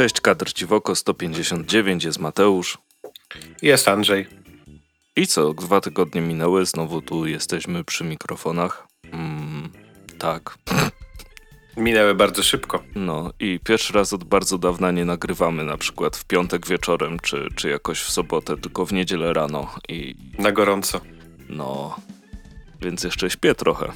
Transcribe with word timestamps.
Cześć, 0.00 0.20
kadr 0.20 0.52
Dziwoko 0.52 0.94
159, 0.94 2.04
jest 2.04 2.18
Mateusz. 2.18 2.78
Jest 3.62 3.88
Andrzej. 3.88 4.26
I 5.16 5.26
co, 5.26 5.54
dwa 5.54 5.80
tygodnie 5.80 6.20
minęły, 6.20 6.66
znowu 6.66 7.02
tu 7.02 7.26
jesteśmy 7.26 7.84
przy 7.84 8.04
mikrofonach. 8.04 8.86
Mm, 9.12 9.68
tak. 10.18 10.58
Minęły 11.76 12.14
bardzo 12.14 12.42
szybko. 12.42 12.82
No 12.94 13.32
i 13.40 13.60
pierwszy 13.64 13.92
raz 13.92 14.12
od 14.12 14.24
bardzo 14.24 14.58
dawna 14.58 14.90
nie 14.90 15.04
nagrywamy, 15.04 15.64
na 15.64 15.76
przykład 15.76 16.16
w 16.16 16.24
piątek 16.24 16.66
wieczorem, 16.66 17.18
czy, 17.22 17.48
czy 17.56 17.70
jakoś 17.70 18.00
w 18.00 18.10
sobotę, 18.10 18.56
tylko 18.56 18.86
w 18.86 18.92
niedzielę 18.92 19.32
rano. 19.32 19.74
I 19.88 20.14
Na 20.38 20.52
gorąco. 20.52 21.00
no, 21.48 21.96
więc 22.82 23.04
jeszcze 23.04 23.30
śpię 23.30 23.54
trochę. 23.54 23.92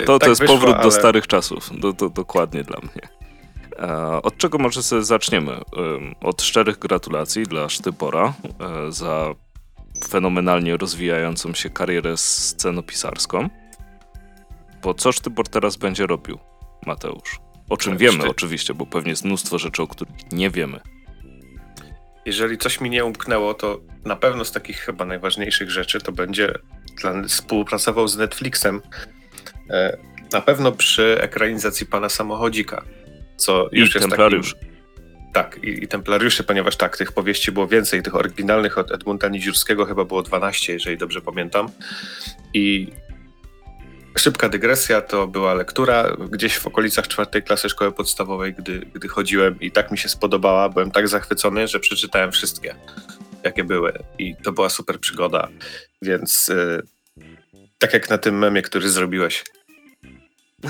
Y, 0.00 0.04
To, 0.04 0.18
tak 0.18 0.26
to 0.26 0.28
jest 0.28 0.40
wyszło, 0.40 0.56
powrót 0.56 0.74
ale 0.74 0.82
do 0.82 0.90
starych 0.90 1.26
czasów. 1.26 1.80
Do, 1.80 1.92
do, 1.92 2.08
dokładnie 2.10 2.64
dla 2.64 2.78
mnie. 2.80 3.25
E, 3.78 4.22
od 4.22 4.36
czego 4.36 4.58
może 4.58 4.82
sobie 4.82 5.02
zaczniemy? 5.02 5.52
Ym, 5.52 6.14
od 6.20 6.42
szczerych 6.42 6.78
gratulacji 6.78 7.42
dla 7.44 7.68
Sztybora 7.68 8.34
e, 8.60 8.92
za 8.92 9.34
fenomenalnie 10.08 10.76
rozwijającą 10.76 11.54
się 11.54 11.70
karierę 11.70 12.16
scenopisarską. 12.16 13.48
Bo 14.82 14.94
co 14.94 15.12
Sztybor 15.12 15.48
teraz 15.48 15.76
będzie 15.76 16.06
robił, 16.06 16.38
Mateusz? 16.86 17.40
O 17.68 17.76
czym 17.76 17.92
Tak, 17.92 18.00
wiemy 18.00 18.18
Szty- 18.18 18.30
oczywiście, 18.30 18.74
bo 18.74 18.86
pewnie 18.86 19.10
jest 19.10 19.24
mnóstwo 19.24 19.58
rzeczy, 19.58 19.82
o 19.82 19.86
których 19.86 20.32
nie 20.32 20.50
wiemy. 20.50 20.80
Jeżeli 22.26 22.58
coś 22.58 22.80
mi 22.80 22.90
nie 22.90 23.04
umknęło, 23.04 23.54
to 23.54 23.80
na 24.04 24.16
pewno 24.16 24.44
z 24.44 24.52
takich 24.52 24.76
chyba 24.78 25.04
najważniejszych 25.04 25.70
rzeczy 25.70 26.00
to 26.00 26.12
będzie 26.12 26.54
współpracował 27.28 28.08
z 28.08 28.16
Netflixem. 28.16 28.82
E, 29.70 29.96
na 30.32 30.40
pewno 30.40 30.72
przy 30.72 31.18
ekranizacji 31.20 31.86
pana 31.86 32.08
samochodzika. 32.08 32.82
Co 33.36 33.68
I 33.72 33.78
już 33.78 33.94
jest 33.94 34.08
Templariusz. 34.08 34.54
Takim, 34.54 34.76
tak, 35.36 35.64
i, 35.64 35.84
i 35.84 35.88
Templariuszy, 35.88 36.44
ponieważ 36.44 36.76
tak, 36.76 36.96
tych 36.96 37.12
powieści 37.12 37.52
było 37.52 37.66
więcej, 37.66 38.02
tych 38.02 38.14
oryginalnych 38.14 38.78
od 38.78 38.92
Edmunda 38.92 39.28
Niziurskiego 39.28 39.84
chyba 39.84 40.04
było 40.04 40.22
12, 40.22 40.72
jeżeli 40.72 40.98
dobrze 40.98 41.20
pamiętam. 41.20 41.68
I 42.54 42.88
szybka 44.18 44.48
dygresja 44.48 45.00
to 45.00 45.26
była 45.26 45.54
lektura 45.54 46.16
gdzieś 46.30 46.56
w 46.56 46.66
okolicach 46.66 47.08
czwartej 47.08 47.42
klasy 47.42 47.68
szkoły 47.68 47.92
podstawowej, 47.92 48.54
gdy, 48.54 48.80
gdy 48.94 49.08
chodziłem 49.08 49.60
i 49.60 49.70
tak 49.70 49.90
mi 49.90 49.98
się 49.98 50.08
spodobała, 50.08 50.68
byłem 50.68 50.90
tak 50.90 51.08
zachwycony, 51.08 51.68
że 51.68 51.80
przeczytałem 51.80 52.32
wszystkie, 52.32 52.74
jakie 53.44 53.64
były. 53.64 53.92
I 54.18 54.36
to 54.42 54.52
była 54.52 54.68
super 54.68 55.00
przygoda, 55.00 55.48
więc 56.02 56.48
y, 56.48 56.82
tak 57.78 57.92
jak 57.92 58.10
na 58.10 58.18
tym 58.18 58.38
memie, 58.38 58.62
który 58.62 58.88
zrobiłeś. 58.88 59.44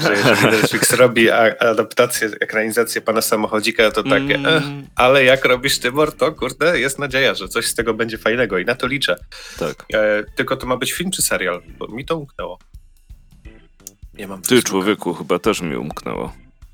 Że 0.02 0.14
jeżeli 0.16 0.56
Netflix 0.56 0.92
robi 0.92 1.30
adaptację, 1.60 2.30
ekranizację 2.40 3.00
pana 3.00 3.20
samochodzika, 3.20 3.90
to 3.90 4.02
takie, 4.02 4.34
Mm, 4.34 4.46
eh, 4.46 4.62
ale 4.96 5.24
jak 5.24 5.44
robisz 5.44 5.78
Tybor, 5.78 6.12
to 6.12 6.32
kurde, 6.32 6.80
jest 6.80 6.98
nadzieja, 6.98 7.34
że 7.34 7.48
coś 7.48 7.66
z 7.66 7.74
tego 7.74 7.94
będzie 7.94 8.18
fajnego 8.18 8.58
i 8.58 8.64
na 8.64 8.74
to 8.74 8.86
liczę. 8.86 9.16
tak. 9.58 9.84
E, 9.94 10.24
tylko 10.36 10.56
to 10.56 10.66
ma 10.66 10.76
być 10.76 10.92
film 10.92 11.10
czy 11.10 11.22
serial? 11.22 11.62
Bo 11.78 11.88
mi 11.88 12.04
to 12.04 12.16
umknęło. 12.18 12.58
Nie 14.14 14.28
mam 14.28 14.42
Ty, 14.42 14.62
człowieku, 14.62 15.14
chyba 15.14 15.38
też 15.38 15.60
mi 15.60 15.76
umknęło. 15.76 16.32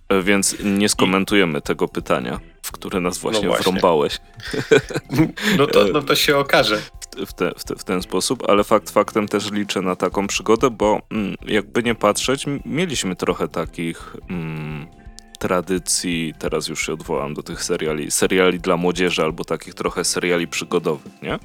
E, 0.09 0.23
Więc 0.23 0.57
nie 0.65 0.89
skomentujemy 0.89 1.61
tego 1.63 1.89
pytania, 1.89 2.41
w 2.73 2.75
które 2.75 3.01
nas 3.01 3.19
właśnie, 3.19 3.49
właśnie. 3.49 3.73
wrąbałeś. 3.73 4.19
No 5.59 5.67
to, 5.67 5.85
no 5.93 6.03
to 6.03 6.15
się 6.15 6.37
okaże. 6.37 6.79
w, 7.27 7.33
te, 7.33 7.53
w, 7.59 7.65
te, 7.65 7.77
w 7.77 7.85
ten 7.85 8.03
sposób, 8.03 8.49
ale 8.49 8.65
fakt 8.65 8.91
faktem 8.91 9.29
też 9.29 9.51
liczę 9.53 9.81
na 9.83 9.97
taką 9.97 10.27
przygodę, 10.27 10.71
bo 10.71 11.01
mm, 11.11 11.35
jakby 11.47 11.83
nie 11.83 11.95
patrzeć, 11.95 12.45
mieliśmy 12.67 13.17
trochę 13.17 13.49
takich 13.49 14.17
mm, 14.31 14.87
tradycji, 15.39 16.35
teraz 16.39 16.69
już 16.69 16.87
się 16.87 16.93
odwołam 16.93 17.35
do 17.35 17.43
tych 17.43 17.65
seriali, 17.65 18.11
seriali 18.11 18.61
dla 18.61 18.77
młodzieży 18.77 19.23
albo 19.23 19.45
takich 19.45 19.75
trochę 19.75 20.05
seriali 20.05 20.49
przygodowych, 20.49 21.13
nie? 21.23 21.39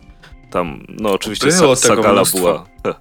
Tam, 0.51 0.85
no 0.89 1.11
oczywiście 1.11 1.47
Było 1.47 1.73
Sa- 1.73 1.87
Sagala 1.87 2.13
mnóstwo. 2.13 2.39
była 2.39 2.65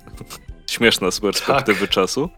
śmieszna 0.71 1.11
z 1.11 1.21
perspektywy 1.21 1.89
czasu, 1.89 2.31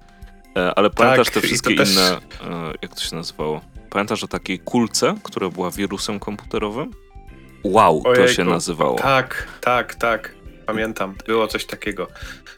e, 0.57 0.75
ale 0.75 0.91
pamiętasz 0.91 1.27
te 1.27 1.33
Tak, 1.33 1.43
to 1.43 1.47
wszystkie 1.47 1.75
też- 1.77 1.93
inne, 1.93 2.11
e, 2.11 2.75
jak 2.83 2.95
to 2.95 3.01
się 3.01 3.17
nazywało? 3.17 3.61
Pamiętasz 3.91 4.25
o 4.25 4.29
takiej 4.29 4.59
kulce, 4.59 5.15
która 5.23 5.49
była 5.49 5.71
wirusem 5.71 6.19
komputerowym? 6.19 6.91
Wow, 7.65 8.03
to 8.03 8.09
Ojejku, 8.09 8.35
się 8.35 8.45
nazywało. 8.45 8.99
Tak, 8.99 9.49
tak, 9.61 9.95
tak. 9.95 10.35
Pamiętam. 10.67 11.15
Było 11.27 11.47
coś 11.47 11.65
takiego. 11.65 12.09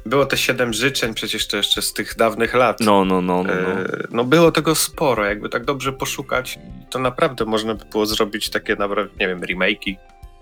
Było 0.07 0.27
te 0.27 0.37
siedem 0.37 0.73
życzeń, 0.73 1.15
przecież 1.15 1.49
to 1.49 1.57
jeszcze 1.57 1.83
z 1.83 1.93
tych 1.93 2.17
dawnych 2.17 2.55
lat. 2.55 2.81
No, 2.81 3.05
no, 3.05 3.21
no, 3.21 3.43
no. 3.43 3.53
no. 3.55 3.71
E, 3.71 4.07
no 4.11 4.25
było 4.25 4.53
tego 4.53 4.75
sporo, 4.75 5.25
jakby 5.25 5.49
tak 5.49 5.65
dobrze 5.65 5.93
poszukać, 5.93 6.59
to 6.91 6.99
naprawdę 6.99 7.45
można 7.45 7.75
by 7.75 7.85
było 7.85 8.07
zrobić 8.07 8.51
takie, 8.51 8.77
naprawdę, 8.77 9.15
nie 9.21 9.29
wiem, 9.29 9.41
remake'i 9.41 9.97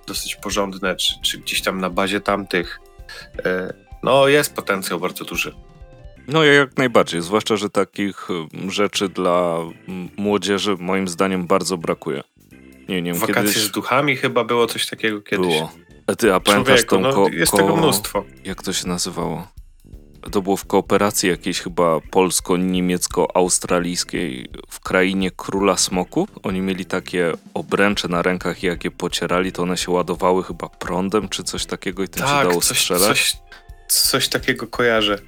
dosyć 0.06 0.37
porządne, 0.37 0.97
czy, 0.97 1.15
czy 1.22 1.38
gdzieś 1.38 1.62
tam 1.62 1.81
na 1.81 1.91
bazie 1.91 2.20
tamtych. 2.20 2.81
E, 3.44 3.72
No 4.03 4.28
jest 4.28 4.55
potencjał 4.55 5.00
bardzo 5.00 5.25
duży. 5.25 5.55
No 6.28 6.44
ja 6.44 6.53
jak 6.53 6.77
najbardziej, 6.77 7.22
zwłaszcza, 7.22 7.56
że 7.56 7.71
takich 7.71 8.28
rzeczy 8.69 9.09
dla 9.09 9.56
młodzieży 10.16 10.77
moim 10.78 11.09
zdaniem 11.09 11.47
bardzo 11.47 11.78
brakuje. 11.78 12.22
Nie, 12.89 13.03
nie 13.03 13.12
wiem, 13.12 13.21
Wakacje 13.21 13.43
kiedyś 13.43 13.56
z 13.56 13.71
duchami 13.71 14.16
chyba 14.16 14.44
było 14.44 14.67
coś 14.67 14.87
takiego 14.87 15.21
kiedyś. 15.21 15.47
było. 15.47 15.72
A 16.06 16.15
ty, 16.15 16.34
a 16.34 16.41
pamiętasz 16.41 16.84
tą 16.87 17.00
no, 17.00 17.12
ko- 17.12 17.28
jest 17.28 17.53
tego 17.53 17.77
mnóstwo. 17.77 18.25
Jak 18.44 18.62
to 18.62 18.72
się 18.72 18.88
nazywało? 18.88 19.49
To 20.33 20.43
było 20.43 20.56
w 20.56 20.67
kooperacji 20.67 21.28
jakiejś 21.28 21.61
chyba 21.61 22.00
polsko-niemiecko-australijskiej 22.11 24.49
w 24.69 24.81
krainie 24.81 25.31
króla 25.31 25.77
smoków. 25.77 26.28
Oni 26.43 26.61
mieli 26.61 26.84
takie 26.87 27.33
obręcze 27.55 28.09
na 28.09 28.22
rękach 28.22 28.62
i 28.62 28.67
jak 28.67 28.84
je 28.84 28.91
pocierali, 28.91 29.53
to 29.53 29.62
one 29.62 29.77
się 29.77 29.91
ładowały 29.91 30.44
chyba 30.44 30.69
prądem 30.69 31.28
czy 31.28 31.44
coś 31.44 31.67
takiego 31.67 32.03
i 32.03 32.09
tym 32.09 32.22
się 32.22 32.28
Tak, 32.28 32.49
dało 32.49 32.61
coś, 32.61 32.78
strzelać. 32.78 33.06
coś, 33.06 33.37
coś 33.88 34.28
takiego 34.28 34.67
kojarzę. 34.67 35.19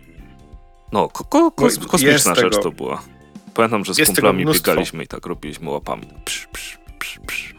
No, 0.92 1.08
ko- 1.08 1.24
ko- 1.24 1.38
No, 1.58 1.88
kosmiczna 1.88 2.34
rzecz 2.34 2.50
tego- 2.50 2.62
to 2.62 2.70
była. 2.72 3.02
Pamiętam, 3.54 3.84
że 3.84 3.94
z 3.94 3.98
jest 3.98 4.12
kumplami 4.12 4.46
biegaliśmy 4.46 5.04
i 5.04 5.06
tak 5.06 5.26
robiliśmy 5.26 5.70
łapami. 5.70 6.08
Psz, 6.24 6.46
psz, 6.52 6.78
psz, 6.98 7.18
psz. 7.26 7.54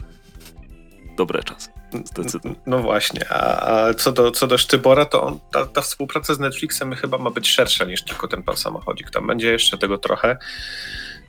Dobre 1.17 1.43
czas. 1.43 1.69
Zdecydowanie. 2.05 2.55
No 2.65 2.79
właśnie, 2.79 3.29
a, 3.29 3.71
a 3.87 3.93
co, 3.93 4.11
do, 4.11 4.31
co 4.31 4.47
do 4.47 4.57
Sztybora, 4.57 5.05
to 5.05 5.23
on, 5.23 5.39
ta, 5.51 5.65
ta 5.65 5.81
współpraca 5.81 6.33
z 6.33 6.39
Netflixem 6.39 6.95
chyba 6.95 7.17
ma 7.17 7.29
być 7.29 7.49
szersza 7.49 7.85
niż 7.85 8.03
tylko 8.03 8.27
ten 8.27 8.43
pan 8.43 8.57
samochodzik. 8.57 9.09
Tam 9.09 9.27
będzie 9.27 9.51
jeszcze 9.51 9.77
tego 9.77 9.97
trochę. 9.97 10.37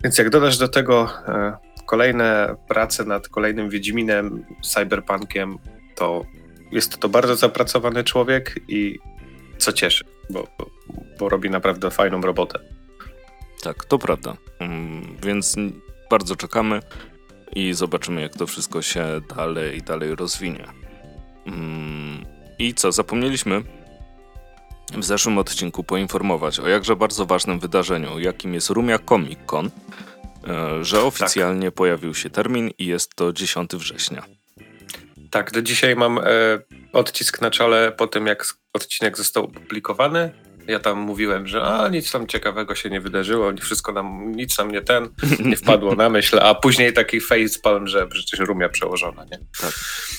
Więc 0.04 0.18
jak 0.18 0.30
dodasz 0.30 0.58
do 0.58 0.68
tego 0.68 1.08
e, 1.28 1.56
kolejne 1.86 2.56
prace 2.68 3.04
nad 3.04 3.28
kolejnym 3.28 3.70
Wiedźminem, 3.70 4.44
Cyberpunkiem, 4.62 5.58
to 5.94 6.24
jest 6.72 6.98
to 6.98 7.08
bardzo 7.08 7.36
zapracowany 7.36 8.04
człowiek 8.04 8.60
i 8.68 8.98
co 9.58 9.72
cieszy, 9.72 10.04
bo, 10.30 10.46
bo, 10.58 10.70
bo 11.18 11.28
robi 11.28 11.50
naprawdę 11.50 11.90
fajną 11.90 12.20
robotę. 12.20 12.58
Tak, 13.62 13.84
to 13.84 13.98
prawda. 13.98 14.36
Mm, 14.58 15.16
Więc 15.22 15.56
bardzo 16.10 16.36
czekamy 16.36 16.80
i 17.56 17.72
zobaczymy, 17.72 18.20
jak 18.20 18.36
to 18.36 18.46
wszystko 18.46 18.82
się 18.82 19.20
dalej 19.36 19.76
i 19.76 19.82
dalej 19.82 20.14
rozwinie. 20.14 20.64
Mm, 21.46 22.24
I 22.58 22.74
co, 22.74 22.92
zapomnieliśmy 22.92 23.62
w 24.94 25.04
zeszłym 25.04 25.38
odcinku 25.38 25.84
poinformować 25.84 26.60
o 26.60 26.68
jakże 26.68 26.96
bardzo 26.96 27.26
ważnym 27.26 27.60
wydarzeniu, 27.60 28.18
jakim 28.18 28.54
jest 28.54 28.70
Rumia 28.70 28.98
Comic 28.98 29.38
Con, 29.46 29.70
e, 30.48 30.84
że 30.84 31.02
oficjalnie 31.02 31.70
pojawił 31.70 32.14
się 32.14 32.30
termin 32.30 32.70
i 32.78 32.86
jest 32.86 33.14
to 33.14 33.32
10 33.32 33.70
września. 33.76 34.22
Tak, 35.30 35.50
do 35.50 35.62
dzisiaj 35.62 35.96
mam 35.96 36.18
e, 36.18 36.22
odcisk 36.92 37.40
na 37.40 37.50
czole 37.50 37.92
po 37.92 38.06
tym, 38.06 38.26
jak 38.26 38.44
odcinek 38.72 39.16
został 39.16 39.44
opublikowany. 39.44 40.32
Ja 40.66 40.78
tam 40.78 40.98
mówiłem, 40.98 41.46
że 41.46 41.62
a, 41.62 41.88
nic 41.88 42.12
tam 42.12 42.26
ciekawego 42.26 42.74
się 42.74 42.90
nie 42.90 43.00
wydarzyło, 43.00 43.52
wszystko 43.60 43.92
nam, 43.92 44.32
nic 44.32 44.58
nam 44.58 44.70
nie 44.70 44.80
ten, 44.80 45.08
nie 45.44 45.56
wpadło 45.56 45.94
na 45.94 46.08
myśl, 46.08 46.38
a 46.42 46.54
później 46.54 46.92
taki 46.92 47.20
facepalm, 47.20 47.88
że 47.88 48.06
przecież 48.06 48.40
rumia 48.40 48.68
przełożona, 48.68 49.24
nie? 49.24 49.38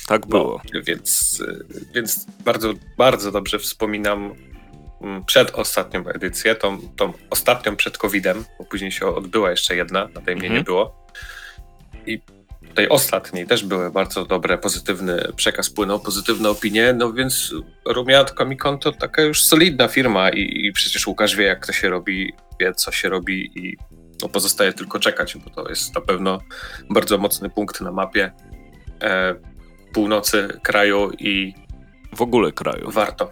Tak 0.07 0.27
było. 0.27 0.61
No, 0.73 0.81
więc, 0.83 1.43
więc 1.95 2.25
bardzo, 2.45 2.73
bardzo 2.97 3.31
dobrze 3.31 3.59
wspominam 3.59 4.35
mm, 5.01 5.25
przed 5.25 5.51
ostatnią 5.51 6.07
edycję, 6.07 6.55
tą, 6.55 6.77
tą 6.95 7.13
ostatnią 7.29 7.75
przed 7.75 7.97
COVID-em, 7.97 8.45
bo 8.59 8.65
później 8.65 8.91
się 8.91 9.05
odbyła 9.07 9.51
jeszcze 9.51 9.75
jedna, 9.75 10.07
na 10.15 10.21
tej 10.21 10.35
mnie 10.35 10.45
Mhm. 10.45 10.53
nie 10.59 10.63
było. 10.63 11.07
I 12.05 12.21
tej 12.73 12.89
ostatniej 12.89 13.47
też 13.47 13.63
były 13.63 13.91
bardzo 13.91 14.25
dobre, 14.25 14.57
pozytywny 14.57 15.31
przekaz 15.35 15.69
płynął, 15.69 15.99
pozytywne 15.99 16.49
opinie, 16.49 16.93
no 16.93 17.13
więc 17.13 17.53
Rumia 17.85 18.25
Comic 18.25 18.59
Con 18.59 18.79
to 18.79 18.91
taka 18.91 19.21
już 19.21 19.43
solidna 19.43 19.87
firma 19.87 20.29
i, 20.29 20.65
i 20.65 20.71
przecież 20.71 21.07
Łukasz 21.07 21.35
wie 21.35 21.45
jak 21.45 21.65
to 21.65 21.73
się 21.73 21.89
robi, 21.89 22.33
wie 22.59 22.73
co 22.73 22.91
się 22.91 23.09
robi 23.09 23.51
i 23.55 23.77
no, 24.21 24.29
pozostaje 24.29 24.73
tylko 24.73 24.99
czekać, 24.99 25.37
bo 25.37 25.49
to 25.49 25.69
jest 25.69 25.95
na 25.95 26.01
pewno 26.01 26.39
bardzo 26.89 27.17
mocny 27.17 27.49
punkt 27.49 27.81
na 27.81 27.91
mapie 27.91 28.31
e, 29.01 29.35
północy 29.93 30.47
kraju 30.63 31.11
i 31.19 31.53
W 32.13 32.21
ogóle 32.21 32.51
kraju. 32.51 32.91
warto. 32.91 33.31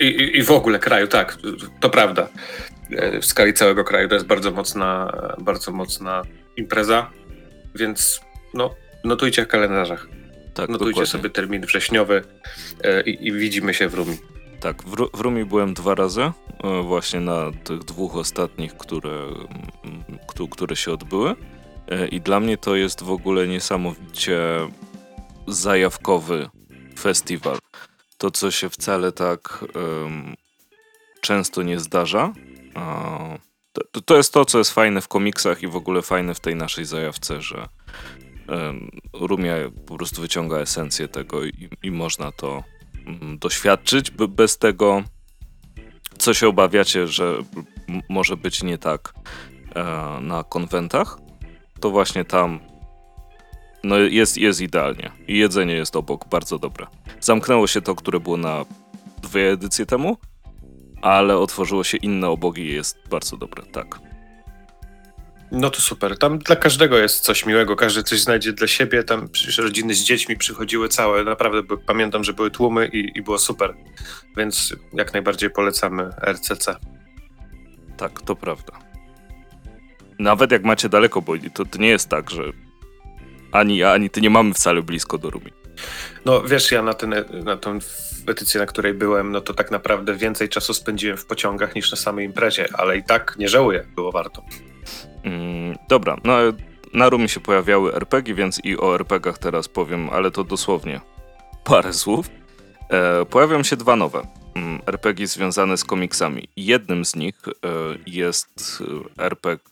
I, 0.00 0.04
i, 0.06 0.38
I 0.38 0.42
w 0.42 0.50
ogóle 0.50 0.78
kraju, 0.78 1.06
tak, 1.06 1.38
to 1.80 1.90
prawda. 1.90 2.28
E, 2.90 3.20
W 3.20 3.26
skali 3.26 3.54
całego 3.54 3.84
kraju 3.84 4.08
to 4.08 4.14
jest 4.14 4.26
bardzo 4.26 4.50
mocna, 4.50 5.12
bardzo 5.38 5.72
mocna 5.72 6.22
impreza, 6.56 7.10
więc 7.74 8.20
no, 8.54 8.74
notujcie 9.04 9.44
w 9.44 9.48
kalendarzach. 9.48 10.08
Tak, 10.54 10.68
Notujcie 10.68 10.90
dokładnie. 10.90 11.06
sobie 11.12 11.30
termin 11.30 11.62
wrześniowy 11.66 12.24
e, 12.84 13.02
i, 13.02 13.26
i 13.28 13.32
widzimy 13.32 13.74
się 13.74 13.88
w 13.88 13.94
Rumi. 13.94 14.16
Tak, 14.60 14.82
w, 14.82 14.96
w 15.14 15.20
Rumi 15.20 15.44
byłem 15.44 15.74
dwa 15.74 15.94
razy, 15.94 16.22
e, 16.22 16.32
właśnie 16.82 17.20
na 17.20 17.50
tych 17.64 17.78
dwóch 17.78 18.16
ostatnich, 18.16 18.76
które, 18.76 19.10
mm, 19.84 20.04
któ- 20.28 20.48
które 20.48 20.76
się 20.76 20.92
odbyły. 20.92 21.34
E, 21.88 22.08
I 22.08 22.20
dla 22.20 22.40
mnie 22.40 22.58
to 22.58 22.76
jest 22.76 23.02
w 23.02 23.10
ogóle 23.10 23.48
niesamowicie 23.48 24.38
zajawkowy 25.48 26.48
festiwal. 26.98 27.58
To, 28.18 28.30
co 28.30 28.50
się 28.50 28.70
wcale 28.70 29.12
tak 29.12 29.64
często 31.20 31.62
nie 31.62 31.80
zdarza. 31.80 32.32
To- 33.92 34.00
to, 34.00 34.16
jest 34.16 34.32
to, 34.32 34.44
co 34.44 34.58
jest 34.58 34.70
fajne 34.72 35.00
w 35.00 35.08
komiksach 35.08 35.62
i 35.62 35.66
w 35.68 35.76
ogóle 35.76 36.02
fajne 36.02 36.34
w 36.34 36.40
tej 36.40 36.54
naszej 36.56 36.84
zajawce, 36.84 37.42
że 37.42 37.68
Rumia 39.12 39.54
po 39.86 39.96
prostu 39.96 40.20
wyciąga 40.20 40.56
esencję 40.56 41.08
tego 41.08 41.44
i, 41.44 41.68
i 41.82 41.90
można 41.90 42.32
to 42.32 42.64
mm, 43.06 43.38
doświadczyć 43.38 44.10
bez 44.10 44.58
tego, 44.58 45.02
co 46.18 46.34
się 46.34 46.48
obawiacie, 46.48 47.06
że 47.06 47.38
może 48.08 48.36
być 48.36 48.62
nie 48.62 48.78
tak 48.78 49.14
e, 49.74 50.20
na 50.20 50.44
konwentach, 50.44 51.18
to 51.80 51.90
właśnie 51.90 52.24
tam 52.24 52.60
no 53.84 53.98
jest, 53.98 54.38
jest 54.38 54.60
idealnie. 54.60 55.10
I 55.28 55.38
jedzenie 55.38 55.74
jest 55.74 55.96
obok 55.96 56.28
bardzo 56.28 56.58
dobre. 56.58 56.86
Zamknęło 57.20 57.66
się 57.66 57.80
to, 57.80 57.94
które 57.94 58.20
było 58.20 58.36
na 58.36 58.64
dwie 59.22 59.50
edycje 59.50 59.86
temu, 59.86 60.16
ale 61.02 61.38
otworzyło 61.38 61.84
się 61.84 61.96
inne 61.96 62.28
obok 62.28 62.58
i 62.58 62.66
jest 62.66 62.98
bardzo 63.10 63.36
dobre, 63.36 63.62
tak. 63.62 64.09
No 65.52 65.70
to 65.70 65.80
super. 65.80 66.18
Tam 66.18 66.38
dla 66.38 66.56
każdego 66.56 66.98
jest 66.98 67.20
coś 67.20 67.46
miłego, 67.46 67.76
każdy 67.76 68.02
coś 68.02 68.20
znajdzie 68.20 68.52
dla 68.52 68.66
siebie. 68.66 69.02
Tam 69.04 69.28
przecież 69.28 69.58
rodziny 69.58 69.94
z 69.94 69.98
dziećmi 69.98 70.36
przychodziły 70.36 70.88
całe. 70.88 71.24
Naprawdę 71.24 71.62
by- 71.62 71.78
pamiętam, 71.78 72.24
że 72.24 72.32
były 72.32 72.50
tłumy 72.50 72.86
i, 72.86 73.18
i 73.18 73.22
było 73.22 73.38
super. 73.38 73.74
Więc 74.36 74.74
jak 74.92 75.12
najbardziej 75.12 75.50
polecamy 75.50 76.10
RCC. 76.22 76.76
Tak, 77.96 78.22
to 78.22 78.36
prawda. 78.36 78.72
Nawet 80.18 80.52
jak 80.52 80.64
macie 80.64 80.88
daleko, 80.88 81.22
bo 81.22 81.32
to, 81.54 81.64
to 81.64 81.78
nie 81.78 81.88
jest 81.88 82.08
tak, 82.08 82.30
że 82.30 82.42
ani 83.52 83.76
ja, 83.76 83.92
ani 83.92 84.10
ty 84.10 84.20
nie 84.20 84.30
mamy 84.30 84.54
wcale 84.54 84.82
blisko 84.82 85.18
do 85.18 85.30
Rumi. 85.30 85.52
No 86.24 86.42
wiesz, 86.42 86.72
ja 86.72 86.82
na, 86.82 86.94
ten, 86.94 87.14
na 87.44 87.56
tą 87.56 87.78
edycję, 88.26 88.60
na 88.60 88.66
której 88.66 88.94
byłem, 88.94 89.32
no 89.32 89.40
to 89.40 89.54
tak 89.54 89.70
naprawdę 89.70 90.14
więcej 90.14 90.48
czasu 90.48 90.74
spędziłem 90.74 91.16
w 91.16 91.26
pociągach 91.26 91.74
niż 91.74 91.90
na 91.90 91.96
samej 91.96 92.26
imprezie, 92.26 92.68
ale 92.72 92.96
i 92.96 93.02
tak 93.02 93.34
nie 93.38 93.48
żałuję, 93.48 93.86
było 93.94 94.12
warto. 94.12 94.44
Mm, 95.24 95.78
dobra, 95.88 96.16
no 96.24 96.36
na 96.94 97.08
Rumi 97.08 97.28
się 97.28 97.40
pojawiały 97.40 97.94
RPG, 97.94 98.34
więc 98.34 98.60
i 98.64 98.78
o 98.78 98.94
RPGach 98.94 99.38
teraz 99.38 99.68
powiem, 99.68 100.10
ale 100.10 100.30
to 100.30 100.44
dosłownie 100.44 101.00
parę 101.64 101.92
słów. 101.92 102.30
E, 102.90 103.24
pojawią 103.24 103.62
się 103.62 103.76
dwa 103.76 103.96
nowe 103.96 104.22
mm, 104.54 104.80
RPG 104.86 105.26
związane 105.26 105.76
z 105.76 105.84
komiksami. 105.84 106.48
Jednym 106.56 107.04
z 107.04 107.16
nich 107.16 107.34
e, 107.48 107.68
jest 108.06 108.82
e, 109.18 109.24
RPG 109.24 109.64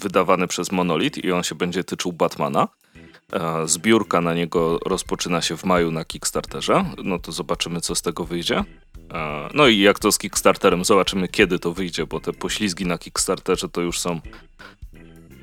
wydawany 0.00 0.46
przez 0.46 0.72
Monolith 0.72 1.18
i 1.24 1.32
on 1.32 1.42
się 1.42 1.54
będzie 1.54 1.84
tyczył 1.84 2.12
Batmana. 2.12 2.68
Zbiórka 3.64 4.20
na 4.20 4.34
niego 4.34 4.78
rozpoczyna 4.86 5.42
się 5.42 5.56
w 5.56 5.64
maju 5.64 5.90
na 5.90 6.04
Kickstarterze. 6.04 6.84
No 7.04 7.18
to 7.18 7.32
zobaczymy, 7.32 7.80
co 7.80 7.94
z 7.94 8.02
tego 8.02 8.24
wyjdzie. 8.24 8.64
No 9.54 9.66
i 9.66 9.78
jak 9.78 9.98
to 9.98 10.12
z 10.12 10.18
Kickstarterem, 10.18 10.84
zobaczymy 10.84 11.28
kiedy 11.28 11.58
to 11.58 11.72
wyjdzie, 11.72 12.06
bo 12.06 12.20
te 12.20 12.32
poślizgi 12.32 12.86
na 12.86 12.98
Kickstarterze 12.98 13.68
to 13.68 13.80
już 13.80 14.00
są 14.00 14.20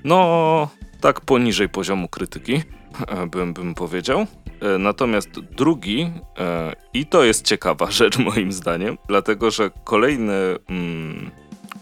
no 0.04 0.70
tak 1.02 1.22
poniżej 1.22 1.70
poziomu 1.70 2.08
krytyki, 2.08 2.62
bym, 3.32 3.54
bym 3.54 3.76
powiedział. 3.76 4.26
E, 4.62 4.78
Natomiast 4.78 5.30
drugi, 5.40 6.12
e, 6.40 6.76
i 6.94 7.06
to 7.06 7.24
jest 7.24 7.46
ciekawa 7.46 7.92
rzecz 8.02 8.18
moim 8.18 8.52
zdaniem, 8.52 8.98
dlatego 9.08 9.52
że 9.52 9.72
kolejny, 9.84 10.34
mm, 10.70 11.32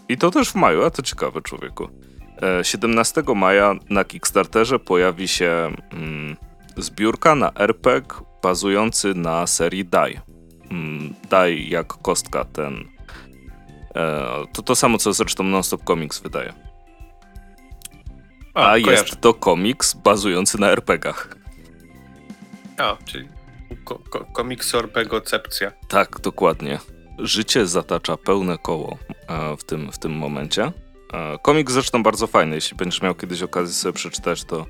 i 0.08 0.16
to 0.18 0.30
też 0.30 0.50
w 0.50 0.54
maju, 0.54 0.84
a 0.84 0.90
to 0.90 1.02
ciekawe 1.02 1.42
człowieku, 1.42 1.88
17 2.62 3.22
maja 3.36 3.74
na 3.90 4.04
Kickstarterze 4.04 4.78
pojawi 4.78 5.28
się 5.28 5.70
mm, 5.92 6.36
zbiórka 6.76 7.34
na 7.34 7.52
RPG 7.54 8.08
bazujący 8.42 9.14
na 9.14 9.46
serii 9.46 9.84
Die. 9.84 10.20
Mm, 10.70 11.14
Die 11.30 11.68
jak 11.68 11.86
kostka 11.86 12.44
ten. 12.44 12.84
E, 13.94 14.44
To 14.52 14.62
to 14.62 14.74
samo, 14.76 14.98
co 14.98 15.12
zresztą 15.12 15.44
Nonstop 15.44 15.84
Comics 15.84 16.18
wydaje. 16.20 16.52
A, 18.54 18.76
jest 18.76 19.20
to 19.20 19.34
komiks 19.34 19.94
bazujący 19.94 20.60
na 20.60 20.70
RPGach. 20.70 21.36
A, 22.78 22.96
czyli 23.04 23.28
ko 23.84 23.98
ko 24.10 24.24
komiks 24.32 24.74
Orpegocepcja. 24.74 25.72
Tak, 25.88 26.20
dokładnie. 26.20 26.78
Życie 27.18 27.66
zatacza 27.66 28.16
pełne 28.16 28.58
koło 28.58 28.98
e, 29.28 29.56
w 29.56 29.64
tym, 29.64 29.92
w 29.92 29.98
tym 29.98 30.12
momencie. 30.12 30.72
Komiks 31.42 31.72
zresztą 31.72 32.02
bardzo 32.02 32.26
fajny. 32.26 32.54
Jeśli 32.54 32.76
będziesz 32.76 33.02
miał 33.02 33.14
kiedyś 33.14 33.42
okazję 33.42 33.74
sobie 33.74 33.92
przeczytać, 33.92 34.44
to, 34.44 34.66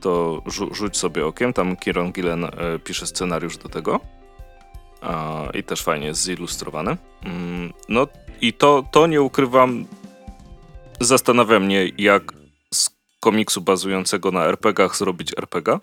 to 0.00 0.42
rzu- 0.46 0.74
rzuć 0.74 0.96
sobie 0.96 1.26
okiem. 1.26 1.52
Tam 1.52 1.76
Kieron 1.76 2.12
Gillen 2.12 2.44
e, 2.44 2.50
pisze 2.84 3.06
scenariusz 3.06 3.56
do 3.56 3.68
tego. 3.68 4.00
I 5.54 5.62
też 5.62 5.82
fajnie 5.82 6.06
jest 6.06 6.22
zilustrowany. 6.22 6.96
Mm, 7.24 7.72
No 7.88 8.06
i 8.40 8.52
to, 8.52 8.84
to 8.92 9.06
nie 9.06 9.22
ukrywam, 9.22 9.84
zastanawia 11.00 11.60
mnie, 11.60 11.88
jak 11.98 12.32
z 12.74 12.90
komiksu 13.20 13.60
bazującego 13.60 14.30
na 14.30 14.44
RPGach 14.44 14.96
zrobić 14.96 15.32
RPG. 15.38 15.78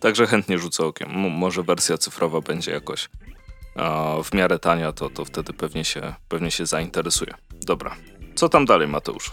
Także 0.00 0.26
chętnie 0.26 0.58
rzucę 0.58 0.84
okiem. 0.86 1.10
M- 1.10 1.30
może 1.32 1.62
wersja 1.62 1.98
cyfrowa 1.98 2.40
będzie 2.40 2.72
jakoś 2.72 3.08
w 4.24 4.34
miarę 4.34 4.58
tania, 4.58 4.92
to, 4.92 5.10
to 5.10 5.24
wtedy 5.24 5.52
pewnie 5.52 5.84
się, 5.84 6.14
pewnie 6.28 6.50
się 6.50 6.66
zainteresuje. 6.66 7.34
Dobra. 7.64 7.96
Co 8.34 8.48
tam 8.48 8.64
dalej, 8.64 8.88
Mateuszu? 8.88 9.32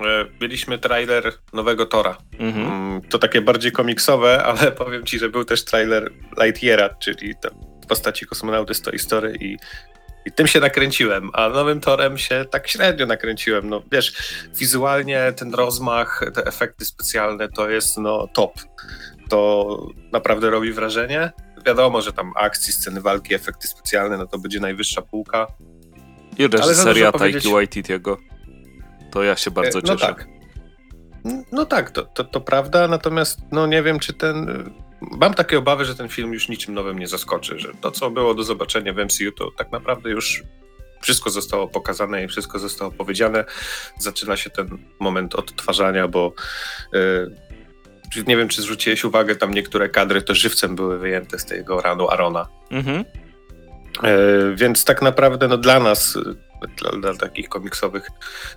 E, 0.00 0.24
Mieliśmy 0.40 0.78
trailer 0.78 1.32
nowego 1.52 1.86
Tora. 1.86 2.16
Mhm. 2.38 2.66
Mm, 2.66 3.02
To 3.02 3.18
takie 3.18 3.40
bardziej 3.40 3.72
komiksowe, 3.72 4.42
ale 4.48 4.72
powiem 4.72 5.04
ci, 5.06 5.18
że 5.18 5.28
był 5.28 5.44
też 5.44 5.64
trailer 5.64 6.12
Lightyeara, 6.42 6.88
czyli 6.88 7.34
w 7.84 7.86
postaci 7.86 8.26
kosmonauty 8.26 8.74
z 8.74 8.82
Toy 8.82 8.98
Story 8.98 9.36
i, 9.40 9.56
i 10.26 10.32
tym 10.32 10.46
się 10.46 10.60
nakręciłem, 10.60 11.30
a 11.32 11.48
nowym 11.48 11.80
Torem 11.80 12.18
się 12.18 12.44
tak 12.50 12.68
średnio 12.68 13.06
nakręciłem. 13.06 13.68
No 13.68 13.82
wiesz, 13.92 14.12
wizualnie 14.54 15.32
ten 15.36 15.54
rozmach, 15.54 16.24
te 16.34 16.44
efekty 16.46 16.84
specjalne 16.84 17.48
to 17.48 17.70
jest 17.70 17.98
no 17.98 18.26
top. 18.34 18.52
To 19.28 19.68
naprawdę 20.12 20.50
robi 20.50 20.72
wrażenie. 20.72 21.32
Wiadomo, 21.66 22.02
że 22.02 22.12
tam 22.12 22.32
akcji, 22.36 22.72
sceny 22.72 23.00
walki, 23.00 23.34
efekty 23.34 23.68
specjalne, 23.68 24.16
no 24.18 24.26
to 24.26 24.38
będzie 24.38 24.60
najwyższa 24.60 25.02
półka. 25.02 25.46
I 26.38 26.48
reżyseria 26.48 27.12
Taiki 27.12 27.52
Waititiego. 27.52 28.18
To 29.10 29.22
ja 29.22 29.36
się 29.36 29.50
bardzo 29.50 29.78
E, 29.78 29.82
no 29.84 29.94
cieszę. 29.96 30.06
tak. 30.06 30.28
No 31.52 31.66
tak, 31.66 31.90
to, 31.90 32.02
to, 32.02 32.24
to 32.24 32.40
prawda, 32.40 32.88
natomiast 32.88 33.38
no 33.52 33.66
nie 33.66 33.82
wiem, 33.82 33.98
czy 33.98 34.12
ten. 34.12 34.64
Mam 35.00 35.34
takie 35.34 35.58
obawy, 35.58 35.84
że 35.84 35.94
ten 35.94 36.08
film 36.08 36.32
już 36.32 36.48
niczym 36.48 36.74
nowym 36.74 36.98
nie 36.98 37.08
zaskoczy, 37.08 37.58
że 37.58 37.68
to, 37.80 37.90
co 37.90 38.10
było 38.10 38.34
do 38.34 38.42
zobaczenia 38.44 38.92
w 38.92 38.96
MCU, 38.96 39.32
to 39.32 39.50
tak 39.50 39.72
naprawdę 39.72 40.10
już 40.10 40.42
wszystko 41.00 41.30
zostało 41.30 41.68
pokazane 41.68 42.24
i 42.24 42.28
wszystko 42.28 42.58
zostało 42.58 42.90
powiedziane. 42.90 43.44
Zaczyna 43.98 44.36
się 44.36 44.50
ten 44.50 44.78
moment 45.00 45.34
odtwarzania, 45.34 46.08
bo 46.08 46.32
y, 48.16 48.24
nie 48.26 48.36
wiem, 48.36 48.48
czy 48.48 48.62
zwróciłeś 48.62 49.04
uwagę, 49.04 49.36
tam 49.36 49.54
niektóre 49.54 49.88
kadry 49.88 50.22
to 50.22 50.34
żywcem 50.34 50.76
były 50.76 50.98
wyjęte 50.98 51.38
z 51.38 51.44
tego 51.44 51.80
ranu 51.80 52.10
Arona. 52.10 52.48
Mhm. 52.70 53.04
E, 54.02 54.18
Więc 54.56 54.84
tak 54.84 55.02
naprawdę 55.02 55.48
no, 55.48 55.56
dla 55.58 55.80
nas, 55.80 56.18
dla, 56.76 56.90
dla 56.92 57.14
takich 57.14 57.48
komiksowych 57.48 58.08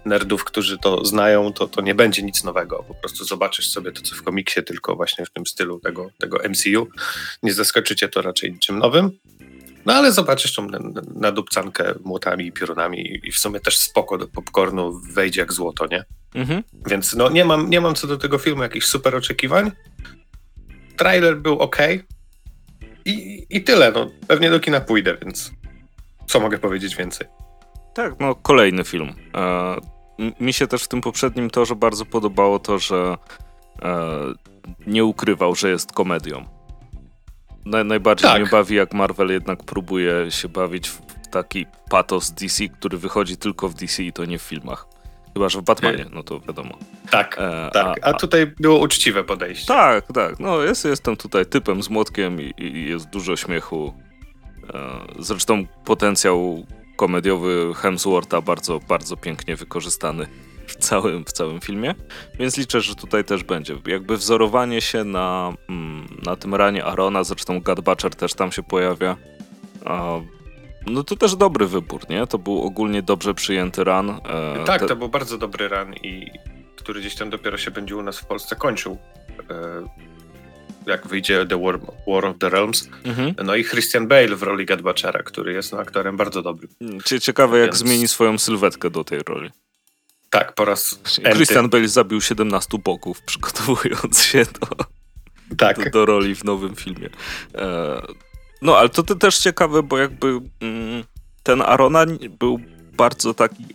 nerdów, 0.05 0.43
którzy 0.43 0.77
to 0.77 1.05
znają, 1.05 1.53
to, 1.53 1.67
to 1.67 1.81
nie 1.81 1.95
będzie 1.95 2.23
nic 2.23 2.43
nowego. 2.43 2.83
Po 2.87 2.93
prostu 2.95 3.25
zobaczysz 3.25 3.69
sobie 3.69 3.91
to, 3.91 4.01
co 4.01 4.15
w 4.15 4.23
komiksie, 4.23 4.63
tylko 4.63 4.95
właśnie 4.95 5.25
w 5.25 5.29
tym 5.29 5.45
stylu 5.45 5.79
tego, 5.79 6.09
tego 6.19 6.37
MCU. 6.49 6.87
Nie 7.43 7.53
zaskoczycie 7.53 8.09
to 8.09 8.21
raczej 8.21 8.51
niczym 8.53 8.79
nowym. 8.79 9.11
No 9.85 9.93
ale 9.93 10.11
zobaczysz 10.11 10.53
tą 10.55 10.67
nadupcankę 11.15 11.93
młotami 12.03 12.45
i 12.47 12.51
piorunami 12.51 12.99
i- 13.01 13.27
i 13.27 13.31
w 13.31 13.37
sumie 13.39 13.59
też 13.59 13.77
spoko 13.77 14.17
do 14.17 14.27
popcornu 14.27 14.99
wejdzie 15.13 15.41
jak 15.41 15.53
złoto, 15.53 15.85
nie? 15.87 16.05
Mhm. 16.35 16.63
Więc 16.87 17.13
no 17.15 17.29
nie 17.29 17.45
mam, 17.45 17.69
nie 17.69 17.81
mam 17.81 17.95
co 17.95 18.07
do 18.07 18.17
tego 18.17 18.37
filmu 18.37 18.63
jakichś 18.63 18.85
super 18.85 19.15
oczekiwań. 19.15 19.71
Trailer 20.97 21.37
był 21.37 21.59
ok. 21.59 21.77
I, 23.07 23.45
I 23.49 23.61
tyle, 23.63 23.91
no. 23.91 24.09
Pewnie 24.27 24.49
do 24.49 24.59
kina 24.59 24.81
pójdę, 24.81 25.17
więc 25.21 25.51
co 26.27 26.39
mogę 26.39 26.57
powiedzieć 26.57 26.95
więcej? 26.95 27.27
Tak, 27.93 28.13
no 28.19 28.35
kolejny 28.35 28.83
film. 28.83 29.13
E, 29.35 29.75
mi 30.39 30.53
się 30.53 30.67
też 30.67 30.83
w 30.83 30.87
tym 30.87 31.01
poprzednim 31.01 31.49
torze 31.49 31.75
bardzo 31.75 32.05
podobało 32.05 32.59
to, 32.59 32.79
że 32.79 33.17
e, 33.81 34.07
nie 34.87 35.05
ukrywał, 35.05 35.55
że 35.55 35.69
jest 35.69 35.91
komedią. 35.91 36.45
Naj, 37.65 37.85
najbardziej 37.85 38.29
Tak. 38.29 38.41
mnie 38.41 38.49
bawi, 38.49 38.75
jak 38.75 38.93
Marvel 38.93 39.31
jednak 39.31 39.63
próbuje 39.63 40.31
się 40.31 40.49
bawić 40.49 40.89
w 40.89 41.01
taki 41.31 41.65
patos 41.89 42.31
DC, 42.31 42.67
który 42.67 42.97
wychodzi 42.97 43.37
tylko 43.37 43.69
w 43.69 43.73
DC 43.73 44.03
i 44.03 44.13
to 44.13 44.25
nie 44.25 44.39
w 44.39 44.41
filmach. 44.41 44.87
Chyba, 45.37 45.49
że 45.49 45.59
w 45.59 45.63
Batmanie, 45.63 46.05
no 46.13 46.23
to 46.23 46.39
wiadomo. 46.39 46.77
Tak, 47.09 47.37
e, 47.39 47.69
tak. 47.73 47.99
A, 48.01 48.07
a, 48.07 48.13
tutaj 48.13 48.47
było 48.59 48.79
uczciwe 48.79 49.23
podejście. 49.23 49.67
Tak, 49.67 50.05
tak. 50.13 50.39
No 50.39 50.61
jest, 50.61 50.85
jestem 50.85 51.17
tutaj 51.17 51.45
typem 51.45 51.83
z 51.83 51.89
młotkiem 51.89 52.41
i, 52.41 52.53
i 52.57 52.89
jest 52.89 53.09
dużo 53.09 53.35
śmiechu. 53.35 53.93
E, 54.73 54.99
zresztą 55.19 55.65
potencjał 55.85 56.65
komediowy 56.95 57.73
Hemswortha 57.75 58.41
bardzo, 58.41 58.79
bardzo 58.79 59.17
pięknie 59.17 59.55
wykorzystany 59.55 60.27
w 60.67 60.75
całym, 60.75 61.25
w 61.25 61.31
całym 61.31 61.61
filmie, 61.61 61.95
więc 62.39 62.57
liczę, 62.57 62.81
że 62.81 62.95
tutaj 62.95 63.23
też 63.23 63.43
będzie. 63.43 63.75
Jakby 63.87 64.17
wzorowanie 64.17 64.81
się 64.81 65.03
na, 65.03 65.53
mm, 65.69 66.07
na 66.25 66.35
tym 66.35 66.55
ranie 66.55 66.85
Arona, 66.85 67.23
zresztą 67.23 67.61
Butcher 67.83 68.15
też 68.15 68.33
tam 68.33 68.51
się 68.51 68.63
pojawia. 68.63 69.17
No 70.89 71.03
to 71.03 71.15
też 71.15 71.35
dobry 71.35 71.67
wybór, 71.67 72.09
nie? 72.09 72.27
To 72.27 72.37
był 72.37 72.61
ogólnie 72.61 73.01
dobrze 73.01 73.33
przyjęty 73.33 73.83
run. 73.83 74.09
E, 74.09 74.63
tak, 74.65 74.81
te... 74.81 74.87
to 74.87 74.95
był 74.95 75.09
bardzo 75.09 75.37
dobry 75.37 75.67
run 75.67 75.93
i 75.93 76.31
który 76.75 76.99
gdzieś 76.99 77.15
tam 77.15 77.29
dopiero 77.29 77.57
się 77.57 77.71
będzie 77.71 77.95
u 77.95 78.03
nas 78.03 78.19
w 78.19 78.25
Polsce 78.25 78.55
kończył. 78.55 78.97
E, 79.49 79.87
jak 80.85 81.07
wyjdzie 81.07 81.45
The 81.45 81.61
War, 81.61 81.79
War 82.07 82.25
of 82.25 82.37
the 82.39 82.49
Realms. 82.49 82.89
Mhm. 83.03 83.33
No 83.45 83.55
i 83.55 83.65
Christian 83.65 84.07
Bale 84.07 84.35
w 84.35 84.43
roli 84.43 84.65
God 84.65 84.81
Butchera, 84.81 85.23
który 85.23 85.53
jest 85.53 85.71
no, 85.71 85.79
aktorem 85.79 86.17
bardzo 86.17 86.41
dobrym. 86.41 86.69
Ciekawe, 87.21 87.59
jak 87.59 87.67
Więc... 87.67 87.77
zmieni 87.77 88.07
swoją 88.07 88.37
sylwetkę 88.37 88.89
do 88.89 89.03
tej 89.03 89.19
roli. 89.19 89.49
Tak, 90.29 90.53
po 90.53 90.65
raz. 90.65 90.99
Christian 91.33 91.69
Bale 91.69 91.87
zabił 91.87 92.21
17 92.21 92.77
boków, 92.77 93.21
przygotowując 93.21 94.23
się 94.23 94.45
do, 94.45 94.85
tak. 95.57 95.83
do, 95.83 95.89
do 95.89 96.05
roli 96.05 96.35
w 96.35 96.43
nowym 96.43 96.75
filmie. 96.75 97.09
E, 97.55 98.01
no, 98.61 98.77
ale 98.77 98.89
to, 98.89 99.03
też 99.03 99.37
ciekawe, 99.37 99.83
bo 99.83 99.97
jakby 99.97 100.27
mm, 100.61 101.03
ten 101.43 101.61
Arona 101.61 102.05
był 102.39 102.59
bardzo 102.97 103.33
taki 103.33 103.63
e, 103.63 103.67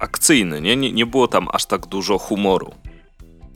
akcyjny, 0.00 0.60
nie? 0.60 0.76
nie? 0.76 0.92
Nie 0.92 1.06
było 1.06 1.28
tam 1.28 1.48
aż 1.52 1.66
tak 1.66 1.86
dużo 1.86 2.18
humoru. 2.18 2.74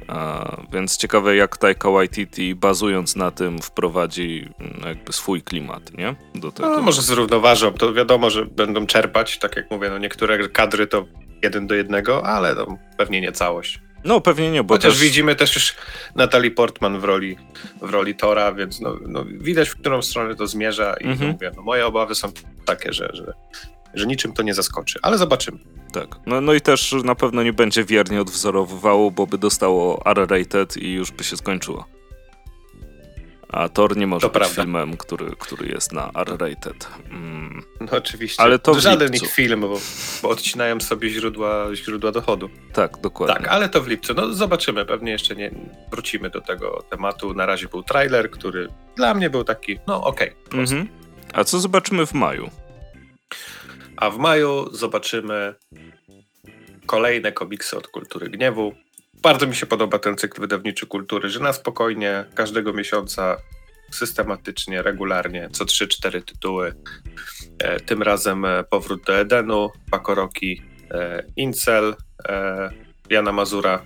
A, 0.08 0.56
więc 0.72 0.96
ciekawe, 0.96 1.36
jak 1.36 1.56
Taika 1.56 1.90
Waititi 1.90 2.54
bazując 2.54 3.16
na 3.16 3.30
tym 3.30 3.58
wprowadzi 3.58 4.48
mm, 4.60 4.80
jakby 4.86 5.12
swój 5.12 5.42
klimat, 5.42 5.98
nie? 5.98 6.14
Do 6.34 6.52
tego. 6.52 6.68
No, 6.68 6.82
może 6.82 7.02
zrównoważą, 7.02 7.72
to 7.72 7.92
wiadomo, 7.92 8.30
że 8.30 8.46
będą 8.46 8.86
czerpać, 8.86 9.38
tak 9.38 9.56
jak 9.56 9.70
mówię, 9.70 9.90
no 9.90 9.98
niektóre 9.98 10.48
kadry 10.48 10.86
to 10.86 11.04
jeden 11.42 11.66
do 11.66 11.74
jednego, 11.74 12.26
ale 12.26 12.54
no, 12.54 12.78
pewnie 12.96 13.20
nie 13.20 13.32
całość. 13.32 13.80
No 14.04 14.20
pewnie 14.20 14.50
nie, 14.50 14.62
bo 14.64 14.74
Chociaż 14.74 14.92
też... 14.92 15.02
widzimy 15.02 15.36
też 15.36 15.54
już 15.54 15.74
Natalie 16.14 16.50
Portman 16.50 17.00
w 17.00 17.04
roli, 17.04 17.36
w 17.82 17.90
roli 17.90 18.14
Tora, 18.14 18.52
więc 18.52 18.80
no, 18.80 18.96
no 19.06 19.24
widać, 19.24 19.68
w 19.68 19.76
którą 19.76 20.02
stronę 20.02 20.36
to 20.36 20.46
zmierza 20.46 20.94
i 21.00 21.06
mhm. 21.06 21.30
mówię, 21.30 21.50
no, 21.56 21.62
moje 21.62 21.86
obawy 21.86 22.14
są 22.14 22.32
takie, 22.64 22.92
że, 22.92 23.10
że, 23.12 23.32
że 23.94 24.06
niczym 24.06 24.32
to 24.32 24.42
nie 24.42 24.54
zaskoczy, 24.54 24.98
ale 25.02 25.18
zobaczymy. 25.18 25.58
Tak, 25.92 26.16
no, 26.26 26.40
no 26.40 26.54
i 26.54 26.60
też 26.60 26.94
na 27.04 27.14
pewno 27.14 27.42
nie 27.42 27.52
będzie 27.52 27.84
wiernie 27.84 28.20
odwzorowywało, 28.20 29.10
bo 29.10 29.26
by 29.26 29.38
dostało 29.38 30.02
R-rated 30.06 30.76
i 30.76 30.92
już 30.92 31.10
by 31.10 31.24
się 31.24 31.36
skończyło. 31.36 31.93
A 33.54 33.68
Thor 33.68 33.96
nie 33.96 34.06
może 34.06 34.20
to 34.20 34.28
być 34.28 34.34
prawda. 34.34 34.62
filmem, 34.62 34.96
który, 34.96 35.30
który 35.38 35.68
jest 35.68 35.92
na 35.92 36.10
R-rated. 36.14 36.88
Mm. 37.10 37.62
No 37.80 37.88
oczywiście. 37.90 38.42
Ale 38.42 38.58
to 38.58 38.80
Żaden 38.80 39.14
ich 39.14 39.30
film, 39.30 39.60
bo, 39.60 39.80
bo, 40.22 40.28
odcinają 40.28 40.80
sobie 40.80 41.10
źródła, 41.10 41.74
źródła 41.74 42.12
dochodu. 42.12 42.50
Tak, 42.72 43.00
dokładnie. 43.00 43.36
Tak, 43.36 43.48
ale 43.48 43.68
to 43.68 43.82
w 43.82 43.88
lipcu. 43.88 44.14
No 44.14 44.32
zobaczymy, 44.32 44.84
pewnie 44.84 45.12
jeszcze 45.12 45.36
nie 45.36 45.50
wrócimy 45.90 46.30
do 46.30 46.40
tego 46.40 46.84
tematu. 46.90 47.34
Na 47.34 47.46
razie 47.46 47.68
był 47.68 47.82
trailer, 47.82 48.30
który 48.30 48.68
dla 48.96 49.14
mnie 49.14 49.30
był 49.30 49.44
taki, 49.44 49.78
no 49.86 50.04
okej. 50.04 50.34
Okay, 50.46 50.60
mhm. 50.60 50.88
A 51.32 51.44
co 51.44 51.60
zobaczymy 51.60 52.06
w 52.06 52.14
maju? 52.14 52.50
A 53.96 54.10
w 54.10 54.18
maju 54.18 54.68
zobaczymy 54.72 55.54
kolejne 56.86 57.32
komiksy 57.32 57.76
od 57.76 57.88
Kultury 57.88 58.28
Gniewu. 58.28 58.74
Bardzo 59.24 59.46
mi 59.46 59.54
się 59.54 59.66
podoba 59.66 59.98
ten 59.98 60.16
cykl 60.16 60.40
wydawniczy 60.40 60.86
kultury, 60.86 61.28
że 61.28 61.40
na 61.40 61.52
spokojnie 61.52 62.24
każdego 62.34 62.72
miesiąca 62.72 63.36
systematycznie, 63.90 64.82
regularnie, 64.82 65.48
co 65.52 65.64
3-4 65.64 66.22
tytuły. 66.22 66.74
E, 67.58 67.80
tym 67.80 68.02
razem 68.02 68.44
e, 68.44 68.64
Powrót 68.64 69.04
do 69.04 69.18
Edenu, 69.18 69.70
Pakoroki, 69.90 70.62
e, 70.90 71.24
Incel, 71.36 71.96
Jana 73.10 73.32
Mazura 73.32 73.82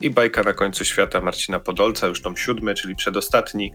i 0.00 0.10
bajka 0.10 0.42
na 0.42 0.52
końcu 0.52 0.84
świata 0.84 1.20
Marcina 1.20 1.60
Podolca, 1.60 2.06
już 2.06 2.22
tom 2.22 2.36
siódmy, 2.36 2.74
czyli 2.74 2.96
przedostatni. 2.96 3.74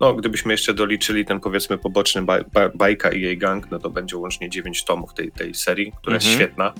No, 0.00 0.14
gdybyśmy 0.14 0.52
jeszcze 0.52 0.74
doliczyli 0.74 1.24
ten 1.24 1.40
powiedzmy 1.40 1.78
poboczny 1.78 2.22
baj, 2.22 2.44
bajka 2.74 3.10
i 3.10 3.20
jej 3.20 3.38
gang, 3.38 3.70
no 3.70 3.78
to 3.78 3.90
będzie 3.90 4.16
łącznie 4.16 4.50
9 4.50 4.84
tomów 4.84 5.14
tej, 5.14 5.32
tej 5.32 5.54
serii, 5.54 5.92
która 6.00 6.16
mhm. 6.16 6.30
jest 6.30 6.40
świetna. 6.40 6.74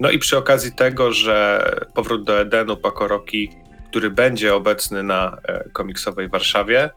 No 0.00 0.10
i 0.10 0.18
przy 0.18 0.38
okazji 0.38 0.72
tego, 0.72 1.12
że 1.12 1.64
powrót 1.94 2.24
do 2.24 2.40
Edenu 2.40 2.76
Pakoroki, 2.76 3.50
który 3.90 4.10
będzie 4.10 4.54
obecny 4.54 5.02
na 5.02 5.38
e, 5.44 5.68
komiksowej 5.70 6.28
Warszawie, 6.28 6.90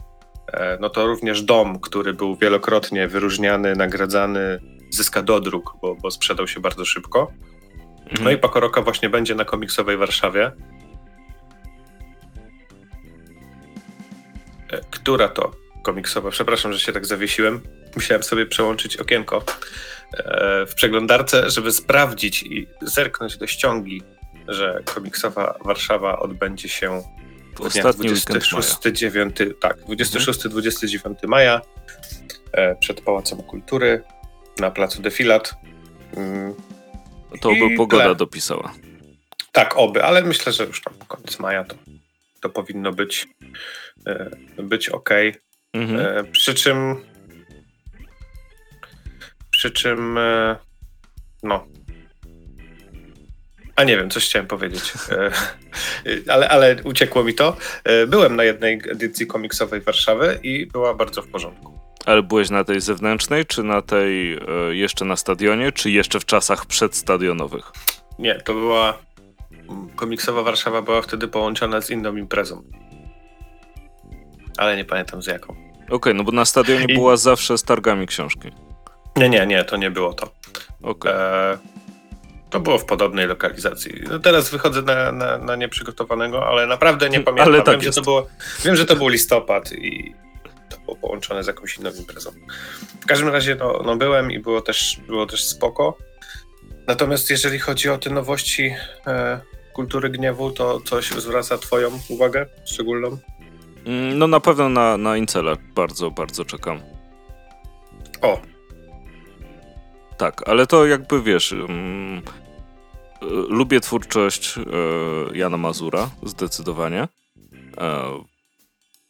e, 0.54 0.78
no 0.82 0.90
to 0.90 1.08
również 1.08 1.42
dom, 1.42 1.80
który 1.80 2.14
był 2.14 2.36
wielokrotnie 2.36 3.08
wyróżniany, 3.08 3.76
nagradzany, 3.76 4.60
zyska 4.90 5.22
dodruk, 5.22 5.74
bo, 5.82 5.96
bo 5.96 6.12
sprzedał 6.12 6.48
się 6.48 6.60
bardzo 6.60 6.86
szybko. 6.86 7.32
Mhm. 8.04 8.24
No 8.24 8.32
i 8.32 8.38
Pakoroka 8.38 8.82
właśnie 8.82 9.10
będzie 9.10 9.36
na 9.36 9.46
komiksowej 9.46 9.98
Warszawie. 9.98 10.52
E, 14.72 14.82
która 14.92 15.28
to 15.28 15.52
komiksowa? 15.84 16.30
Przepraszam, 16.30 16.74
że 16.74 16.80
się 16.80 16.94
tak 16.94 17.06
zawiesiłem. 17.06 17.62
Musiałem 17.96 18.24
sobie 18.24 18.46
przełączyć 18.46 18.98
okienko. 18.98 19.44
E, 20.18 20.66
w 20.66 20.76
przeglądarce, 20.76 21.50
żeby 21.50 21.72
sprawdzić 21.72 22.44
i 22.44 22.68
zerknąć 22.82 23.38
do 23.38 23.48
ściągi, 23.48 24.02
że 24.48 24.82
komiksowa 24.86 25.58
Warszawa 25.66 26.20
odbędzie 26.20 26.70
się 26.70 27.04
w 27.56 27.62
Ostatni 27.62 28.10
26-9 28.10 29.54
tak, 29.60 29.78
26-29 29.78 31.06
mhm. 31.06 31.16
maja 31.24 31.62
e, 32.52 32.76
przed 32.76 33.02
Pałacem 33.02 33.44
Kultury 33.44 34.04
na 34.60 34.72
placu 34.72 35.02
Defilat. 35.02 35.56
Mm, 36.18 36.54
to 37.42 37.50
by 37.50 37.78
pogoda 37.78 38.04
tyle. 38.04 38.16
dopisała. 38.16 38.74
Tak, 39.52 39.78
oby, 39.78 40.04
ale 40.04 40.22
myślę, 40.24 40.54
że 40.54 40.66
już 40.66 40.82
tam 40.82 40.94
koniec 41.08 41.40
maja 41.40 41.64
to, 41.64 41.76
to 42.42 42.50
powinno 42.50 42.92
być, 42.92 43.28
e, 44.08 44.30
być 44.58 44.90
ok. 44.90 45.10
Mhm. 45.74 46.32
Przy 46.32 46.54
czym 46.54 46.96
przy 49.62 49.72
czym, 49.72 50.18
e, 50.18 50.56
no. 51.44 51.66
A 53.76 53.84
nie 53.84 53.98
wiem, 53.98 54.10
coś 54.10 54.26
chciałem 54.26 54.48
powiedzieć, 54.48 54.94
e, 55.12 55.32
ale, 56.34 56.50
ale 56.50 56.76
uciekło 56.84 57.24
mi 57.24 57.34
to. 57.34 57.58
E, 57.84 58.08
byłem 58.08 58.36
na 58.36 58.44
jednej 58.44 58.82
edycji 58.90 59.28
komiksowej 59.28 59.82
Warszawy 59.82 60.40
i 60.44 60.66
była 60.66 60.94
bardzo 60.94 61.22
w 61.22 61.28
porządku. 61.28 61.80
Ale 62.06 62.24
byłeś 62.24 62.50
na 62.50 62.64
tej 62.64 62.82
zewnętrznej, 62.82 63.46
czy 63.46 63.64
na 63.64 63.82
tej 63.82 64.40
jeszcze 64.72 65.06
na 65.06 65.16
stadionie, 65.16 65.72
czy 65.72 65.92
jeszcze 65.92 66.20
w 66.20 66.26
czasach 66.26 66.66
przedstadionowych? 66.66 67.72
Nie, 68.20 68.36
to 68.36 68.54
była. 68.54 68.98
Komiksowa 69.96 70.44
Warszawa 70.44 70.82
była 70.82 71.02
wtedy 71.02 71.28
połączona 71.28 71.82
z 71.82 71.90
inną 71.90 72.16
imprezą. 72.16 72.64
Ale 74.58 74.78
nie 74.78 74.86
pamiętam 74.86 75.22
z 75.22 75.28
jaką. 75.28 75.54
Okej, 75.54 75.96
okay, 75.96 76.14
no 76.14 76.24
bo 76.24 76.32
na 76.32 76.46
stadionie 76.46 76.86
I... 76.90 76.94
była 76.94 77.18
zawsze 77.18 77.58
z 77.58 77.64
targami 77.64 78.08
książki. 78.08 78.52
Nie, 79.16 79.30
nie, 79.30 79.46
nie, 79.46 79.64
to 79.64 79.78
nie 79.78 79.92
było 79.92 80.14
to. 80.14 80.30
Okay. 80.82 81.14
E, 81.14 81.58
to 82.50 82.60
było 82.60 82.78
w 82.78 82.86
podobnej 82.86 83.28
lokalizacji. 83.28 84.04
No 84.10 84.20
teraz 84.20 84.50
wychodzę 84.50 84.82
na, 84.82 85.12
na, 85.12 85.38
na 85.38 85.56
nieprzygotowanego, 85.56 86.48
ale 86.48 86.68
naprawdę 86.68 87.10
nie 87.10 87.20
pamiętam. 87.20 87.54
Ale 87.54 87.62
tak 87.62 87.80
wiem, 87.80 87.82
że 87.82 87.92
to 87.92 88.02
było, 88.02 88.28
wiem, 88.64 88.76
że 88.76 88.86
to 88.86 88.96
był 88.96 89.08
listopad 89.08 89.72
i 89.74 90.16
to 90.70 90.78
było 90.78 90.96
połączone 90.96 91.44
z 91.44 91.48
jakąś 91.48 91.78
inną 91.78 91.92
imprezą. 92.00 92.32
W 93.02 93.06
każdym 93.06 93.30
razie 93.30 93.56
no, 93.56 93.82
no 93.86 93.96
byłem 93.96 94.32
i 94.32 94.40
było 94.40 94.62
też, 94.62 94.98
było 95.08 95.26
też 95.26 95.44
spoko. 95.44 95.98
Natomiast 96.88 97.30
jeżeli 97.30 97.60
chodzi 97.60 97.90
o 97.90 97.98
te 97.98 98.10
nowości 98.10 98.76
e, 99.08 99.40
kultury 99.74 100.10
gniewu, 100.10 100.52
to 100.52 100.82
coś 100.82 101.12
zwraca 101.12 101.58
twoją 101.58 102.00
uwagę 102.10 102.46
szczególną? 102.66 103.18
Mm, 103.86 104.18
no 104.18 104.28
na 104.28 104.40
pewno 104.40 104.70
na, 104.70 104.98
na 104.98 105.18
Incela 105.18 105.56
bardzo, 105.76 106.12
bardzo 106.12 106.46
czekam. 106.46 106.82
O, 108.22 108.42
tak, 110.22 110.50
ale 110.50 110.68
to 110.68 110.86
jakby 110.86 111.22
wiesz. 111.22 111.52
Um, 111.52 112.22
lubię 113.50 113.80
twórczość 113.80 114.58
e, 114.58 114.62
Jana 115.38 115.58
Mazura, 115.58 116.10
zdecydowanie. 116.24 117.08
E, 117.78 118.04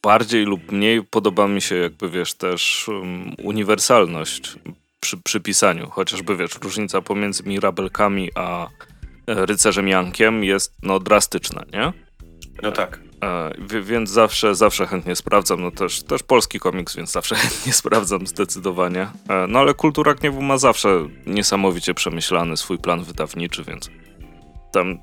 bardziej 0.02 0.44
lub 0.44 0.72
mniej 0.72 1.02
podoba 1.02 1.48
mi 1.48 1.60
się, 1.60 1.74
jakby 1.74 2.10
wiesz, 2.10 2.34
też 2.34 2.88
um, 2.88 3.34
uniwersalność 3.42 4.56
przy, 5.00 5.16
przy 5.16 5.40
pisaniu. 5.40 5.90
Chociażby 5.90 6.36
wiesz, 6.36 6.58
różnica 6.62 7.02
pomiędzy 7.02 7.42
Mirabelkami 7.42 8.30
a 8.34 8.68
rycerzem 9.26 9.88
Jankiem 9.88 10.44
jest 10.44 10.74
no 10.82 11.00
drastyczna, 11.00 11.62
nie? 11.72 11.92
No 12.62 12.72
tak. 12.72 13.00
E, 13.22 13.50
więc 13.82 14.10
zawsze, 14.10 14.54
zawsze 14.54 14.86
chętnie 14.86 15.16
sprawdzam. 15.16 15.62
No 15.62 15.70
też, 15.70 16.02
też 16.02 16.22
polski 16.22 16.60
komiks, 16.60 16.96
więc 16.96 17.12
zawsze 17.12 17.34
chętnie 17.42 17.72
sprawdzam 17.72 18.26
zdecydowanie. 18.26 19.02
E, 19.28 19.46
no 19.48 19.58
ale 19.58 19.74
Kultura 19.74 20.14
Gniewu 20.14 20.42
ma 20.42 20.58
zawsze 20.58 21.08
niesamowicie 21.26 21.94
przemyślany 21.94 22.56
swój 22.56 22.78
plan 22.78 23.04
wydawniczy, 23.04 23.64
więc 23.64 23.90
tam 24.72 24.98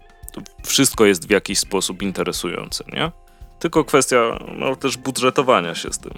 wszystko 0.65 1.05
jest 1.05 1.27
w 1.27 1.31
jakiś 1.31 1.59
sposób 1.59 2.01
interesujące, 2.01 2.83
nie? 2.93 3.11
Tylko 3.59 3.83
kwestia 3.83 4.39
no, 4.57 4.75
też 4.75 4.97
budżetowania 4.97 5.75
się 5.75 5.93
z 5.93 5.99
tym. 5.99 6.13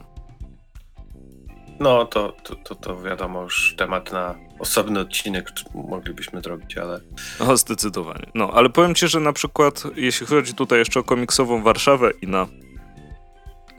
No, 1.81 2.05
to, 2.05 2.33
to, 2.43 2.55
to, 2.55 2.75
to 2.75 3.01
wiadomo, 3.01 3.41
już 3.41 3.75
temat 3.77 4.11
na 4.11 4.35
osobny 4.59 4.99
odcinek 4.99 5.51
moglibyśmy 5.73 6.41
zrobić, 6.41 6.77
ale. 6.77 6.99
No, 7.39 7.57
zdecydowanie. 7.57 8.25
No, 8.35 8.51
ale 8.53 8.69
powiem 8.69 8.95
ci, 8.95 9.07
że 9.07 9.19
na 9.19 9.33
przykład, 9.33 9.83
jeśli 9.95 10.27
chodzi 10.27 10.53
tutaj 10.53 10.79
jeszcze 10.79 10.99
o 10.99 11.03
komiksową 11.03 11.63
Warszawę 11.63 12.11
i 12.21 12.27
na, 12.27 12.47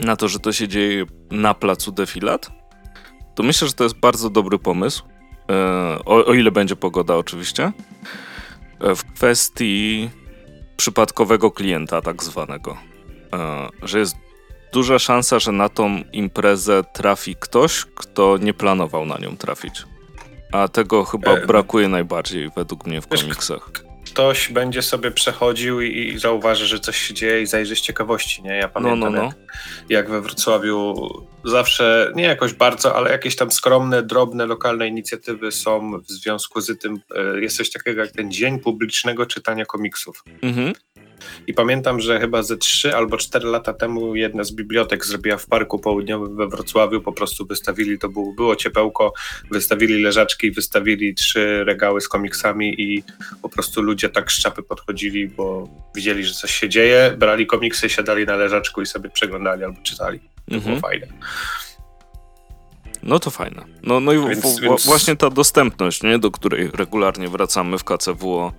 na 0.00 0.16
to, 0.16 0.28
że 0.28 0.38
to 0.38 0.52
się 0.52 0.68
dzieje 0.68 1.06
na 1.30 1.54
placu 1.54 1.92
defilat, 1.92 2.50
to 3.34 3.42
myślę, 3.42 3.68
że 3.68 3.74
to 3.74 3.84
jest 3.84 3.96
bardzo 3.96 4.30
dobry 4.30 4.58
pomysł. 4.58 5.04
E, 5.50 5.54
o, 6.04 6.24
o 6.24 6.34
ile 6.34 6.50
będzie 6.50 6.76
pogoda, 6.76 7.16
oczywiście. 7.16 7.72
E, 8.80 8.94
w 8.94 9.04
kwestii 9.04 10.10
przypadkowego 10.76 11.50
klienta, 11.50 12.02
tak 12.02 12.22
zwanego. 12.22 12.76
E, 13.32 13.68
że 13.82 13.98
jest 13.98 14.16
duża 14.72 14.98
szansa, 14.98 15.38
że 15.38 15.52
na 15.52 15.68
tą 15.68 16.02
imprezę 16.12 16.84
trafi 16.92 17.36
ktoś, 17.40 17.84
kto 17.94 18.36
nie 18.36 18.54
planował 18.54 19.06
na 19.06 19.18
nią 19.18 19.36
trafić. 19.36 19.82
A 20.52 20.68
tego 20.68 21.04
chyba 21.04 21.30
e, 21.30 21.46
brakuje 21.46 21.88
najbardziej 21.88 22.50
według 22.56 22.86
mnie 22.86 23.00
w 23.00 23.06
komiksach. 23.06 23.70
Ktoś 24.06 24.48
będzie 24.48 24.82
sobie 24.82 25.10
przechodził 25.10 25.80
i, 25.80 25.98
i 25.98 26.18
zauważy, 26.18 26.66
że 26.66 26.80
coś 26.80 26.96
się 26.96 27.14
dzieje 27.14 27.42
i 27.42 27.46
zajrzy 27.46 27.76
z 27.76 27.80
ciekawości, 27.80 28.42
nie? 28.42 28.56
Ja 28.56 28.68
pamiętam, 28.68 29.00
no, 29.00 29.10
no, 29.10 29.22
no. 29.22 29.24
Jak, 29.24 29.34
jak 29.88 30.10
we 30.10 30.20
Wrocławiu 30.20 30.94
zawsze, 31.44 32.12
nie 32.14 32.24
jakoś 32.24 32.54
bardzo, 32.54 32.96
ale 32.96 33.10
jakieś 33.10 33.36
tam 33.36 33.50
skromne, 33.50 34.02
drobne, 34.02 34.46
lokalne 34.46 34.88
inicjatywy 34.88 35.52
są 35.52 36.00
w 36.00 36.10
związku 36.10 36.60
z 36.60 36.78
tym. 36.78 37.00
E, 37.14 37.40
jest 37.40 37.56
coś 37.56 37.70
takiego 37.70 38.00
jak 38.00 38.12
ten 38.12 38.32
Dzień 38.32 38.60
Publicznego 38.60 39.26
Czytania 39.26 39.64
Komiksów. 39.64 40.24
Mhm. 40.42 40.72
I 41.46 41.54
pamiętam, 41.54 42.00
że 42.00 42.20
chyba 42.20 42.42
ze 42.42 42.56
3 42.56 42.94
albo 42.94 43.16
4 43.16 43.48
lata 43.48 43.72
temu 43.72 44.16
jedna 44.16 44.44
z 44.44 44.52
bibliotek 44.52 45.06
zrobiła 45.06 45.36
w 45.36 45.46
Parku 45.46 45.78
Południowym 45.78 46.36
we 46.36 46.48
Wrocławiu, 46.48 47.00
po 47.00 47.12
prostu 47.12 47.46
wystawili, 47.46 47.98
to 47.98 48.08
było, 48.08 48.32
było 48.32 48.56
ciepełko, 48.56 49.12
wystawili 49.50 50.02
leżaczki, 50.02 50.50
wystawili 50.50 51.14
trzy 51.14 51.64
regały 51.64 52.00
z 52.00 52.08
komiksami 52.08 52.80
i 52.82 53.02
po 53.42 53.48
prostu 53.48 53.82
ludzie 53.82 54.08
tak 54.08 54.30
szczapy 54.30 54.62
podchodzili, 54.62 55.28
bo 55.28 55.68
widzieli, 55.94 56.24
że 56.24 56.34
coś 56.34 56.54
się 56.54 56.68
dzieje, 56.68 57.14
brali 57.18 57.46
komiksy, 57.46 57.88
siadali 57.88 58.26
na 58.26 58.36
leżaczku 58.36 58.82
i 58.82 58.86
sobie 58.86 59.10
przeglądali 59.10 59.64
albo 59.64 59.82
czytali. 59.82 60.20
To 60.48 60.54
mhm. 60.54 60.62
było 60.62 60.90
fajne. 60.90 61.06
No 63.02 63.18
to 63.18 63.30
fajne. 63.30 63.64
No, 63.82 64.00
no 64.00 64.12
i 64.12 64.28
więc, 64.28 64.58
w, 64.58 64.60
więc... 64.60 64.86
właśnie 64.86 65.16
ta 65.16 65.30
dostępność, 65.30 66.02
nie, 66.02 66.18
do 66.18 66.30
której 66.30 66.70
regularnie 66.74 67.28
wracamy 67.28 67.78
w 67.78 67.84
KCWO, 67.84 68.52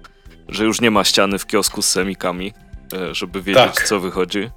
że 0.48 0.64
już 0.64 0.82
nie 0.82 0.92
ma 0.92 1.04
ściany 1.04 1.40
w 1.40 1.46
kiosku 1.46 1.82
z 1.82 1.90
semikami, 1.90 2.54
e, 2.94 3.16
żeby 3.16 3.42
wiedzieć, 3.42 3.76
tak. 3.76 3.88
co 3.88 4.00
wychodzi. 4.00 4.50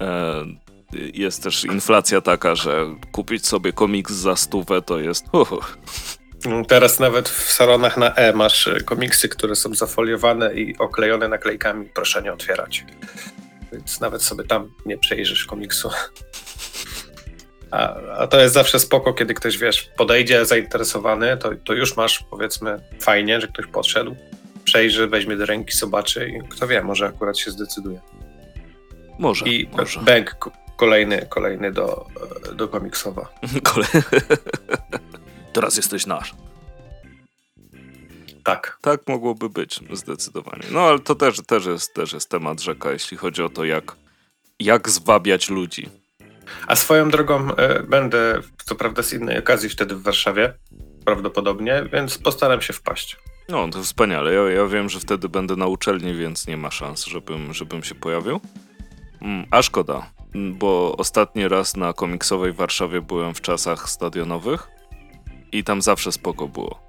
E, 0.00 0.44
jest 0.92 1.42
też 1.42 1.64
inflacja 1.64 2.20
taka, 2.20 2.54
że 2.54 2.86
kupić 3.12 3.46
sobie 3.46 3.72
komiks 3.72 4.12
za 4.12 4.36
stówę 4.36 4.82
to 4.82 5.00
jest... 5.00 5.24
Uh. 5.32 5.76
Teraz 6.68 7.00
nawet 7.00 7.28
w 7.28 7.52
salonach 7.52 7.96
na 7.96 8.14
E 8.14 8.32
masz 8.32 8.66
e, 8.66 8.80
komiksy, 8.80 9.28
które 9.28 9.56
są 9.56 9.74
zafoliowane 9.74 10.54
i 10.54 10.78
oklejone 10.78 11.28
naklejkami. 11.28 11.86
Proszę 11.94 12.22
nie 12.22 12.32
otwierać. 12.32 12.84
Więc 13.72 14.00
nawet 14.00 14.22
sobie 14.22 14.44
tam 14.44 14.70
nie 14.86 14.98
przejrzysz 14.98 15.44
komiksu. 15.44 15.90
A, 17.70 17.94
a, 18.18 18.26
to 18.26 18.40
jest 18.40 18.54
zawsze 18.54 18.78
spoko, 18.78 19.14
kiedy 19.14 19.34
ktoś, 19.34 19.58
wiesz, 19.58 19.90
podejdzie 19.96 20.46
zainteresowany, 20.46 21.36
to, 21.36 21.50
to 21.64 21.72
już 21.72 21.96
masz, 21.96 22.24
powiedzmy, 22.30 22.80
fajnie, 23.00 23.40
że 23.40 23.48
ktoś 23.48 23.66
podszedł 23.66 24.16
przejrzy, 24.70 25.06
weźmie 25.06 25.36
do 25.36 25.46
ręki, 25.46 25.76
zobaczy 25.76 26.28
i 26.28 26.48
kto 26.48 26.66
wie, 26.66 26.82
może 26.82 27.06
akurat 27.06 27.38
się 27.38 27.50
zdecyduje. 27.50 28.00
Może, 29.18 29.44
I 29.44 29.68
może. 29.72 30.00
Bank 30.00 30.36
kolejny, 30.76 31.26
kolejny 31.28 31.72
do, 31.72 32.06
do 32.54 32.68
komiksowa. 32.68 33.28
Teraz 35.54 35.76
jesteś 35.76 36.06
nasz. 36.06 36.34
Tak. 38.44 38.78
Tak 38.80 39.00
mogłoby 39.08 39.48
być, 39.48 39.80
zdecydowanie. 39.92 40.62
No 40.72 40.80
ale 40.80 40.98
to 40.98 41.14
też, 41.14 41.40
też, 41.46 41.66
jest, 41.66 41.94
też 41.94 42.12
jest 42.12 42.28
temat 42.28 42.60
rzeka, 42.60 42.92
jeśli 42.92 43.16
chodzi 43.16 43.42
o 43.42 43.48
to, 43.48 43.64
jak, 43.64 43.96
jak 44.60 44.88
zwabiać 44.88 45.50
ludzi. 45.50 45.88
A 46.66 46.76
swoją 46.76 47.10
drogą 47.10 47.50
y, 47.50 47.54
będę, 47.82 48.40
co 48.64 48.74
prawda 48.74 49.02
z 49.02 49.12
innej 49.12 49.38
okazji 49.38 49.68
wtedy 49.68 49.94
w 49.94 50.02
Warszawie, 50.02 50.54
prawdopodobnie, 51.04 51.84
więc 51.92 52.18
postaram 52.18 52.62
się 52.62 52.72
wpaść. 52.72 53.16
No, 53.50 53.68
to 53.68 53.82
wspaniale. 53.82 54.34
Ja, 54.34 54.50
ja 54.50 54.66
wiem, 54.66 54.88
że 54.88 55.00
wtedy 55.00 55.28
będę 55.28 55.56
na 55.56 55.66
uczelni, 55.66 56.14
więc 56.14 56.46
nie 56.46 56.56
ma 56.56 56.70
szans, 56.70 57.06
żebym, 57.06 57.54
żebym 57.54 57.82
się 57.82 57.94
pojawił. 57.94 58.40
Mm, 59.20 59.46
a 59.50 59.62
szkoda, 59.62 60.10
mm, 60.34 60.58
bo 60.58 60.96
ostatni 60.96 61.48
raz 61.48 61.76
na 61.76 61.92
komiksowej 61.92 62.52
Warszawie 62.52 63.00
byłem 63.02 63.34
w 63.34 63.40
czasach 63.40 63.90
stadionowych 63.90 64.68
i 65.52 65.64
tam 65.64 65.82
zawsze 65.82 66.12
spoko 66.12 66.48
było. 66.48 66.80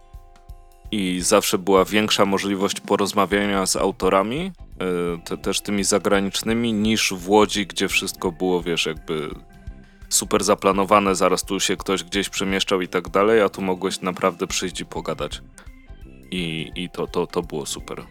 I 0.91 1.21
zawsze 1.21 1.57
była 1.57 1.85
większa 1.85 2.25
możliwość 2.25 2.79
porozmawiania 2.79 3.65
z 3.65 3.75
autorami, 3.75 4.51
yy, 4.79 5.19
te, 5.25 5.37
też 5.37 5.61
tymi 5.61 5.83
zagranicznymi, 5.83 6.73
niż 6.73 7.13
w 7.13 7.29
Łodzi, 7.29 7.67
gdzie 7.67 7.87
wszystko 7.87 8.31
było, 8.31 8.61
wiesz, 8.61 8.85
jakby 8.85 9.29
super 10.09 10.43
zaplanowane, 10.43 11.15
zaraz 11.15 11.43
tu 11.43 11.59
się 11.59 11.77
ktoś 11.77 12.03
gdzieś 12.03 12.29
przemieszczał 12.29 12.81
i 12.81 12.87
tak 12.87 13.09
dalej, 13.09 13.41
a 13.41 13.49
tu 13.49 13.61
mogłeś 13.61 14.01
naprawdę 14.01 14.47
przyjść 14.47 14.81
i 14.81 14.85
pogadać. 14.85 15.41
I, 16.31 16.71
i 16.75 16.89
to, 16.89 17.07
to, 17.07 17.27
to 17.27 17.41
było 17.41 17.65
super. 17.65 18.03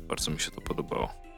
Bardzo 0.00 0.30
mi 0.30 0.40
się 0.40 0.50
to 0.50 0.60
podobało. 0.60 1.28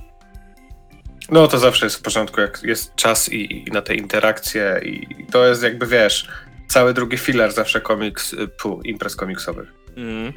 No 1.30 1.48
to 1.48 1.58
zawsze 1.58 1.86
jest 1.86 1.96
w 1.96 2.02
porządku, 2.02 2.40
jak 2.40 2.60
jest 2.62 2.94
czas 2.94 3.32
i, 3.32 3.68
i 3.68 3.72
na 3.72 3.82
te 3.82 3.94
interakcje 3.94 4.80
i 4.84 5.26
to 5.32 5.46
jest 5.46 5.62
jakby, 5.62 5.86
wiesz, 5.86 6.28
cały 6.68 6.94
drugi 6.94 7.18
filar 7.18 7.52
zawsze 7.52 7.80
komiks, 7.80 8.32
y, 8.32 8.48
pu, 8.48 8.80
imprez 8.84 9.16
komiksowych. 9.16 9.72
Mm. 9.96 10.32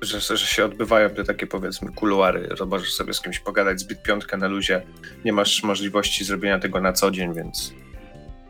Że, 0.00 0.20
że 0.20 0.46
się 0.46 0.64
odbywają 0.64 1.10
te 1.10 1.24
takie 1.24 1.46
powiedzmy 1.46 1.92
kuluary, 1.92 2.48
że 2.58 2.66
możesz 2.66 2.94
sobie 2.94 3.14
z 3.14 3.20
kimś 3.20 3.38
pogadać, 3.38 3.80
zbyt 3.80 4.02
piątkę 4.02 4.36
na 4.36 4.48
luzie, 4.48 4.82
nie 5.24 5.32
masz 5.32 5.62
możliwości 5.62 6.24
zrobienia 6.24 6.58
tego 6.58 6.80
na 6.80 6.92
co 6.92 7.10
dzień, 7.10 7.34
więc 7.34 7.72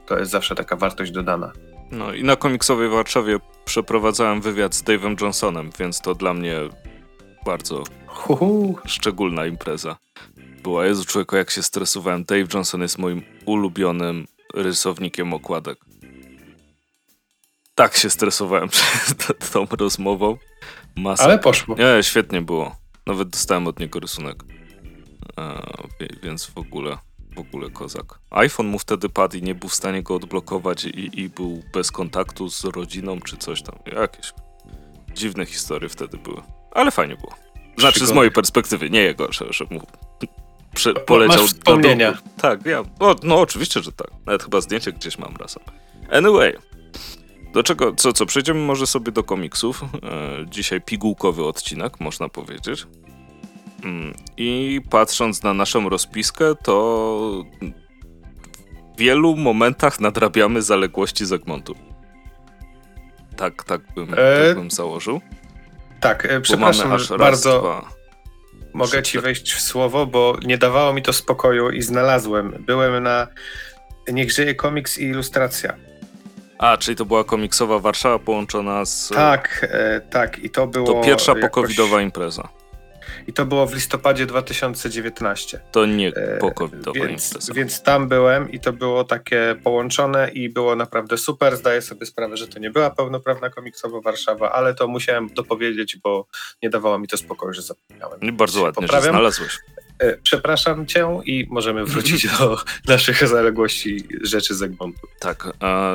to 0.07 0.19
jest 0.19 0.31
zawsze 0.31 0.55
taka 0.55 0.77
wartość 0.77 1.11
dodana. 1.11 1.53
No 1.91 2.15
i 2.15 2.25
na 2.25 2.37
komiksowej 2.37 2.89
Warszawie 2.89 3.39
przeprowadzałem 3.65 4.41
wywiad 4.41 4.75
z 4.75 4.85
Dave'em 4.85 5.23
Johnsonem, 5.23 5.71
więc 5.79 6.01
to 6.01 6.15
dla 6.15 6.35
mnie 6.35 6.57
bardzo 7.45 7.85
Uhu. 8.09 8.79
szczególna 8.87 9.47
impreza. 9.47 9.97
Była, 10.63 10.87
Jezu 10.87 11.05
człowieku, 11.05 11.37
jak 11.37 11.51
się 11.51 11.63
stresowałem. 11.63 12.25
Dave 12.25 12.55
Johnson 12.55 12.83
jest 12.83 12.99
moim 12.99 13.23
ulubionym 13.45 14.27
rysownikiem 14.55 15.35
okładek. 15.35 15.79
Tak 17.75 17.97
się 17.97 18.11
stresowałem 18.11 18.69
przed 18.75 19.51
tą 19.53 19.67
rozmową. 19.79 20.37
Masa. 20.97 21.25
Ale 21.25 21.39
poszło. 21.39 21.77
Nie, 21.77 22.03
świetnie 22.03 22.43
było. 22.43 22.77
Nawet 23.07 23.29
dostałem 23.29 23.67
od 23.67 23.81
niego 23.81 24.01
rysunek. 24.01 24.45
E, 25.39 25.63
więc 26.23 26.47
w 26.47 26.59
ogóle 26.59 26.99
w 27.39 27.49
ogóle 27.49 27.71
kozak. 27.71 28.19
iPhone 28.31 28.67
mu 28.67 28.79
wtedy 28.79 29.09
padł 29.09 29.37
i 29.37 29.43
nie 29.43 29.55
był 29.55 29.69
w 29.69 29.75
stanie 29.75 30.03
go 30.03 30.15
odblokować 30.15 30.85
i, 30.85 31.21
i 31.21 31.29
był 31.29 31.63
bez 31.73 31.91
kontaktu 31.93 32.51
z 32.51 32.65
rodziną 32.65 33.21
czy 33.21 33.37
coś 33.37 33.63
tam. 33.63 33.79
Jakieś 34.01 34.33
dziwne 35.15 35.47
historie 35.47 35.89
wtedy 35.89 36.17
były. 36.19 36.43
Ale 36.73 36.91
fajnie 36.91 37.17
było. 37.17 37.35
Znaczy 37.79 38.07
z 38.07 38.13
mojej 38.13 38.33
perspektywy, 38.33 38.91
nie 38.91 39.01
jego, 39.01 39.33
że, 39.33 39.53
że 39.53 39.65
mu 39.71 39.81
prze, 40.75 40.95
poleciał 40.95 41.43
Masz 41.43 41.51
wspomnienia. 41.51 42.19
Tak, 42.37 42.67
ja, 42.67 42.83
o, 43.01 43.17
no 43.23 43.41
oczywiście, 43.41 43.83
że 43.83 43.93
tak. 43.93 44.11
Nawet 44.27 44.43
chyba 44.43 44.61
zdjęcie 44.61 44.93
gdzieś 44.93 45.19
mam 45.19 45.37
razem. 45.37 45.63
Anyway, 46.11 46.57
do 47.53 47.63
czego, 47.63 47.95
co, 47.95 48.13
co, 48.13 48.27
przejdziemy 48.27 48.61
może 48.61 48.87
sobie 48.87 49.13
do 49.13 49.25
komiksów. 49.25 49.83
E, 49.83 49.89
dzisiaj 50.47 50.81
pigułkowy 50.81 51.45
odcinek, 51.45 52.01
można 52.01 52.29
powiedzieć. 52.29 52.87
I 54.37 54.81
patrząc 54.91 55.43
na 55.43 55.55
naszą 55.55 55.89
rozpiskę, 55.89 56.55
to 56.63 57.45
w 58.97 58.99
wielu 58.99 59.37
momentach 59.37 60.01
nadrabiamy 60.01 60.63
zaległości 60.63 61.27
Zegmontu. 61.27 61.75
Tak, 63.37 63.65
tak 63.65 63.81
bym, 63.95 64.15
e... 64.15 64.47
tak 64.47 64.57
bym 64.57 64.71
założył. 64.71 65.21
Tak, 66.01 66.25
e, 66.25 66.41
przepraszam 66.41 66.93
raz, 66.93 67.09
bardzo. 67.09 67.61
Dwa, 67.61 67.89
mogę 68.75 69.03
ci 69.03 69.19
wejść 69.19 69.53
w 69.53 69.61
słowo, 69.61 70.07
bo 70.07 70.37
nie 70.45 70.59
dawało 70.59 70.93
mi 70.93 71.03
to 71.03 71.13
spokoju 71.13 71.71
i 71.71 71.83
znalazłem. 71.83 72.65
Byłem 72.67 73.03
na 73.03 73.27
Niech 74.13 74.33
żyje 74.33 74.55
komiks 74.55 74.99
i 74.99 75.05
ilustracja. 75.05 75.75
A, 76.59 76.77
czyli 76.77 76.97
to 76.97 77.05
była 77.05 77.25
komiksowa 77.25 77.79
Warszawa 77.79 78.19
połączona 78.19 78.85
z. 78.85 79.09
Tak, 79.09 79.67
e, 79.71 80.01
tak, 80.01 80.39
i 80.39 80.51
to 80.51 80.67
było. 80.67 80.87
To 80.87 81.01
pierwsza 81.01 81.33
jakoś... 81.33 81.43
pokowidowa 81.43 82.03
impreza. 82.03 82.49
I 83.29 83.33
to 83.33 83.47
było 83.47 83.67
w 83.67 83.75
listopadzie 83.75 84.27
2019. 84.27 85.61
To 85.73 85.87
nie 85.87 86.13
po 86.41 86.51
covid 86.51 86.93
więc, 86.95 87.51
więc 87.55 87.83
tam 87.83 88.09
byłem 88.09 88.53
i 88.53 88.61
to 88.61 88.73
było 88.73 89.05
takie 89.05 89.57
połączone 89.65 90.31
i 90.31 90.49
było 90.49 90.77
naprawdę 90.77 91.19
super. 91.19 91.57
Zdaję 91.57 91.83
sobie 91.83 92.07
sprawę, 92.07 92.37
że 92.37 92.49
to 92.49 92.59
nie 92.59 92.71
była 92.71 92.91
pełnoprawna 92.91 93.51
komiksowa 93.51 94.01
Warszawa, 94.01 94.53
ale 94.53 94.75
to 94.75 94.89
musiałem 94.89 95.29
dopowiedzieć, 95.29 95.97
bo 95.97 96.27
nie 96.63 96.71
dawało 96.71 96.99
mi 96.99 97.09
to 97.09 97.17
spokoju, 97.17 97.53
że 97.53 97.63
zapomniałem. 97.63 98.21
I 98.21 98.33
bardzo 98.33 98.63
ładnie, 98.63 98.83
Poprawiam. 98.83 99.05
że 99.05 99.11
znalazłeś. 99.11 99.59
E, 99.99 100.17
przepraszam 100.17 100.87
cię 100.87 101.21
i 101.25 101.47
możemy 101.51 101.85
wrócić 101.85 102.27
do 102.39 102.59
naszych 102.93 103.29
zaległości 103.29 104.09
rzeczy 104.23 104.55
z 104.55 104.63
Egmontu. 104.63 105.01
Tak, 105.21 105.53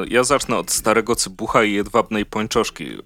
ja 0.09 0.23
zacznę 0.23 0.57
od 0.57 0.71
Starego 0.71 1.15
Cybucha 1.15 1.63
i 1.63 1.73
Jedwabnej 1.73 2.25
Pończoszki, 2.25 2.97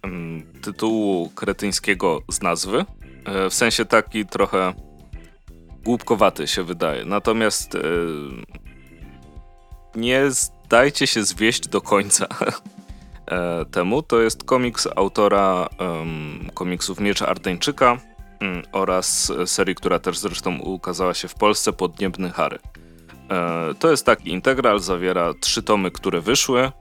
tytułu 0.61 1.29
kretyńskiego 1.29 2.21
z 2.31 2.41
nazwy. 2.41 2.85
E, 3.27 3.49
w 3.49 3.53
sensie 3.53 3.85
taki 3.85 4.25
trochę 4.25 4.73
głupkowaty 5.83 6.47
się 6.47 6.63
wydaje. 6.63 7.05
Natomiast 7.05 7.75
e, 7.75 7.79
nie 9.95 10.31
zdajcie 10.31 11.07
się 11.07 11.23
zwieść 11.23 11.67
do 11.67 11.81
końca 11.81 12.27
temu. 13.71 14.03
To 14.03 14.21
jest 14.21 14.43
komiks 14.43 14.87
autora 14.95 15.69
komiksów 16.53 16.99
Miecza 16.99 17.27
Ardeńczyka, 17.27 17.97
Mm, 18.39 18.63
oraz 18.71 19.33
serii, 19.45 19.75
która 19.75 19.99
też 19.99 20.17
zresztą 20.17 20.59
ukazała 20.59 21.13
się 21.13 21.27
w 21.27 21.35
Polsce, 21.35 21.73
Podniebny 21.73 22.29
Harry. 22.29 22.59
E, 23.29 23.73
to 23.79 23.91
jest 23.91 24.05
taki 24.05 24.29
integral, 24.29 24.79
zawiera 24.79 25.33
trzy 25.41 25.63
tomy, 25.63 25.91
które 25.91 26.21
wyszły 26.21 26.71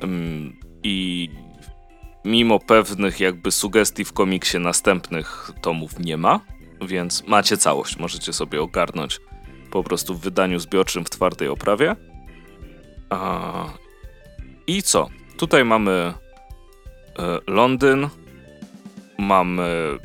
mm, 0.00 0.60
i 0.82 1.28
mimo 2.24 2.58
pewnych 2.58 3.20
jakby 3.20 3.50
sugestii 3.50 4.04
w 4.04 4.12
komiksie 4.12 4.58
następnych 4.58 5.50
tomów 5.62 5.98
nie 5.98 6.16
ma, 6.16 6.40
więc 6.82 7.26
macie 7.26 7.56
całość, 7.56 7.96
możecie 7.96 8.32
sobie 8.32 8.62
ogarnąć 8.62 9.20
po 9.70 9.82
prostu 9.82 10.14
w 10.14 10.20
wydaniu 10.20 10.58
zbiorczym 10.58 11.04
w 11.04 11.10
twardej 11.10 11.48
oprawie. 11.48 11.96
I 14.66 14.82
co? 14.82 15.08
Tutaj 15.36 15.64
mamy 15.64 16.14
e, 17.18 17.38
Londyn, 17.46 18.08
mamy 19.18 19.98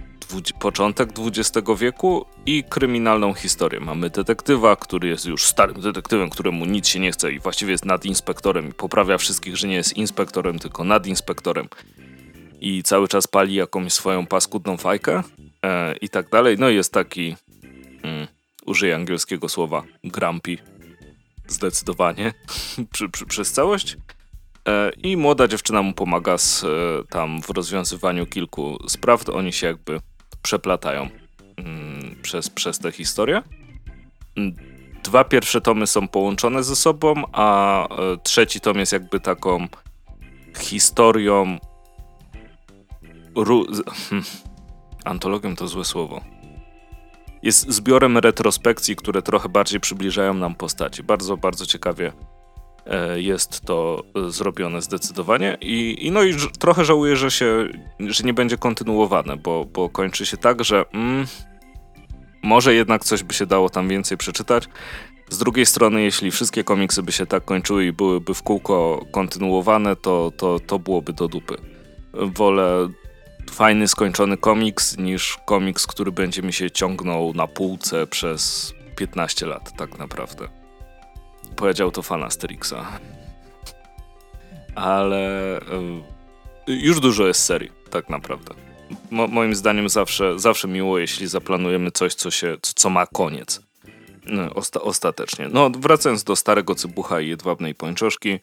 początek 0.60 1.10
XX 1.20 1.68
wieku 1.78 2.26
i 2.46 2.64
kryminalną 2.70 3.34
historię. 3.34 3.80
Mamy 3.80 4.10
detektywa, 4.10 4.76
który 4.76 5.08
jest 5.08 5.26
już 5.26 5.46
starym 5.46 5.82
detektywem, 5.82 6.30
któremu 6.30 6.66
nic 6.66 6.88
się 6.88 7.00
nie 7.00 7.12
chce 7.12 7.32
i 7.32 7.40
właściwie 7.40 7.72
jest 7.72 7.86
nadinspektorem 7.86 8.70
i 8.70 8.74
poprawia 8.74 9.18
wszystkich, 9.18 9.58
że 9.58 9.68
nie 9.68 9.76
jest 9.76 9.98
inspektorem, 9.98 10.60
tylko 10.60 10.84
nadinspektorem. 10.84 11.68
I 12.60 12.84
cały 12.84 13.08
czas 13.08 13.28
pali 13.28 13.56
jakąś 13.56 13.94
swoją 13.94 14.26
paskudną 14.26 14.78
fajkę 14.78 15.24
e, 15.64 15.96
i 15.96 16.10
tak 16.10 16.30
dalej. 16.30 16.56
No 16.60 16.70
jest 16.70 16.94
taki, 16.94 17.36
mm, 18.04 18.28
użyję 18.66 18.96
angielskiego 18.96 19.50
słowa, 19.50 19.84
grumpy. 20.04 20.58
Zdecydowanie 21.48 22.34
przy, 22.94 23.10
przez 23.10 23.52
całość. 23.52 23.98
E, 24.68 24.92
I 25.04 25.18
młoda 25.18 25.48
dziewczyna 25.48 25.82
mu 25.82 25.94
pomaga 25.94 26.38
z, 26.38 26.64
e, 26.64 26.68
tam 27.10 27.42
w 27.42 27.50
rozwiązywaniu 27.50 28.26
kilku 28.26 28.78
spraw. 28.88 29.30
Oni 29.30 29.54
się 29.54 29.68
jakby 29.68 30.00
przeplatają 30.42 31.10
mm, 31.58 32.16
przez, 32.22 32.50
przez 32.50 32.80
tę 32.80 32.92
historię. 32.92 33.42
Mm, 34.38 34.56
dwa 35.04 35.24
pierwsze 35.24 35.62
tomy 35.62 35.88
są 35.88 36.08
połączone 36.08 36.64
ze 36.64 36.76
sobą, 36.76 37.24
a 37.32 37.84
e, 37.88 38.18
trzeci 38.24 38.60
tom 38.60 38.78
jest 38.78 38.92
jakby 38.92 39.20
taką 39.20 39.68
historią. 40.60 41.58
Ru... 43.38 43.66
Hmm, 44.10 44.26
antologią 45.06 45.56
to 45.56 45.68
złe 45.68 45.86
słowo. 45.86 46.22
Jest 47.44 47.72
zbiorem 47.72 48.18
retrospekcji, 48.18 48.96
które 48.96 49.22
trochę 49.22 49.50
bardziej 49.50 49.80
przybliżają 49.80 50.34
nam 50.34 50.56
postaci. 50.56 51.04
Bardzo, 51.04 51.38
bardzo 51.38 51.66
ciekawie 51.66 52.12
E, 52.90 53.22
jest 53.22 53.62
to 53.62 54.04
zrobione 54.28 54.82
zdecydowanie 54.82 55.58
i, 55.62 56.06
i 56.06 56.12
no 56.12 56.24
i 56.24 56.36
trochę 56.60 56.86
żałuję, 56.86 57.16
że 57.16 57.32
się, 57.32 57.68
że 58.00 58.24
nie 58.24 58.34
będzie 58.34 58.58
kontynuowane, 58.58 59.38
bo, 59.38 59.66
bo 59.66 59.90
kończy 59.90 60.26
się 60.26 60.38
tak, 60.38 60.64
że 60.64 60.86
mm, 60.94 61.26
może 62.44 62.74
jednak 62.74 63.04
coś 63.04 63.24
by 63.24 63.34
się 63.34 63.46
dało 63.46 63.70
tam 63.70 63.88
więcej 63.88 64.18
przeczytać. 64.18 64.70
Z 65.30 65.38
drugiej 65.38 65.66
strony, 65.66 66.02
jeśli 66.02 66.32
wszystkie 66.32 66.64
komiksy 66.64 67.04
by 67.04 67.12
się 67.12 67.26
tak 67.26 67.46
kończyły 67.46 67.86
i 67.86 67.92
byłyby 67.94 68.34
w 68.34 68.44
kółko 68.44 69.06
kontynuowane, 69.12 69.96
to, 69.96 70.32
to, 70.38 70.60
to 70.60 70.80
byłoby 70.80 71.14
do 71.14 71.28
dupy. 71.28 71.56
Wolę 72.14 72.90
fajny, 73.52 73.88
skończony 73.88 74.38
komiks 74.38 74.98
niż 74.98 75.38
komiks, 75.46 75.88
który 75.88 76.12
będzie 76.12 76.42
mi 76.42 76.54
się 76.54 76.72
ciągnął 76.72 77.34
na 77.34 77.48
półce 77.48 78.08
przez 78.08 78.74
15 78.96 79.46
lat, 79.46 79.78
tak 79.78 80.00
naprawdę. 80.00 80.48
Powiedział 81.56 81.92
to 81.92 82.02
fan 82.02 82.24
Asterixa. 82.24 83.00
Ale 84.76 85.58
y, 86.68 86.74
już 86.74 87.00
dużo 87.00 87.28
jest 87.28 87.44
serii, 87.44 87.72
tak 87.90 88.10
naprawdę. 88.10 88.54
Mo 89.12 89.28
moim 89.28 89.56
zdaniem 89.56 89.90
zawsze, 89.90 90.40
zawsze 90.40 90.68
miło, 90.68 91.00
jeśli 91.00 91.28
zaplanujemy 91.28 91.92
coś, 91.92 92.14
co, 92.14 92.32
się, 92.32 92.58
co 92.62 92.90
ma 92.90 93.08
koniec. 93.08 93.67
No, 94.30 94.54
osta 94.54 94.82
ostatecznie. 94.82 95.50
No, 95.52 95.70
wracając 95.70 96.24
do 96.24 96.36
starego 96.36 96.76
cybucha 96.76 97.22
i 97.22 97.28
jedwabnej 97.28 97.76
pończoszki. 97.76 98.40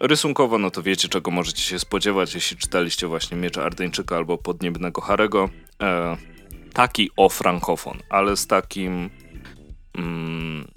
Rysunkowo, 0.00 0.58
no 0.58 0.70
to 0.70 0.82
wiecie, 0.82 1.08
czego 1.08 1.30
możecie 1.30 1.62
się 1.62 1.78
spodziewać, 1.78 2.34
jeśli 2.34 2.56
czytaliście 2.56 3.06
właśnie 3.06 3.36
Miecza 3.36 3.64
Ardeńczyka 3.64 4.16
albo 4.16 4.38
Podniebnego 4.38 5.00
Harego. 5.00 5.48
E, 5.82 6.16
taki 6.72 7.10
o-frankofon, 7.16 7.98
ale 8.10 8.36
z 8.36 8.46
takim 8.46 9.10
mm, 9.94 10.68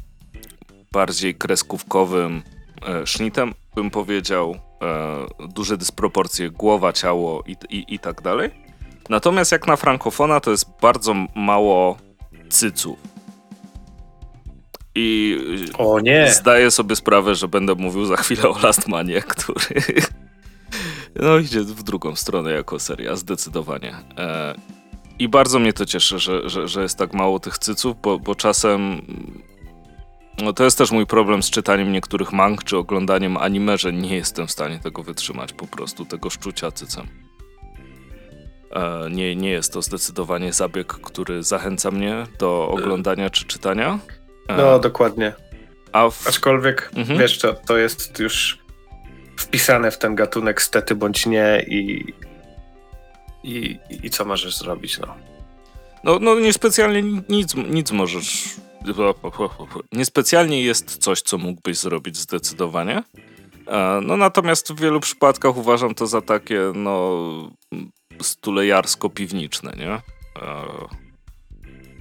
bardziej 0.92 1.36
kreskówkowym 1.36 2.44
e, 2.88 3.08
sznitem, 3.08 3.54
bym 3.76 3.92
powiedział. 3.92 4.56
E, 4.82 5.48
duże 5.48 5.78
dysproporcje 5.78 6.50
głowa, 6.50 6.94
ciało 6.94 7.44
i, 7.48 7.56
i, 7.70 7.96
i 7.96 8.00
tak 8.00 8.22
dalej. 8.22 8.52
Natomiast 9.10 9.52
jak 9.52 9.68
na 9.68 9.76
frankofona 9.76 10.40
to 10.40 10.52
jest 10.52 10.66
bardzo 10.82 11.14
mało 11.36 11.98
cyców. 12.50 13.00
I 14.96 15.38
o 15.78 16.00
nie. 16.00 16.32
zdaję 16.32 16.72
sobie 16.72 16.96
sprawę, 16.96 17.36
że 17.36 17.48
będę 17.48 17.76
mówił 17.76 18.06
za 18.06 18.16
chwilę 18.18 18.50
o 18.50 18.60
Lastmanie, 18.64 19.22
który 19.22 19.66
no 21.22 21.38
idzie 21.38 21.60
w 21.62 21.84
drugą 21.84 22.16
stronę 22.16 22.52
jako 22.52 22.80
seria, 22.80 23.16
zdecydowanie. 23.16 23.96
E, 24.18 24.56
I 25.20 25.30
bardzo 25.30 25.60
mnie 25.60 25.74
to 25.74 25.86
cieszy, 25.86 26.20
że, 26.20 26.50
że, 26.50 26.68
że 26.68 26.82
jest 26.82 26.98
tak 26.98 27.14
mało 27.14 27.40
tych 27.40 27.58
cyców, 27.58 27.96
bo, 28.02 28.20
bo 28.20 28.36
czasem 28.36 29.02
no 30.42 30.54
to 30.54 30.64
jest 30.64 30.78
też 30.78 30.92
mój 30.92 31.06
problem 31.06 31.44
z 31.44 31.50
czytaniem 31.50 31.92
niektórych 31.92 32.34
mang 32.34 32.64
czy 32.64 32.78
oglądaniem 32.78 33.38
anime, 33.38 33.78
że 33.78 33.94
nie 33.94 34.16
jestem 34.16 34.48
w 34.48 34.52
stanie 34.52 34.80
tego 34.80 35.04
wytrzymać 35.04 35.54
po 35.54 35.68
prostu, 35.68 36.06
tego 36.06 36.30
szczucia 36.30 36.72
cycem. 36.72 37.08
E, 38.72 39.10
nie, 39.12 39.36
nie 39.36 39.50
jest 39.50 39.74
to 39.74 39.82
zdecydowanie 39.82 40.54
zabieg, 40.54 40.88
który 40.88 41.44
zachęca 41.44 41.92
mnie 41.92 42.28
do 42.40 42.68
oglądania 42.70 43.30
czy 43.30 43.46
czytania. 43.46 44.00
E, 44.54 44.58
no, 44.58 44.80
dokładnie. 44.80 45.34
A 45.92 46.10
w... 46.10 46.28
Aczkolwiek, 46.28 46.92
mhm. 46.96 47.20
wiesz 47.20 47.40
to, 47.40 47.54
to 47.54 47.78
jest 47.78 48.20
już 48.20 48.58
wpisane 49.38 49.92
w 49.92 49.98
ten 49.98 50.16
gatunek 50.16 50.62
stety 50.62 50.96
bądź 50.96 51.26
nie 51.26 51.66
i, 51.68 52.14
i, 53.44 53.80
i 54.04 54.10
co 54.10 54.26
możesz 54.26 54.58
zrobić, 54.58 55.00
no. 55.00 55.16
No, 56.04 56.20
no 56.20 56.40
niespecjalnie 56.40 57.04
nic, 57.30 57.56
nic 57.56 57.92
możesz 57.92 58.44
Niespecjalnie 59.92 60.64
jest 60.64 60.98
coś, 60.98 61.22
co 61.22 61.38
mógłbyś 61.38 61.78
zrobić 61.78 62.18
zdecydowanie. 62.18 63.04
E, 63.68 64.00
no 64.04 64.18
natomiast 64.18 64.74
w 64.74 64.80
wielu 64.80 65.00
przypadkach 65.00 65.58
uważam 65.58 65.96
to 65.96 66.08
za 66.08 66.22
takie, 66.22 66.60
no, 66.76 67.20
stulejarsko-piwniczne, 68.22 69.78
nie? 69.78 70.02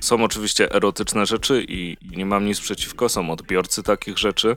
Są 0.00 0.24
oczywiście 0.24 0.72
erotyczne 0.72 1.26
rzeczy 1.26 1.64
i 1.68 1.96
nie 2.16 2.26
mam 2.26 2.44
nic 2.44 2.60
przeciwko, 2.60 3.08
są 3.08 3.30
odbiorcy 3.30 3.82
takich 3.82 4.18
rzeczy 4.18 4.54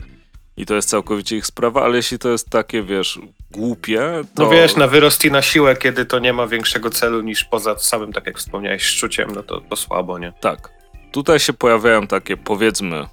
i 0.57 0.65
to 0.65 0.75
jest 0.75 0.89
całkowicie 0.89 1.37
ich 1.37 1.45
sprawa, 1.45 1.83
ale 1.83 1.97
jeśli 1.97 2.19
to 2.19 2.29
jest 2.29 2.49
takie, 2.49 2.83
wiesz, 2.83 3.19
głupie, 3.51 4.01
to... 4.35 4.43
No 4.43 4.49
wiesz, 4.49 4.75
na 4.75 4.87
wyrost 4.87 5.25
i 5.25 5.31
na 5.31 5.41
siłę, 5.41 5.75
kiedy 5.75 6.05
to 6.05 6.19
nie 6.19 6.33
ma 6.33 6.47
większego 6.47 6.89
celu 6.89 7.21
niż 7.21 7.43
poza 7.43 7.77
samym, 7.77 8.13
tak 8.13 8.25
jak 8.25 8.37
wspomniałeś, 8.37 8.83
szczuciem, 8.83 9.31
no 9.35 9.43
to, 9.43 9.61
to 9.61 9.75
słabo, 9.75 10.19
nie? 10.19 10.33
Tak. 10.39 10.69
Tutaj 11.11 11.39
się 11.39 11.53
pojawiają 11.53 12.07
takie, 12.07 12.37
powiedzmy, 12.37 13.05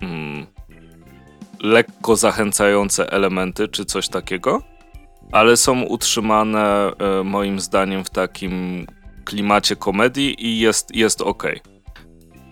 mm, 0.00 0.46
lekko 1.60 2.16
zachęcające 2.16 3.12
elementy, 3.12 3.68
czy 3.68 3.84
coś 3.84 4.08
takiego, 4.08 4.62
ale 5.32 5.56
są 5.56 5.82
utrzymane 5.82 6.92
e, 6.98 7.24
moim 7.24 7.60
zdaniem 7.60 8.04
w 8.04 8.10
takim 8.10 8.86
klimacie 9.24 9.76
komedii 9.76 10.46
i 10.46 10.58
jest, 10.58 10.94
jest 10.94 11.20
ok. 11.20 11.42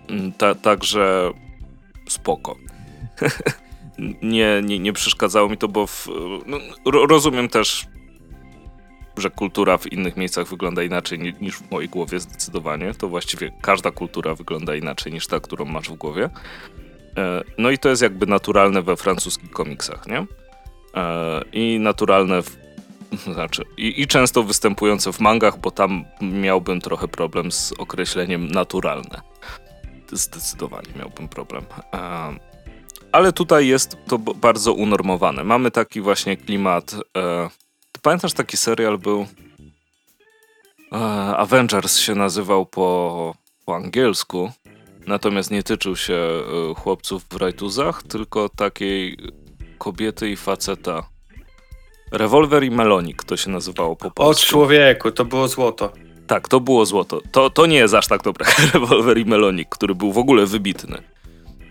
Mm, 0.08 0.32
ta, 0.32 0.54
także 0.54 1.32
spoko. 2.08 2.56
nie, 4.22 4.60
nie, 4.64 4.78
nie 4.78 4.92
przeszkadzało 4.92 5.48
mi 5.48 5.56
to, 5.58 5.68
bo 5.68 5.86
w, 5.86 6.08
no, 6.46 6.58
rozumiem 6.84 7.48
też 7.48 7.86
że 9.16 9.30
kultura 9.30 9.78
w 9.78 9.92
innych 9.92 10.16
miejscach 10.16 10.48
wygląda 10.48 10.82
inaczej 10.82 11.34
niż 11.40 11.56
w 11.56 11.70
mojej 11.70 11.88
głowie 11.88 12.20
zdecydowanie. 12.20 12.94
To 12.94 13.08
właściwie 13.08 13.52
każda 13.60 13.90
kultura 13.90 14.34
wygląda 14.34 14.74
inaczej 14.74 15.12
niż 15.12 15.26
ta, 15.26 15.40
którą 15.40 15.64
masz 15.64 15.88
w 15.90 15.94
głowie. 15.94 16.30
E, 17.16 17.42
no 17.58 17.70
i 17.70 17.78
to 17.78 17.88
jest 17.88 18.02
jakby 18.02 18.26
naturalne 18.26 18.82
we 18.82 18.96
francuskich 18.96 19.50
komiksach, 19.50 20.06
nie? 20.06 20.26
E, 20.94 21.40
I 21.52 21.78
naturalne 21.80 22.42
w, 22.42 22.56
znaczy, 23.34 23.62
i, 23.76 24.02
i 24.02 24.06
często 24.06 24.42
występujące 24.42 25.12
w 25.12 25.20
mangach, 25.20 25.58
bo 25.58 25.70
tam 25.70 26.04
miałbym 26.20 26.80
trochę 26.80 27.08
problem 27.08 27.52
z 27.52 27.72
określeniem 27.78 28.48
naturalne. 28.48 29.20
Zdecydowanie 30.12 30.88
miałbym 30.96 31.28
problem. 31.28 31.64
E, 31.94 32.00
ale 33.12 33.32
tutaj 33.32 33.66
jest 33.66 33.96
to 34.06 34.18
bardzo 34.18 34.72
unormowane. 34.72 35.44
Mamy 35.44 35.70
taki 35.70 36.00
właśnie 36.00 36.36
klimat. 36.36 36.90
Ty 37.92 38.00
pamiętasz 38.02 38.32
taki 38.32 38.56
serial 38.56 38.98
był? 38.98 39.26
Avengers 41.36 41.98
się 41.98 42.14
nazywał 42.14 42.66
po, 42.66 43.34
po 43.64 43.76
angielsku. 43.76 44.52
Natomiast 45.06 45.50
nie 45.50 45.62
tyczył 45.62 45.96
się 45.96 46.14
e, 46.14 46.74
chłopców 46.74 47.24
w 47.30 47.36
rajtuzach, 47.36 48.02
tylko 48.02 48.48
takiej 48.48 49.16
kobiety 49.78 50.30
i 50.30 50.36
faceta. 50.36 51.08
Rewolwer 52.10 52.64
i 52.64 52.70
melonik 52.70 53.24
to 53.24 53.36
się 53.36 53.50
nazywało 53.50 53.96
po 53.96 54.10
polsku. 54.10 54.46
O 54.46 54.50
człowieku, 54.50 55.10
to 55.10 55.24
było 55.24 55.48
złoto. 55.48 55.92
Tak, 56.26 56.48
to 56.48 56.60
było 56.60 56.86
złoto. 56.86 57.20
To, 57.32 57.50
to 57.50 57.66
nie 57.66 57.76
jest 57.76 57.94
aż 57.94 58.06
tak 58.06 58.22
dobre 58.22 58.46
rewolwer 58.74 59.18
i 59.18 59.24
melonik, 59.24 59.68
który 59.68 59.94
był 59.94 60.12
w 60.12 60.18
ogóle 60.18 60.46
wybitny. 60.46 61.02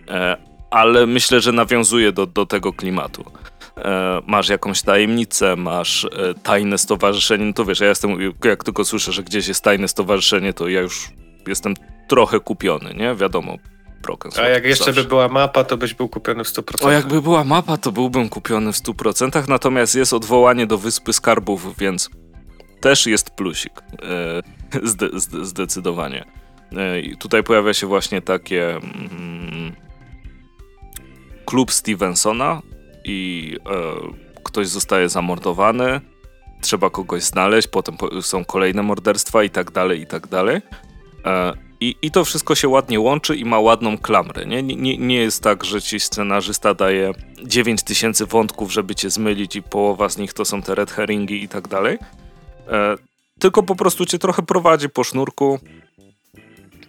E, 0.07 0.37
ale 0.71 1.05
myślę, 1.05 1.41
że 1.41 1.51
nawiązuje 1.51 2.11
do, 2.11 2.25
do 2.25 2.45
tego 2.45 2.73
klimatu. 2.73 3.23
E, 3.77 4.21
masz 4.27 4.49
jakąś 4.49 4.81
tajemnicę, 4.81 5.55
masz 5.55 6.05
e, 6.05 6.33
tajne 6.43 6.77
stowarzyszenie, 6.77 7.45
no 7.45 7.53
to 7.53 7.65
wiesz, 7.65 7.79
ja 7.79 7.87
jestem, 7.87 8.33
jak 8.45 8.63
tylko 8.63 8.85
słyszę, 8.85 9.11
że 9.11 9.23
gdzieś 9.23 9.47
jest 9.47 9.63
tajne 9.63 9.87
stowarzyszenie, 9.87 10.53
to 10.53 10.67
ja 10.67 10.81
już 10.81 11.09
jestem 11.47 11.73
trochę 12.07 12.39
kupiony, 12.39 12.93
nie? 12.93 13.15
Wiadomo, 13.15 13.57
Broken 14.01 14.31
A 14.37 14.41
jak 14.41 14.65
jeszcze 14.65 14.85
zawsze. 14.85 15.03
by 15.03 15.09
była 15.09 15.27
mapa, 15.27 15.63
to 15.63 15.77
byś 15.77 15.93
był 15.93 16.09
kupiony 16.09 16.43
w 16.43 16.47
100%. 16.47 16.85
O, 16.85 16.91
jakby 16.91 17.21
była 17.21 17.43
mapa, 17.43 17.77
to 17.77 17.91
byłbym 17.91 18.29
kupiony 18.29 18.73
w 18.73 18.75
100%, 18.75 19.49
natomiast 19.49 19.95
jest 19.95 20.13
odwołanie 20.13 20.67
do 20.67 20.77
Wyspy 20.77 21.13
Skarbów, 21.13 21.77
więc 21.77 22.09
też 22.81 23.05
jest 23.07 23.29
plusik. 23.29 23.73
E, 24.73 24.87
zde, 24.87 25.09
zde, 25.13 25.45
zdecydowanie. 25.45 26.25
E, 26.71 27.15
tutaj 27.15 27.43
pojawia 27.43 27.73
się 27.73 27.87
właśnie 27.87 28.21
takie 28.21 28.75
mm, 28.75 29.75
klub 31.45 31.71
Stevensona 31.71 32.61
i 33.05 33.57
e, 33.65 34.43
ktoś 34.43 34.67
zostaje 34.67 35.09
zamordowany, 35.09 36.01
trzeba 36.61 36.89
kogoś 36.89 37.23
znaleźć, 37.23 37.67
potem 37.67 37.97
są 38.21 38.45
kolejne 38.45 38.83
morderstwa 38.83 39.43
i 39.43 39.49
tak 39.49 39.71
dalej, 39.71 40.01
i 40.01 40.07
tak 40.07 40.27
dalej. 40.27 40.61
E, 41.25 41.53
I, 41.81 41.95
I 42.01 42.11
to 42.11 42.25
wszystko 42.25 42.55
się 42.55 42.67
ładnie 42.67 42.99
łączy 42.99 43.35
i 43.35 43.45
ma 43.45 43.59
ładną 43.59 43.97
klamrę. 43.97 44.45
Nie, 44.45 44.63
nie, 44.63 44.97
nie 44.97 45.15
jest 45.15 45.43
tak, 45.43 45.65
że 45.65 45.81
ci 45.81 45.99
scenarzysta 45.99 46.73
daje 46.73 47.13
9000 47.43 48.25
wątków, 48.25 48.71
żeby 48.71 48.95
cię 48.95 49.09
zmylić 49.09 49.55
i 49.55 49.63
połowa 49.63 50.09
z 50.09 50.17
nich 50.17 50.33
to 50.33 50.45
są 50.45 50.61
te 50.61 50.75
red 50.75 50.91
herringi 50.91 51.43
i 51.43 51.47
tak 51.47 51.67
dalej. 51.67 51.97
E, 52.67 52.95
tylko 53.39 53.63
po 53.63 53.75
prostu 53.75 54.05
cię 54.05 54.19
trochę 54.19 54.41
prowadzi 54.41 54.89
po 54.89 55.03
sznurku. 55.03 55.59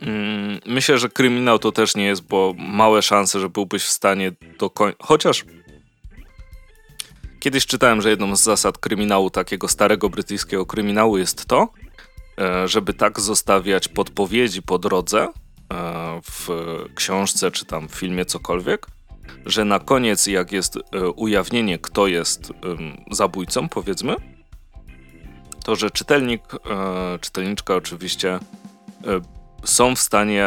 Mm, 0.01 0.61
myślę, 0.67 0.99
że 0.99 1.09
kryminał 1.09 1.59
to 1.59 1.73
też 1.73 1.97
nie 1.97 2.05
jest, 2.05 2.23
bo 2.23 2.55
małe 2.59 3.03
szanse, 3.03 3.41
że 3.41 3.49
byłbyś 3.49 3.83
w 3.83 3.91
stanie 3.91 4.33
do 4.59 4.71
końca. 4.71 4.99
Chociaż 5.01 5.45
kiedyś 7.41 7.67
czytałem, 7.67 8.03
że 8.03 8.11
jedną 8.11 8.37
z 8.37 8.43
zasad 8.43 8.79
kryminału, 8.79 9.31
takiego 9.31 9.69
starego 9.69 10.11
brytyjskiego 10.11 10.67
kryminału 10.67 11.19
jest 11.19 11.45
to, 11.47 11.69
żeby 12.67 12.95
tak 12.95 13.21
zostawiać 13.21 13.89
podpowiedzi 13.89 14.63
po 14.63 14.79
drodze 14.79 15.21
e, 15.23 15.31
w 16.31 16.49
książce 16.95 17.51
czy 17.51 17.65
tam 17.65 17.89
w 17.89 17.95
filmie 17.95 18.25
cokolwiek, 18.25 18.87
że 19.47 19.65
na 19.65 19.79
koniec 19.79 20.27
jak 20.27 20.53
jest 20.53 20.77
e, 20.77 21.09
ujawnienie, 21.09 21.79
kto 21.79 22.07
jest 22.07 22.53
zabójcą, 23.11 23.69
powiedzmy, 23.69 24.17
to 25.65 25.77
że 25.77 25.91
czytelnik, 25.91 26.43
czytelniczka 27.21 27.75
oczywiście 27.75 28.39
są 29.65 29.95
w 29.95 29.99
stanie 29.99 30.47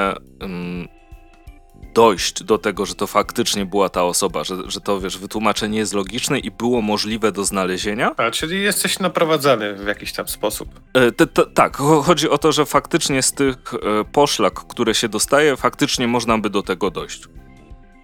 dojść 1.93 2.43
do 2.43 2.58
tego, 2.58 2.86
że 2.86 2.95
to 2.95 3.08
faktycznie 3.08 3.65
była 3.65 3.89
ta 3.89 4.03
osoba, 4.03 4.43
że, 4.43 4.56
że 4.67 4.82
to 4.82 4.99
wiesz, 4.99 5.17
wytłumaczenie 5.17 5.77
jest 5.79 5.93
logiczne 5.93 6.39
i 6.39 6.51
było 6.51 6.82
możliwe 6.82 7.32
do 7.32 7.45
znalezienia. 7.45 8.12
A, 8.17 8.32
czyli 8.32 8.62
jesteś 8.62 8.99
naprowadzany 8.99 9.75
w 9.75 9.88
jakiś 9.88 10.13
tam 10.13 10.27
sposób. 10.27 10.69
E, 10.93 11.12
te, 11.12 11.27
te, 11.27 11.45
tak, 11.45 11.77
chodzi 11.77 12.29
o 12.29 12.38
to, 12.38 12.51
że 12.51 12.65
faktycznie 12.65 13.21
z 13.21 13.32
tych 13.32 13.56
e, 13.73 14.03
poszlak, 14.12 14.53
które 14.53 14.95
się 14.95 15.10
dostaje, 15.10 15.58
faktycznie 15.58 16.08
można 16.08 16.38
by 16.38 16.49
do 16.49 16.63
tego 16.63 16.91
dojść. 16.91 17.23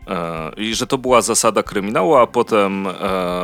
E, 0.08 0.52
I 0.58 0.76
że 0.76 0.88
to 0.88 0.98
była 0.98 1.22
zasada 1.22 1.64
kryminału, 1.64 2.16
a 2.16 2.28
potem 2.28 2.88
e, 2.88 2.92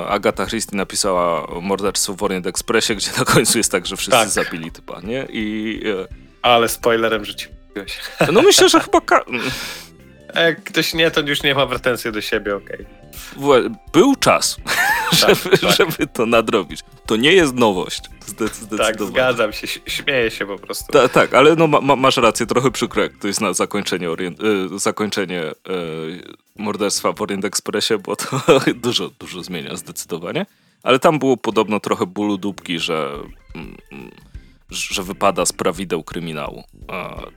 Agata 0.08 0.46
Christie 0.46 0.78
napisała 0.78 1.48
morderstwo 1.62 2.14
w 2.14 2.24
Orient 2.24 2.48
Expressie, 2.48 2.96
gdzie 2.96 3.12
na 3.20 3.26
końcu 3.26 3.58
jest 3.58 3.72
tak, 3.72 3.86
że 3.86 3.98
wszyscy 3.98 4.20
tak. 4.20 4.30
zabili 4.30 4.72
typa, 4.72 5.02
nie? 5.02 5.28
I... 5.30 5.82
E, 6.02 6.08
Ale 6.42 6.70
spoilerem 6.70 7.26
rzuciłeś. 7.26 7.56
No 8.34 8.42
myślę, 8.42 8.70
że 8.70 8.80
chyba... 8.80 9.00
Ka- 9.00 9.26
jak 10.42 10.64
ktoś 10.64 10.94
nie, 10.94 11.12
to 11.12 11.22
już 11.22 11.44
nie 11.44 11.56
ma 11.56 11.68
pretensji 11.68 12.12
do 12.12 12.22
siebie, 12.22 12.56
okej. 12.56 12.86
Okay. 13.38 13.70
Był 13.94 14.16
czas, 14.16 14.58
tak, 15.22 15.36
żeby, 15.36 15.58
tak. 15.58 15.76
żeby 15.78 16.08
to 16.08 16.26
nadrobić. 16.26 16.80
To 17.06 17.16
nie 17.16 17.34
jest 17.34 17.56
nowość. 17.56 18.02
Zdecydowanie. 18.26 18.94
Tak, 18.94 19.08
zgadzam 19.08 19.54
się, 19.54 19.68
śmieję 19.86 20.32
się 20.32 20.46
po 20.46 20.60
prostu. 20.60 20.94
Ta, 20.94 21.10
tak, 21.10 21.34
ale 21.34 21.56
no, 21.56 21.68
ma, 21.68 21.96
masz 21.96 22.18
rację, 22.18 22.46
trochę 22.46 22.72
przykro, 22.72 23.02
jak 23.02 23.18
to 23.18 23.28
jest 23.28 23.42
na 23.42 23.54
zakończenie, 23.54 24.12
orient, 24.12 24.40
y, 24.44 24.80
zakończenie 24.80 25.44
y, 25.44 25.54
morderstwa 26.56 27.14
w 27.14 27.22
Orient 27.22 27.46
Expressie, 27.46 27.98
bo 27.98 28.16
to 28.16 28.42
dużo, 28.84 29.10
dużo 29.20 29.44
zmienia 29.44 29.76
zdecydowanie. 29.76 30.46
Ale 30.84 31.00
tam 31.00 31.20
było 31.20 31.38
podobno 31.38 31.80
trochę 31.80 32.06
bólu 32.06 32.38
dupki, 32.38 32.80
że 32.80 33.12
mm, 33.56 33.78
że 34.80 35.04
wypada 35.04 35.46
z 35.46 35.54
prawideł 35.54 36.04
kryminału. 36.04 36.64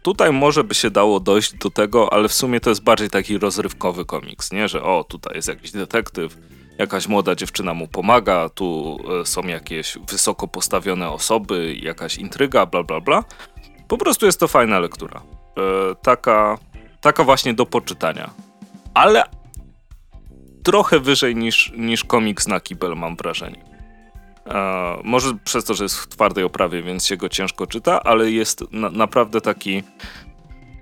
Tutaj 0.02 0.32
może 0.32 0.64
by 0.64 0.74
się 0.74 0.90
dało 0.90 1.20
dojść 1.20 1.52
do 1.52 1.70
tego, 1.70 2.12
ale 2.12 2.28
w 2.28 2.34
sumie 2.34 2.60
to 2.60 2.70
jest 2.70 2.82
bardziej 2.82 3.10
taki 3.10 3.38
rozrywkowy 3.38 4.04
komiks, 4.04 4.52
nie? 4.52 4.68
Że 4.68 4.82
o, 4.82 5.04
tutaj 5.04 5.36
jest 5.36 5.48
jakiś 5.48 5.70
detektyw, 5.72 6.38
jakaś 6.78 7.08
młoda 7.08 7.34
dziewczyna 7.34 7.74
mu 7.74 7.88
pomaga, 7.88 8.48
tu 8.48 8.98
e, 9.20 9.26
są 9.26 9.42
jakieś 9.42 9.98
wysoko 10.08 10.48
postawione 10.48 11.10
osoby, 11.10 11.76
jakaś 11.82 12.16
intryga, 12.16 12.66
bla 12.66 12.82
bla 12.82 13.00
bla. 13.00 13.24
Po 13.88 13.98
prostu 13.98 14.26
jest 14.26 14.40
to 14.40 14.48
fajna 14.48 14.78
lektura. 14.78 15.22
E, 15.56 15.94
taka, 16.02 16.58
taka 17.00 17.24
właśnie 17.24 17.54
do 17.54 17.66
poczytania. 17.66 18.30
Ale 18.94 19.24
trochę 20.62 21.00
wyżej 21.00 21.36
niż, 21.36 21.72
niż 21.76 22.04
komiks 22.04 22.46
na 22.46 22.60
kibel, 22.60 22.96
mam 22.96 23.16
wrażenie. 23.16 23.77
Może 25.04 25.34
przez 25.44 25.64
to, 25.64 25.74
że 25.74 25.84
jest 25.84 25.98
w 25.98 26.08
twardej 26.08 26.44
oprawie, 26.44 26.82
więc 26.82 27.06
się 27.06 27.16
go 27.16 27.28
ciężko 27.28 27.66
czyta, 27.66 28.02
ale 28.02 28.30
jest 28.30 28.72
na, 28.72 28.90
naprawdę 28.90 29.40
taki 29.40 29.82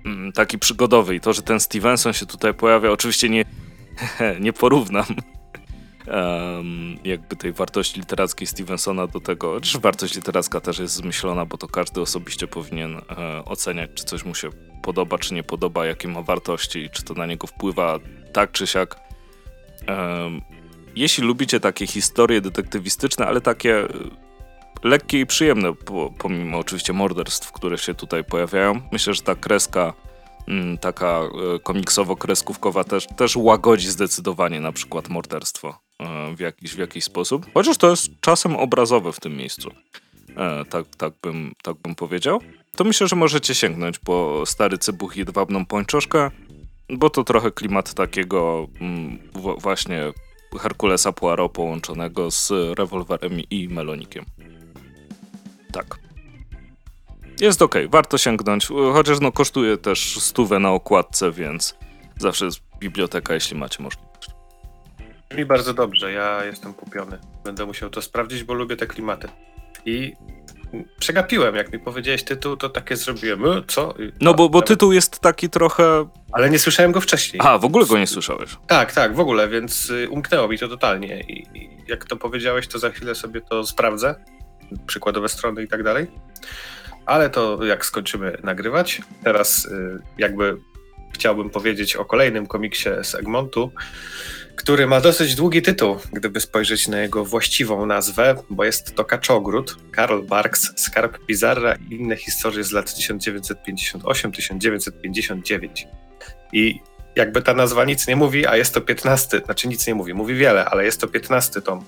mm, 0.05 0.31
taki 0.31 0.59
przygodowy 0.59 1.15
i 1.15 1.19
to, 1.19 1.33
że 1.33 1.41
ten 1.41 1.59
Stevenson 1.59 2.13
się 2.13 2.25
tutaj 2.25 2.53
pojawia, 2.53 2.91
oczywiście 2.91 3.29
nie, 3.29 3.45
nie 4.39 4.53
porównam 4.53 5.05
um, 6.07 6.97
jakby 7.03 7.35
tej 7.35 7.53
wartości 7.53 7.99
literackiej 7.99 8.47
Stevensona 8.47 9.07
do 9.07 9.19
tego, 9.19 9.61
czy 9.61 9.79
wartość 9.79 10.15
literacka 10.15 10.61
też 10.61 10.79
jest 10.79 10.93
zmyślona, 10.93 11.45
bo 11.45 11.57
to 11.57 11.67
każdy 11.67 12.01
osobiście 12.01 12.47
powinien 12.47 12.97
e, 12.97 13.45
oceniać, 13.45 13.89
czy 13.95 14.03
coś 14.03 14.25
mu 14.25 14.35
się 14.35 14.49
podoba, 14.81 15.17
czy 15.17 15.33
nie 15.33 15.43
podoba, 15.43 15.85
jakie 15.85 16.07
ma 16.07 16.21
wartości 16.21 16.79
i 16.79 16.89
czy 16.89 17.03
to 17.03 17.13
na 17.13 17.25
niego 17.25 17.47
wpływa 17.47 17.99
tak 18.33 18.51
czy 18.51 18.67
siak. 18.67 18.99
Um, 19.87 20.41
jeśli 20.97 21.23
lubicie 21.23 21.59
takie 21.59 21.87
historie 21.87 22.41
detektywistyczne, 22.41 23.27
ale 23.27 23.41
takie 23.41 23.83
e, 23.83 23.87
lekkie 24.83 25.19
i 25.19 25.25
przyjemne, 25.25 25.73
pomimo 26.17 26.57
oczywiście 26.57 26.93
morderstw, 26.93 27.51
które 27.51 27.77
się 27.77 27.93
tutaj 27.93 28.23
pojawiają, 28.23 28.81
myślę, 28.91 29.13
że 29.13 29.21
ta 29.21 29.35
kreska 29.35 29.93
mm, 30.47 30.77
taka 30.77 31.19
e, 31.19 31.59
komiksowo-kreskówkowa 31.59 32.83
też, 32.83 33.07
też 33.17 33.35
łagodzi 33.35 33.87
zdecydowanie 33.87 34.59
na 34.59 34.71
przykład 34.71 35.09
morderstwo 35.09 35.79
e, 35.99 36.35
w 36.35 36.39
jakiś, 36.39 36.75
w 36.75 36.77
jakiś 36.77 37.03
sposób. 37.03 37.45
Chociaż 37.53 37.77
to 37.77 37.89
jest 37.89 38.09
czasem 38.21 38.55
obrazowe 38.55 39.11
w 39.11 39.19
tym 39.19 39.37
miejscu. 39.37 39.71
Tak, 40.69 40.85
tak, 40.97 41.13
bym, 41.23 41.53
tak 41.63 41.75
bym 41.77 41.95
powiedział. 41.95 42.41
To 42.75 42.83
myślę, 42.83 43.07
że 43.07 43.15
możecie 43.15 43.55
sięgnąć 43.55 43.99
po 43.99 44.43
Stary 44.45 44.77
Cybuch 44.77 45.17
i 45.17 45.25
Dwabną 45.25 45.65
Pończoszkę, 45.65 46.31
bo 46.89 47.09
to 47.09 47.23
trochę 47.23 47.51
klimat 47.51 47.93
takiego 47.93 48.67
mm, 48.81 49.19
właśnie 49.57 50.13
Herkulesa 50.57 51.11
Poirot 51.11 51.51
połączonego 51.51 52.31
z 52.31 52.51
rewolwerem 52.77 53.39
i 53.49 53.69
melonikiem. 53.69 54.25
Tak. 55.71 55.99
Jest 57.39 57.61
ok, 57.61 57.75
warto 57.89 58.17
sięgnąć, 58.17 58.67
chociaż 58.67 59.19
no 59.19 59.31
kosztuje 59.31 59.77
też 59.77 60.19
stówę 60.19 60.59
na 60.59 60.71
okładce, 60.71 61.31
więc 61.31 61.75
zawsze 62.17 62.45
jest 62.45 62.59
biblioteka, 62.79 63.33
jeśli 63.33 63.57
macie 63.57 63.83
możliwość. 63.83 64.07
Mi 65.37 65.45
bardzo 65.45 65.73
dobrze, 65.73 66.11
ja 66.11 66.45
jestem 66.45 66.73
kupiony. 66.73 67.19
Będę 67.43 67.65
musiał 67.65 67.89
to 67.89 68.01
sprawdzić, 68.01 68.43
bo 68.43 68.53
lubię 68.53 68.75
te 68.75 68.87
klimaty. 68.87 69.27
I 69.85 70.13
przegapiłem, 70.99 71.55
jak 71.55 71.73
mi 71.73 71.79
powiedziałeś 71.79 72.23
tytuł, 72.23 72.57
to 72.57 72.69
takie 72.69 72.95
zrobiłem, 72.97 73.45
e, 73.45 73.63
co? 73.67 73.93
No 74.21 74.33
bo, 74.33 74.49
bo 74.49 74.61
tytuł 74.61 74.91
jest 74.93 75.19
taki 75.19 75.49
trochę... 75.49 76.09
Ale 76.31 76.49
nie 76.49 76.59
słyszałem 76.59 76.91
go 76.91 77.01
wcześniej. 77.01 77.41
A, 77.43 77.57
w 77.57 77.65
ogóle 77.65 77.85
go 77.85 77.97
nie 77.97 78.07
słyszałeś? 78.07 78.49
Tak, 78.67 78.93
tak, 78.93 79.15
w 79.15 79.19
ogóle, 79.19 79.47
więc 79.47 79.89
y, 79.89 80.09
umknęło 80.09 80.47
mi 80.47 80.57
to 80.57 80.67
totalnie 80.67 81.21
i, 81.21 81.57
i 81.57 81.69
jak 81.87 82.05
to 82.05 82.15
powiedziałeś, 82.15 82.67
to 82.67 82.79
za 82.79 82.89
chwilę 82.89 83.15
sobie 83.15 83.41
to 83.41 83.63
sprawdzę, 83.63 84.15
przykładowe 84.87 85.29
strony 85.29 85.63
i 85.63 85.67
tak 85.67 85.83
dalej. 85.83 86.07
Ale 87.05 87.29
to 87.29 87.65
jak 87.65 87.85
skończymy 87.85 88.37
nagrywać, 88.43 89.01
teraz 89.23 89.65
y, 89.65 89.99
jakby 90.17 90.57
chciałbym 91.13 91.49
powiedzieć 91.49 91.95
o 91.95 92.05
kolejnym 92.05 92.47
komiksie 92.47 92.89
z 93.03 93.15
Egmontu, 93.15 93.71
który 94.57 94.87
ma 94.87 95.01
dosyć 95.01 95.35
długi 95.35 95.61
tytuł, 95.61 95.97
gdyby 96.13 96.39
spojrzeć 96.39 96.87
na 96.87 96.99
jego 96.99 97.25
właściwą 97.25 97.85
nazwę, 97.85 98.35
bo 98.49 98.63
jest 98.63 98.95
to 98.95 99.05
Kaczogród, 99.05 99.77
Karl 99.91 100.21
Barks, 100.21 100.73
Skarb 100.75 101.25
Pizarra 101.25 101.75
i 101.89 101.95
inne 101.95 102.15
historie 102.15 102.63
z 102.63 102.71
lat 102.71 102.85
1958-1959. 102.85 105.69
I 106.53 106.79
jakby 107.15 107.41
ta 107.41 107.53
nazwa 107.53 107.85
nic 107.85 108.07
nie 108.07 108.15
mówi, 108.15 108.47
a 108.47 108.57
jest 108.57 108.73
to 108.73 108.81
15, 108.81 109.41
znaczy 109.45 109.67
nic 109.67 109.87
nie 109.87 109.95
mówi, 109.95 110.13
mówi 110.13 110.35
wiele, 110.35 110.65
ale 110.65 110.85
jest 110.85 111.01
to 111.01 111.07
15 111.07 111.61
tom 111.61 111.85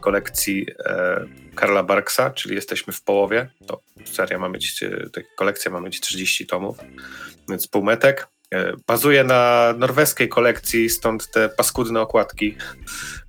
kolekcji 0.00 0.66
e, 0.86 1.24
Karla 1.54 1.82
Barksa, 1.82 2.30
czyli 2.30 2.54
jesteśmy 2.54 2.92
w 2.92 3.02
połowie. 3.02 3.48
To 3.66 3.80
seria 4.04 4.38
ma 4.38 4.48
mieć, 4.48 4.82
e, 4.82 5.08
kolekcja 5.36 5.70
ma 5.70 5.80
mieć 5.80 6.00
30 6.00 6.46
tomów, 6.46 6.76
więc 7.48 7.68
półmetek. 7.68 8.33
E, 8.50 8.72
bazuje 8.86 9.24
na 9.24 9.74
norweskiej 9.78 10.28
kolekcji, 10.28 10.90
stąd 10.90 11.30
te 11.30 11.48
paskudne 11.48 12.00
okładki, 12.00 12.56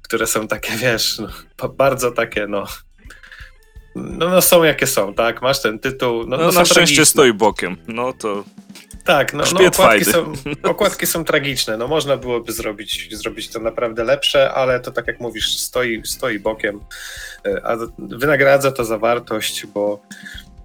które 0.01 0.27
są 0.27 0.47
takie, 0.47 0.73
wiesz, 0.77 1.21
no, 1.61 1.69
bardzo 1.69 2.11
takie, 2.11 2.47
no, 2.47 2.65
no, 3.95 4.29
no, 4.29 4.41
są 4.41 4.63
jakie 4.63 4.87
są, 4.87 5.13
tak? 5.13 5.41
Masz 5.41 5.61
ten 5.61 5.79
tytuł. 5.79 6.27
No, 6.27 6.37
no, 6.37 6.45
no 6.45 6.51
na 6.51 6.65
szczęście 6.65 6.75
tragiczne. 6.75 7.05
stoi 7.05 7.33
bokiem. 7.33 7.77
No 7.87 8.13
to. 8.13 8.43
Tak, 9.05 9.33
no, 9.33 9.43
no 9.53 9.67
okładki, 9.67 10.05
są, 10.05 10.33
okładki 10.63 11.07
są 11.07 11.23
tragiczne. 11.25 11.77
No 11.77 11.87
można 11.87 12.17
byłoby 12.17 12.51
zrobić, 12.51 13.17
zrobić 13.17 13.49
to 13.49 13.59
naprawdę 13.59 14.03
lepsze, 14.03 14.53
ale 14.53 14.79
to 14.79 14.91
tak 14.91 15.07
jak 15.07 15.19
mówisz, 15.19 15.57
stoi, 15.57 16.01
stoi 16.05 16.39
bokiem. 16.39 16.79
E, 17.45 17.61
a 17.65 17.77
wynagradza 17.97 18.71
to 18.71 18.85
za 18.85 18.97
wartość, 18.97 19.65
bo 19.65 20.01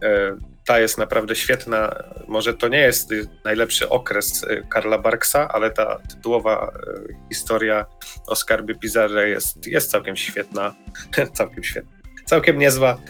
e, 0.03 0.37
ta 0.71 0.81
jest 0.81 0.99
naprawdę 0.99 1.37
świetna. 1.37 2.05
Może 2.29 2.55
to 2.55 2.69
nie 2.69 2.79
jest 2.79 3.11
najlepszy 3.45 3.89
okres 3.89 4.45
e, 4.45 4.63
Karla 4.63 4.99
Barksa, 4.99 5.49
ale 5.49 5.71
ta 5.71 5.99
tytułowa 5.99 6.73
historia 7.29 7.87
o 8.27 8.37
skarbie 8.37 8.75
Pizarre 8.75 9.29
jest, 9.29 9.67
jest 9.67 9.91
całkiem 9.91 10.17
świetna. 10.17 10.75
całkiem 11.39 11.65
świetna. 11.65 11.91
Całkiem 12.25 12.59
niezła. 12.59 13.01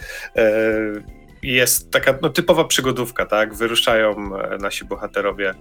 Jest 1.43 1.91
taka 1.91 2.17
no, 2.21 2.29
typowa 2.29 2.63
przygodówka, 2.63 3.25
tak? 3.25 3.53
Wyruszają 3.53 4.31
nasi 4.59 4.85
bohaterowie 4.85 5.53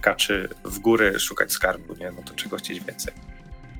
kaczy 0.00 0.48
w 0.64 0.78
góry 0.78 1.20
szukać 1.20 1.52
skarbu, 1.52 1.94
nie? 1.94 2.10
No 2.10 2.22
to 2.22 2.34
czego 2.34 2.56
chcieć 2.56 2.84
więcej. 2.84 3.14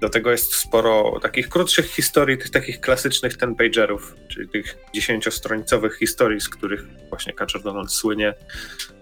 Do 0.00 0.08
tego 0.08 0.30
jest 0.30 0.54
sporo 0.54 1.20
takich 1.22 1.48
krótszych 1.48 1.86
historii, 1.86 2.38
tych 2.38 2.50
takich 2.50 2.80
klasycznych 2.80 3.36
ten-pagerów, 3.36 4.14
czyli 4.28 4.48
tych 4.48 4.76
dziesięciostronicowych 4.94 5.98
historii, 5.98 6.40
z 6.40 6.48
których 6.48 6.84
właśnie 7.08 7.32
Kaczor 7.32 7.62
Donald 7.62 7.92
słynie. 7.92 8.34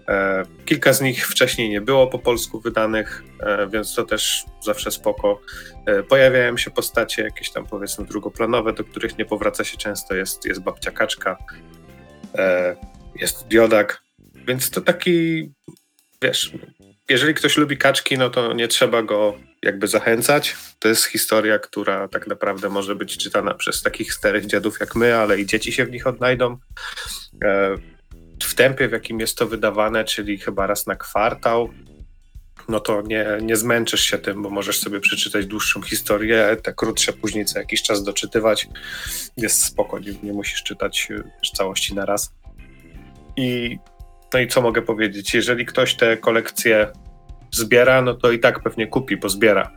E, 0.07 0.43
kilka 0.65 0.93
z 0.93 1.01
nich 1.01 1.27
wcześniej 1.27 1.69
nie 1.69 1.81
było 1.81 2.07
po 2.07 2.19
polsku 2.19 2.59
wydanych, 2.59 3.23
e, 3.39 3.67
więc 3.67 3.95
to 3.95 4.03
też 4.03 4.45
zawsze 4.61 4.91
spoko. 4.91 5.41
E, 5.85 6.03
pojawiają 6.03 6.57
się 6.57 6.71
postacie 6.71 7.23
jakieś 7.23 7.51
tam 7.51 7.65
powiedzmy 7.65 8.05
drugoplanowe, 8.05 8.73
do 8.73 8.83
których 8.83 9.17
nie 9.17 9.25
powraca 9.25 9.63
się 9.63 9.77
często. 9.77 10.15
Jest, 10.15 10.45
jest 10.45 10.61
babcia 10.61 10.91
kaczka, 10.91 11.37
jest 13.15 13.47
biodak, 13.47 14.01
więc 14.47 14.69
to 14.69 14.81
taki, 14.81 15.49
wiesz, 16.21 16.51
jeżeli 17.09 17.33
ktoś 17.33 17.57
lubi 17.57 17.77
kaczki, 17.77 18.17
no 18.17 18.29
to 18.29 18.53
nie 18.53 18.67
trzeba 18.67 19.03
go 19.03 19.37
jakby 19.63 19.87
zachęcać. 19.87 20.55
To 20.79 20.87
jest 20.87 21.05
historia, 21.05 21.59
która 21.59 22.07
tak 22.07 22.27
naprawdę 22.27 22.69
może 22.69 22.95
być 22.95 23.17
czytana 23.17 23.53
przez 23.53 23.81
takich 23.81 24.13
starych 24.13 24.45
dziadów 24.45 24.79
jak 24.79 24.95
my, 24.95 25.15
ale 25.15 25.39
i 25.39 25.45
dzieci 25.45 25.71
się 25.71 25.85
w 25.85 25.91
nich 25.91 26.07
odnajdą. 26.07 26.57
E, 27.43 27.75
w 28.43 28.55
tempie, 28.55 28.87
w 28.87 28.91
jakim 28.91 29.19
jest 29.19 29.37
to 29.37 29.47
wydawane, 29.47 30.03
czyli 30.03 30.37
chyba 30.37 30.67
raz 30.67 30.87
na 30.87 30.95
kwartał, 30.95 31.69
no 32.69 32.79
to 32.79 33.01
nie, 33.01 33.25
nie 33.41 33.55
zmęczysz 33.55 34.01
się 34.01 34.17
tym, 34.17 34.43
bo 34.43 34.49
możesz 34.49 34.79
sobie 34.79 34.99
przeczytać 34.99 35.45
dłuższą 35.45 35.81
historię, 35.81 36.57
te 36.63 36.73
krótsze 36.73 37.13
później 37.13 37.45
co 37.45 37.59
jakiś 37.59 37.83
czas 37.83 38.03
doczytywać. 38.03 38.67
Jest 39.37 39.65
spoko, 39.65 39.99
nie, 39.99 40.33
musisz 40.33 40.63
czytać 40.63 41.07
całości 41.55 41.95
na 41.95 42.05
raz. 42.05 42.33
I 43.37 43.77
no 44.33 44.39
i 44.39 44.47
co 44.47 44.61
mogę 44.61 44.81
powiedzieć? 44.81 45.33
Jeżeli 45.33 45.65
ktoś 45.65 45.95
te 45.95 46.17
kolekcje 46.17 46.87
zbiera, 47.51 48.01
no 48.01 48.13
to 48.13 48.31
i 48.31 48.39
tak 48.39 48.63
pewnie 48.63 48.87
kupi, 48.87 49.17
bo 49.17 49.29
zbiera. 49.29 49.71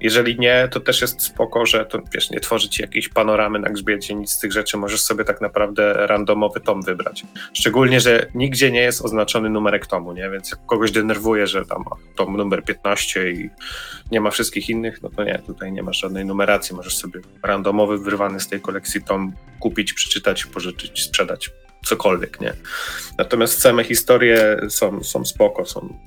Jeżeli 0.00 0.38
nie, 0.38 0.68
to 0.70 0.80
też 0.80 1.00
jest 1.00 1.22
spoko, 1.22 1.66
że 1.66 1.86
to 1.86 1.98
wiesz, 2.14 2.30
nie 2.30 2.40
tworzy 2.40 2.68
ci 2.68 2.82
jakiejś 2.82 3.08
panoramy 3.08 3.58
na 3.58 3.68
grzbiecie, 3.68 4.14
nic 4.14 4.30
z 4.30 4.38
tych 4.38 4.52
rzeczy, 4.52 4.76
możesz 4.76 5.02
sobie 5.02 5.24
tak 5.24 5.40
naprawdę 5.40 6.06
randomowy 6.06 6.60
tom 6.60 6.82
wybrać. 6.82 7.24
Szczególnie, 7.52 8.00
że 8.00 8.26
nigdzie 8.34 8.70
nie 8.70 8.80
jest 8.80 9.04
oznaczony 9.04 9.50
numerek 9.50 9.86
tomu, 9.86 10.12
nie? 10.12 10.30
Więc 10.30 10.50
jak 10.50 10.66
kogoś 10.66 10.90
denerwuje, 10.90 11.46
że 11.46 11.64
tam 11.64 11.84
tom 12.16 12.36
numer 12.36 12.64
15 12.64 13.30
i 13.30 13.50
nie 14.10 14.20
ma 14.20 14.30
wszystkich 14.30 14.68
innych, 14.68 15.02
no 15.02 15.08
to 15.08 15.24
nie, 15.24 15.38
tutaj 15.38 15.72
nie 15.72 15.82
masz 15.82 16.00
żadnej 16.00 16.24
numeracji, 16.24 16.76
możesz 16.76 16.96
sobie 16.96 17.20
randomowy, 17.42 17.98
wyrwany 17.98 18.40
z 18.40 18.48
tej 18.48 18.60
kolekcji 18.60 19.02
tom 19.02 19.32
kupić, 19.60 19.92
przeczytać, 19.92 20.44
pożyczyć, 20.44 21.02
sprzedać, 21.02 21.50
cokolwiek, 21.84 22.40
nie? 22.40 22.52
Natomiast 23.18 23.60
same 23.60 23.84
historie 23.84 24.56
są, 24.68 25.04
są 25.04 25.24
spoko, 25.24 25.66
są 25.66 25.98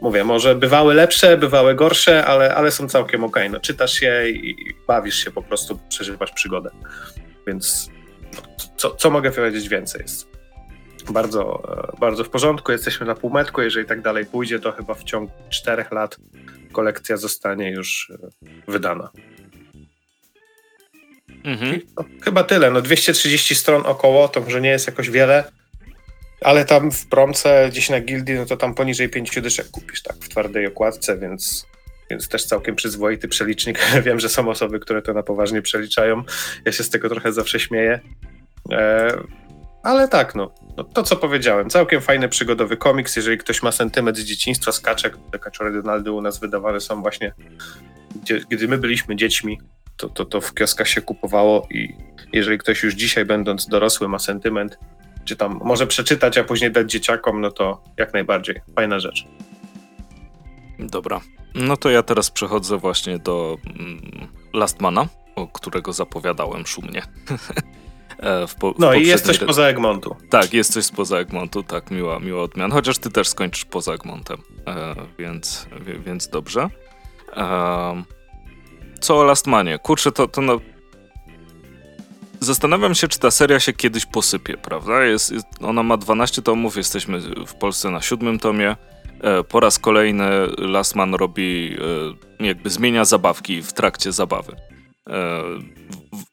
mówię, 0.00 0.24
może 0.24 0.54
bywały 0.54 0.94
lepsze, 0.94 1.36
bywały 1.36 1.74
gorsze, 1.74 2.24
ale, 2.24 2.54
ale 2.54 2.70
są 2.70 2.88
całkiem 2.88 3.24
okej. 3.24 3.42
Okay. 3.42 3.52
No, 3.52 3.60
czytasz 3.60 4.02
je 4.02 4.30
i, 4.30 4.74
bawisz 4.86 5.24
się 5.24 5.30
po 5.30 5.42
prostu, 5.42 5.78
przeżywasz 5.88 6.32
przygodę. 6.32 6.70
Więc 7.46 7.90
co, 8.76 8.90
co 8.90 9.10
mogę 9.10 9.30
powiedzieć 9.30 9.68
więcej? 9.68 10.02
Jest 10.02 10.28
bardzo, 11.10 11.62
bardzo 12.00 12.24
w 12.24 12.30
porządku. 12.30 12.72
Jesteśmy 12.72 13.06
na 13.06 13.14
półmetku. 13.14 13.62
Jeżeli 13.62 13.86
tak 13.86 14.02
dalej 14.02 14.26
pójdzie, 14.26 14.58
to 14.58 14.72
chyba 14.72 14.94
w 14.94 15.04
ciągu 15.04 15.32
czterech 15.50 15.92
lat 15.92 16.16
kolekcja 16.72 17.16
zostanie 17.16 17.70
już 17.70 18.12
e, 18.22 18.28
wydana. 18.68 19.10
Mhm. 21.44 21.80
Chyba 22.22 22.44
tyle. 22.44 22.70
No 22.70 22.82
230 22.82 23.54
stron 23.54 23.82
około, 23.86 24.28
to 24.28 24.40
może 24.40 24.60
nie 24.60 24.70
jest 24.70 24.86
jakoś 24.86 25.10
wiele, 25.10 25.44
ale 26.40 26.64
tam 26.64 26.92
w 26.92 27.06
promce 27.06 27.68
gdzieś 27.70 27.90
na 27.90 28.00
gildii, 28.00 28.34
no 28.34 28.46
to 28.46 28.56
tam 28.56 28.74
poniżej 28.74 29.08
5 29.08 29.40
dyszek 29.40 29.70
kupisz, 29.70 30.02
tak, 30.02 30.16
w 30.16 30.28
twardej 30.28 30.66
okładce, 30.66 31.18
więc, 31.18 31.66
więc 32.10 32.28
też 32.28 32.44
całkiem 32.44 32.76
przyzwoity 32.76 33.28
przelicznik. 33.28 33.78
Wiem, 34.06 34.20
że 34.20 34.28
są 34.28 34.48
osoby, 34.48 34.80
które 34.80 35.02
to 35.02 35.12
na 35.12 35.22
poważnie 35.22 35.62
przeliczają. 35.62 36.22
Ja 36.64 36.72
się 36.72 36.84
z 36.84 36.90
tego 36.90 37.08
trochę 37.08 37.32
zawsze 37.32 37.60
śmieję. 37.60 38.00
E, 38.72 39.12
ale 39.82 40.08
tak, 40.08 40.34
no, 40.34 40.54
no, 40.76 40.84
to 40.84 41.02
co 41.02 41.16
powiedziałem, 41.16 41.70
całkiem 41.70 42.00
fajny 42.00 42.28
przygodowy 42.28 42.76
komiks. 42.76 43.16
Jeżeli 43.16 43.38
ktoś 43.38 43.62
ma 43.62 43.72
sentyment 43.72 44.18
z 44.18 44.24
dzieciństwa, 44.24 44.72
skaczek, 44.72 45.16
te 45.32 45.38
kaczory 45.38 45.72
Donaldy 45.72 46.12
u 46.12 46.20
nas 46.20 46.40
wydawane 46.40 46.80
są 46.80 47.02
właśnie, 47.02 47.32
gdy 48.50 48.68
my 48.68 48.78
byliśmy 48.78 49.16
dziećmi, 49.16 49.58
to, 50.00 50.08
to, 50.08 50.24
to 50.24 50.40
w 50.40 50.54
kioskach 50.54 50.88
się 50.88 51.02
kupowało 51.02 51.66
i 51.70 51.94
jeżeli 52.32 52.58
ktoś 52.58 52.82
już 52.82 52.94
dzisiaj, 52.94 53.24
będąc 53.24 53.66
dorosły, 53.66 54.08
ma 54.08 54.18
sentyment, 54.18 54.78
czy 55.24 55.36
tam 55.36 55.60
może 55.64 55.86
przeczytać, 55.86 56.38
a 56.38 56.44
później 56.44 56.72
dać 56.72 56.90
dzieciakom, 56.90 57.40
no 57.40 57.50
to 57.50 57.82
jak 57.96 58.12
najbardziej. 58.12 58.60
Fajna 58.76 59.00
rzecz. 59.00 59.24
Dobra. 60.78 61.20
No 61.54 61.76
to 61.76 61.90
ja 61.90 62.02
teraz 62.02 62.30
przechodzę 62.30 62.76
właśnie 62.76 63.18
do 63.18 63.56
mm, 63.66 64.28
Lastmana, 64.54 65.06
o 65.36 65.48
którego 65.48 65.92
zapowiadałem 65.92 66.66
szumnie. 66.66 67.02
E, 68.22 68.46
po, 68.58 68.74
no 68.78 68.94
i 68.94 69.06
jest 69.06 69.26
coś 69.26 69.40
re... 69.40 69.46
poza 69.46 69.66
Egmontu. 69.66 70.16
Tak, 70.30 70.54
jest 70.54 70.72
coś 70.72 70.84
spoza 70.84 71.18
Egmontu, 71.18 71.62
tak, 71.62 71.90
miła, 71.90 72.20
miła 72.20 72.42
odmiana. 72.42 72.74
Chociaż 72.74 72.98
ty 72.98 73.10
też 73.10 73.28
skończysz 73.28 73.64
poza 73.64 73.92
Egmontem, 73.92 74.42
e, 74.66 74.94
więc, 75.18 75.66
więc 76.06 76.28
dobrze. 76.28 76.68
E, 77.36 78.02
co 79.00 79.18
o 79.18 79.24
Lastmanie? 79.24 79.78
Kurczę, 79.78 80.12
to, 80.12 80.28
to 80.28 80.40
no, 80.40 80.60
Zastanawiam 82.40 82.94
się, 82.94 83.08
czy 83.08 83.18
ta 83.18 83.30
seria 83.30 83.60
się 83.60 83.72
kiedyś 83.72 84.06
posypie, 84.06 84.56
prawda? 84.56 85.04
Jest, 85.04 85.32
jest, 85.32 85.46
ona 85.60 85.82
ma 85.82 85.96
12 85.96 86.42
tomów, 86.42 86.76
jesteśmy 86.76 87.20
w 87.46 87.54
Polsce 87.54 87.90
na 87.90 88.00
siódmym 88.00 88.38
tomie. 88.38 88.76
E, 89.20 89.44
po 89.44 89.60
raz 89.60 89.78
kolejny 89.78 90.30
Lastman 90.58 91.14
robi, 91.14 91.76
e, 92.40 92.46
jakby 92.46 92.70
zmienia 92.70 93.04
zabawki 93.04 93.62
w 93.62 93.72
trakcie 93.72 94.12
zabawy. 94.12 94.56
E, 95.10 95.42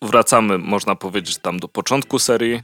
wracamy, 0.01 0.57
można 0.57 0.95
powiedzieć, 0.95 1.37
tam 1.37 1.59
do 1.59 1.67
początku 1.67 2.19
serii, 2.19 2.61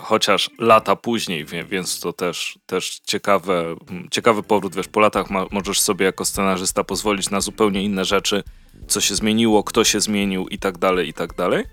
chociaż 0.00 0.50
lata 0.58 0.96
później, 0.96 1.44
więc 1.44 2.00
to 2.00 2.12
też, 2.12 2.58
też 2.66 3.00
ciekawe, 3.04 3.76
ciekawy 4.10 4.42
powrót. 4.42 4.76
Wiesz, 4.76 4.88
po 4.88 5.00
latach 5.00 5.30
ma, 5.30 5.46
możesz 5.50 5.80
sobie 5.80 6.06
jako 6.06 6.24
scenarzysta 6.24 6.84
pozwolić 6.84 7.30
na 7.30 7.40
zupełnie 7.40 7.82
inne 7.82 8.04
rzeczy, 8.04 8.42
co 8.86 9.00
się 9.00 9.14
zmieniło, 9.14 9.64
kto 9.64 9.84
się 9.84 10.00
zmienił 10.00 10.48
i 10.48 10.58
tak 10.58 10.78
dalej, 10.78 11.08
i 11.08 11.12
tak 11.12 11.34
dalej. 11.34 11.64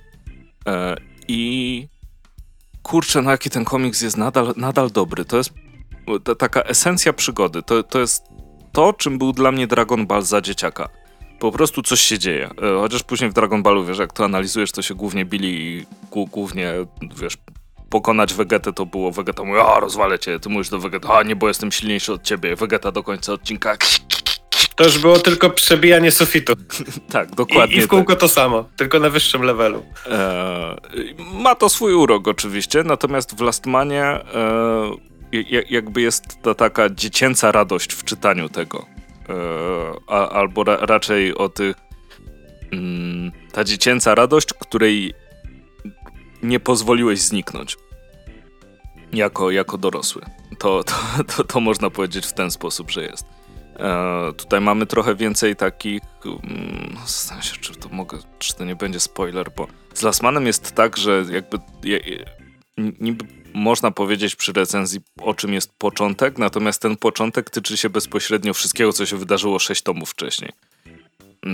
E, 0.67 0.95
I 1.27 1.87
kurczę, 2.83 3.21
no 3.21 3.31
jaki 3.31 3.49
ten 3.49 3.65
komiks 3.65 4.01
jest 4.01 4.17
nadal, 4.17 4.53
nadal 4.57 4.91
dobry. 4.91 5.25
To 5.25 5.37
jest 5.37 5.53
ta, 6.23 6.35
taka 6.35 6.61
esencja 6.61 7.13
przygody. 7.13 7.63
To, 7.63 7.83
to 7.83 7.99
jest 7.99 8.23
to, 8.71 8.93
czym 8.93 9.17
był 9.17 9.31
dla 9.31 9.51
mnie 9.51 9.67
Dragon 9.67 10.07
Ball 10.07 10.21
za 10.21 10.41
dzieciaka. 10.41 10.89
Po 11.39 11.51
prostu 11.51 11.81
coś 11.81 12.01
się 12.01 12.19
dzieje. 12.19 12.49
E, 12.49 12.79
chociaż 12.79 13.03
później 13.03 13.29
w 13.29 13.33
Dragon 13.33 13.63
Ballu, 13.63 13.85
wiesz, 13.85 13.99
jak 13.99 14.13
to 14.13 14.25
analizujesz, 14.25 14.71
to 14.71 14.81
się 14.81 14.95
głównie 14.95 15.25
bili 15.25 15.77
i 15.77 15.85
głównie, 16.11 16.73
wiesz, 17.21 17.37
pokonać 17.93 18.33
Vegetę 18.33 18.73
to 18.73 18.85
było 18.85 19.11
Vegeta 19.11 19.43
mówi, 19.43 19.59
a 19.59 19.79
rozwalę 19.79 20.19
cię, 20.19 20.39
ty 20.39 20.49
mówisz 20.49 20.69
do 20.69 20.79
Vegeta, 20.79 21.13
a 21.13 21.23
nie, 21.23 21.35
bo 21.35 21.47
jestem 21.47 21.71
silniejszy 21.71 22.13
od 22.13 22.23
ciebie. 22.23 22.55
Vegeta 22.55 22.91
do 22.91 23.03
końca 23.03 23.33
odcinka 23.33 23.77
to 24.75 24.83
już 24.83 24.97
było 24.99 25.19
tylko 25.19 25.49
przebijanie 25.49 26.11
sufitu. 26.11 26.53
tak, 27.11 27.35
dokładnie. 27.35 27.75
I, 27.75 27.79
I, 27.79 27.81
w 27.81 27.87
kółko 27.87 28.13
tak. 28.13 28.19
to 28.19 28.27
samo, 28.27 28.65
tylko 28.77 28.99
na 28.99 29.09
wyższym 29.09 29.41
levelu. 29.41 29.85
E, 30.11 30.75
ma 31.33 31.55
to 31.55 31.69
swój 31.69 31.93
urok 31.93 32.27
oczywiście, 32.27 32.83
natomiast 32.83 33.35
w 33.35 33.41
Lastmanie 33.41 34.03
e, 34.03 34.23
jakby 35.69 36.01
jest 36.01 36.41
ta 36.41 36.53
taka 36.53 36.89
dziecięca 36.89 37.51
radość 37.51 37.93
w 37.93 38.03
czytaniu 38.03 38.49
tego. 38.49 38.85
E, 39.29 39.35
a, 40.07 40.29
albo 40.29 40.63
ra, 40.63 40.77
raczej 40.81 41.35
o 41.35 41.49
tych 41.49 41.75
mm, 42.71 43.31
ta 43.51 43.63
dziecięca 43.63 44.15
radość, 44.15 44.47
której 44.59 45.13
nie 46.43 46.59
pozwoliłeś 46.59 47.21
zniknąć 47.21 47.77
jako, 49.13 49.51
jako 49.51 49.77
dorosły. 49.77 50.21
To, 50.59 50.83
to, 50.83 50.93
to, 51.35 51.43
to 51.43 51.59
można 51.59 51.89
powiedzieć 51.89 52.25
w 52.25 52.33
ten 52.33 52.51
sposób, 52.51 52.91
że 52.91 53.03
jest. 53.03 53.25
E, 53.79 54.33
tutaj 54.37 54.61
mamy 54.61 54.85
trochę 54.85 55.15
więcej 55.15 55.55
takich. 55.55 56.01
Mm, 56.25 56.97
się, 57.41 57.57
czy 57.61 57.75
to 57.75 57.89
mogę, 57.89 58.17
czy 58.39 58.55
to 58.55 58.65
nie 58.65 58.75
będzie 58.75 58.99
spoiler, 58.99 59.51
bo 59.55 59.67
z 59.93 60.01
Lasmanem 60.01 60.47
jest 60.47 60.71
tak, 60.71 60.97
że 60.97 61.25
jakby 61.31 61.57
je, 61.83 62.25
niby 62.77 63.25
można 63.53 63.91
powiedzieć 63.91 64.35
przy 64.35 64.53
recenzji, 64.53 65.01
o 65.21 65.33
czym 65.33 65.53
jest 65.53 65.77
początek, 65.77 66.37
natomiast 66.37 66.81
ten 66.81 66.97
początek 66.97 67.49
tyczy 67.49 67.77
się 67.77 67.89
bezpośrednio 67.89 68.53
wszystkiego, 68.53 68.93
co 68.93 69.05
się 69.05 69.17
wydarzyło 69.17 69.59
6 69.59 69.81
tomów 69.81 70.09
wcześniej. 70.09 70.51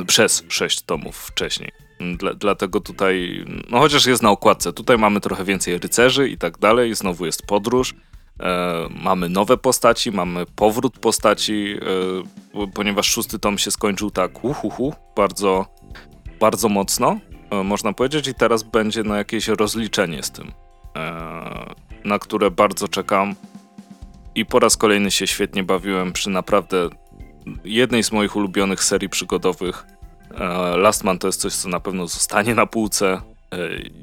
Przez 0.08 0.44
6 0.50 0.82
tomów 0.82 1.18
wcześniej. 1.18 1.72
Dla, 2.18 2.34
dlatego 2.34 2.80
tutaj, 2.80 3.46
no 3.70 3.80
chociaż 3.80 4.06
jest 4.06 4.24
na 4.24 4.32
okładce, 4.32 4.74
tutaj 4.74 4.98
mamy 4.98 5.20
trochę 5.22 5.44
więcej 5.44 5.78
rycerzy 5.78 6.30
i 6.30 6.38
tak 6.38 6.58
dalej, 6.58 6.96
znowu 6.96 7.26
jest 7.26 7.46
podróż. 7.46 7.94
E, 8.40 8.88
mamy 9.04 9.30
nowe 9.30 9.58
postaci, 9.58 10.12
mamy 10.12 10.46
powrót 10.56 11.00
postaci, 11.00 11.76
e, 12.56 12.68
ponieważ 12.74 13.08
szósty 13.08 13.40
tom 13.40 13.58
się 13.58 13.72
skończył 13.72 14.12
tak 14.12 14.44
uhuhu, 14.44 14.94
bardzo, 15.16 15.66
bardzo 16.40 16.70
mocno, 16.70 17.20
e, 17.52 17.64
można 17.64 17.94
powiedzieć, 17.94 18.28
i 18.28 18.34
teraz 18.34 18.64
będzie 18.64 19.04
na 19.04 19.18
jakieś 19.18 19.48
rozliczenie 19.48 20.24
z 20.24 20.32
tym, 20.32 20.52
e, 20.96 21.76
na 22.06 22.20
które 22.20 22.52
bardzo 22.52 22.88
czekam. 22.88 23.36
I 24.36 24.46
po 24.46 24.60
raz 24.60 24.78
kolejny 24.78 25.12
się 25.12 25.28
świetnie 25.28 25.64
bawiłem 25.64 26.14
przy 26.14 26.30
naprawdę 26.30 26.90
jednej 27.64 28.04
z 28.04 28.12
moich 28.12 28.36
ulubionych 28.36 28.84
serii 28.84 29.10
przygodowych. 29.10 29.86
E, 30.40 30.78
Last 30.78 31.04
Man 31.04 31.20
to 31.20 31.28
jest 31.28 31.42
coś, 31.42 31.54
co 31.54 31.70
na 31.70 31.80
pewno 31.80 32.08
zostanie 32.08 32.56
na 32.56 32.66
półce 32.66 33.22
e, 33.52 33.58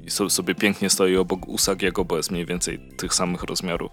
i 0.07 0.30
sobie 0.30 0.55
pięknie 0.55 0.91
stoi 0.91 1.16
obok 1.16 1.49
Usagiego, 1.49 2.05
bo 2.05 2.16
jest 2.16 2.30
mniej 2.30 2.47
więcej 2.47 2.78
tych 2.97 3.14
samych 3.14 3.43
rozmiarów. 3.43 3.93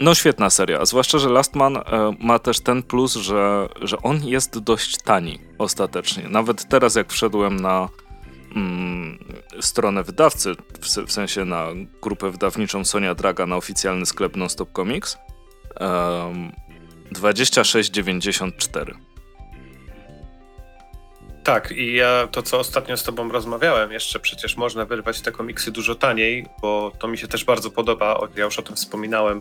No 0.00 0.14
świetna 0.14 0.50
seria, 0.50 0.84
zwłaszcza, 0.84 1.18
że 1.18 1.28
Last 1.28 1.56
Man 1.56 1.76
e, 1.76 1.82
ma 2.20 2.38
też 2.38 2.60
ten 2.60 2.82
plus, 2.82 3.14
że, 3.14 3.68
że 3.82 4.02
on 4.02 4.24
jest 4.24 4.58
dość 4.58 4.96
tani 4.96 5.38
ostatecznie. 5.58 6.28
Nawet 6.28 6.68
teraz 6.68 6.94
jak 6.94 7.12
wszedłem 7.12 7.60
na 7.60 7.88
mm, 8.56 9.18
stronę 9.60 10.02
wydawcy, 10.02 10.54
w, 10.80 11.06
w, 11.06 11.12
sensie 11.12 11.44
na 11.44 11.66
grupę 12.02 12.30
wydawniczą 12.30 12.84
Sonia 12.84 13.14
Draga 13.14 13.46
na 13.46 13.56
oficjalny 13.56 14.06
sklep 14.06 14.36
Nonstop 14.36 14.72
Comics, 14.72 15.18
um, 15.80 16.52
26,94. 17.12 19.09
Tak, 21.44 21.72
i 21.72 21.94
ja 21.94 22.28
to, 22.30 22.42
co 22.42 22.58
ostatnio 22.58 22.96
z 22.96 23.02
Tobą 23.02 23.32
rozmawiałem, 23.32 23.92
jeszcze 23.92 24.20
przecież 24.20 24.56
można 24.56 24.84
wyrwać 24.84 25.20
te 25.20 25.32
komiksy 25.32 25.70
dużo 25.70 25.94
taniej, 25.94 26.46
bo 26.62 26.92
to 26.98 27.08
mi 27.08 27.18
się 27.18 27.28
też 27.28 27.44
bardzo 27.44 27.70
podoba. 27.70 28.28
Ja 28.36 28.44
już 28.44 28.58
o 28.58 28.62
tym 28.62 28.76
wspominałem 28.76 29.40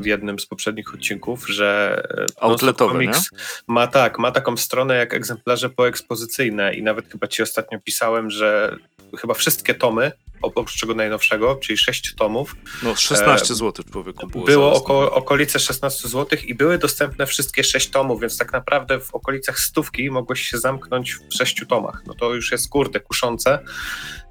w 0.00 0.06
jednym 0.06 0.38
z 0.38 0.46
poprzednich 0.46 0.94
odcinków, 0.94 1.48
że 1.48 2.02
e, 2.38 2.42
Outletowy, 2.42 2.92
komiks 2.92 3.32
nie? 3.32 3.38
ma 3.66 3.86
tak, 3.86 4.18
ma 4.18 4.32
taką 4.32 4.56
stronę 4.56 4.96
jak 4.96 5.14
egzemplarze 5.14 5.70
poekspozycyjne 5.70 6.74
i 6.74 6.82
nawet 6.82 7.08
chyba 7.08 7.26
Ci 7.26 7.42
ostatnio 7.42 7.80
pisałem, 7.80 8.30
że 8.30 8.76
chyba 9.18 9.34
wszystkie 9.34 9.74
tomy 9.74 10.12
oprócz 10.54 10.76
czego 10.76 10.94
najnowszego, 10.94 11.56
czyli 11.56 11.78
6 11.78 12.14
tomów. 12.14 12.56
No 12.82 12.96
16 12.96 13.52
e, 13.52 13.56
zł 13.56 13.84
człowieku 13.92 14.26
było. 14.26 14.44
Było 14.44 14.72
około, 14.72 15.14
okolice 15.14 15.58
16 15.58 16.08
zł 16.08 16.38
i 16.46 16.54
były 16.54 16.78
dostępne 16.78 17.26
wszystkie 17.26 17.64
6 17.64 17.90
tomów, 17.90 18.20
więc 18.20 18.38
tak 18.38 18.52
naprawdę 18.52 19.00
w 19.00 19.14
okolicach 19.14 19.58
stówki 19.58 20.10
mogłeś 20.10 20.48
się 20.48 20.58
zamknąć 20.58 21.14
w 21.14 21.34
6 21.34 21.64
tomach. 21.68 22.02
No 22.06 22.14
to 22.14 22.34
już 22.34 22.52
jest 22.52 22.68
kurde 22.68 23.00
kuszące. 23.00 23.58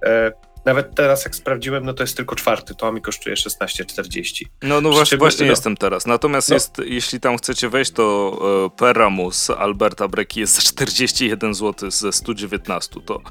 E, 0.06 0.32
nawet 0.66 0.96
teraz, 0.96 1.26
jak 1.26 1.36
sprawdziłem, 1.36 1.86
no 1.86 1.94
to 1.94 2.04
jest 2.04 2.18
tylko 2.18 2.36
czwarty 2.36 2.76
tom 2.76 2.98
i 2.98 3.02
kosztuje 3.02 3.36
16,40. 3.36 4.46
No, 4.62 4.82
no 4.82 4.90
właśnie, 4.90 5.18
właśnie 5.18 5.46
no, 5.46 5.52
jestem 5.52 5.78
teraz. 5.78 6.06
Natomiast 6.06 6.50
no. 6.50 6.56
jest, 6.56 6.82
jeśli 6.86 7.20
tam 7.20 7.38
chcecie 7.38 7.70
wejść, 7.70 7.92
to 7.92 8.38
e, 8.66 8.78
Peramus 8.78 9.50
Alberta 9.50 10.08
Breki 10.08 10.40
jest 10.40 10.56
za 10.56 10.62
41 10.62 11.54
zł 11.54 11.92
ze 11.92 12.12
119. 12.12 13.02
To 13.06 13.22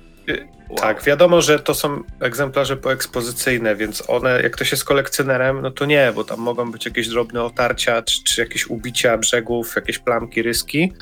Wow. 0.69 0.79
Tak, 0.79 1.03
wiadomo, 1.03 1.43
że 1.43 1.59
to 1.59 1.75
są 1.75 2.03
egzemplarze 2.21 2.77
poekspozycyjne, 2.77 3.77
więc 3.77 4.03
one, 4.09 4.41
jak 4.43 4.53
ktoś 4.53 4.71
jest 4.71 4.85
kolekcjonerem, 4.85 5.63
no 5.63 5.71
to 5.71 5.85
nie, 5.87 6.13
bo 6.15 6.25
tam 6.25 6.41
mogą 6.41 6.73
być 6.73 6.85
jakieś 6.85 7.09
drobne 7.09 7.43
otarcia, 7.43 8.03
czy, 8.03 8.25
czy 8.25 8.41
jakieś 8.41 8.67
ubicia 8.67 9.19
brzegów, 9.19 9.77
jakieś 9.77 9.99
plamki, 9.99 10.43
ryski. 10.43 10.93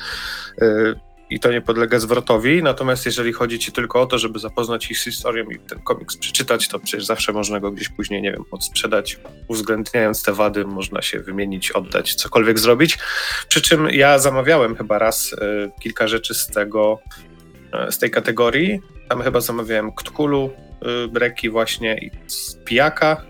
Yy, 0.61 0.95
I 1.29 1.39
to 1.39 1.51
nie 1.51 1.61
podlega 1.61 1.99
zwrotowi. 1.99 2.63
Natomiast 2.63 3.05
jeżeli 3.05 3.33
chodzi 3.33 3.59
ci 3.59 3.71
tylko 3.71 4.01
o 4.01 4.05
to, 4.05 4.17
żeby 4.17 4.39
zapoznać 4.39 4.91
ich 4.91 4.99
z 4.99 5.03
historią 5.03 5.45
i 5.45 5.59
ten 5.59 5.79
komiks 5.79 6.17
przeczytać, 6.17 6.67
to 6.67 6.79
przecież 6.79 7.05
zawsze 7.05 7.33
można 7.33 7.59
go 7.59 7.71
gdzieś 7.71 7.89
później, 7.89 8.21
nie 8.21 8.31
wiem, 8.31 8.43
odsprzedać. 8.51 9.19
Uwzględniając 9.47 10.23
te 10.23 10.33
wady, 10.33 10.65
można 10.65 11.01
się 11.01 11.19
wymienić, 11.19 11.71
oddać, 11.71 12.15
cokolwiek 12.15 12.59
zrobić. 12.59 12.97
Przy 13.47 13.61
czym 13.61 13.89
ja 13.89 14.19
zamawiałem 14.19 14.75
chyba 14.75 14.99
raz 14.99 15.31
yy, 15.31 15.71
kilka 15.79 16.07
rzeczy 16.07 16.33
z 16.33 16.47
tego, 16.47 16.99
z 17.89 17.97
tej 17.97 18.11
kategorii 18.11 18.79
tam 19.09 19.21
chyba 19.21 19.41
zamawiałem 19.41 19.91
Ktkulu, 19.91 20.49
y, 21.05 21.07
breki 21.07 21.49
właśnie 21.49 21.97
i 21.97 22.11
pijaka 22.65 23.21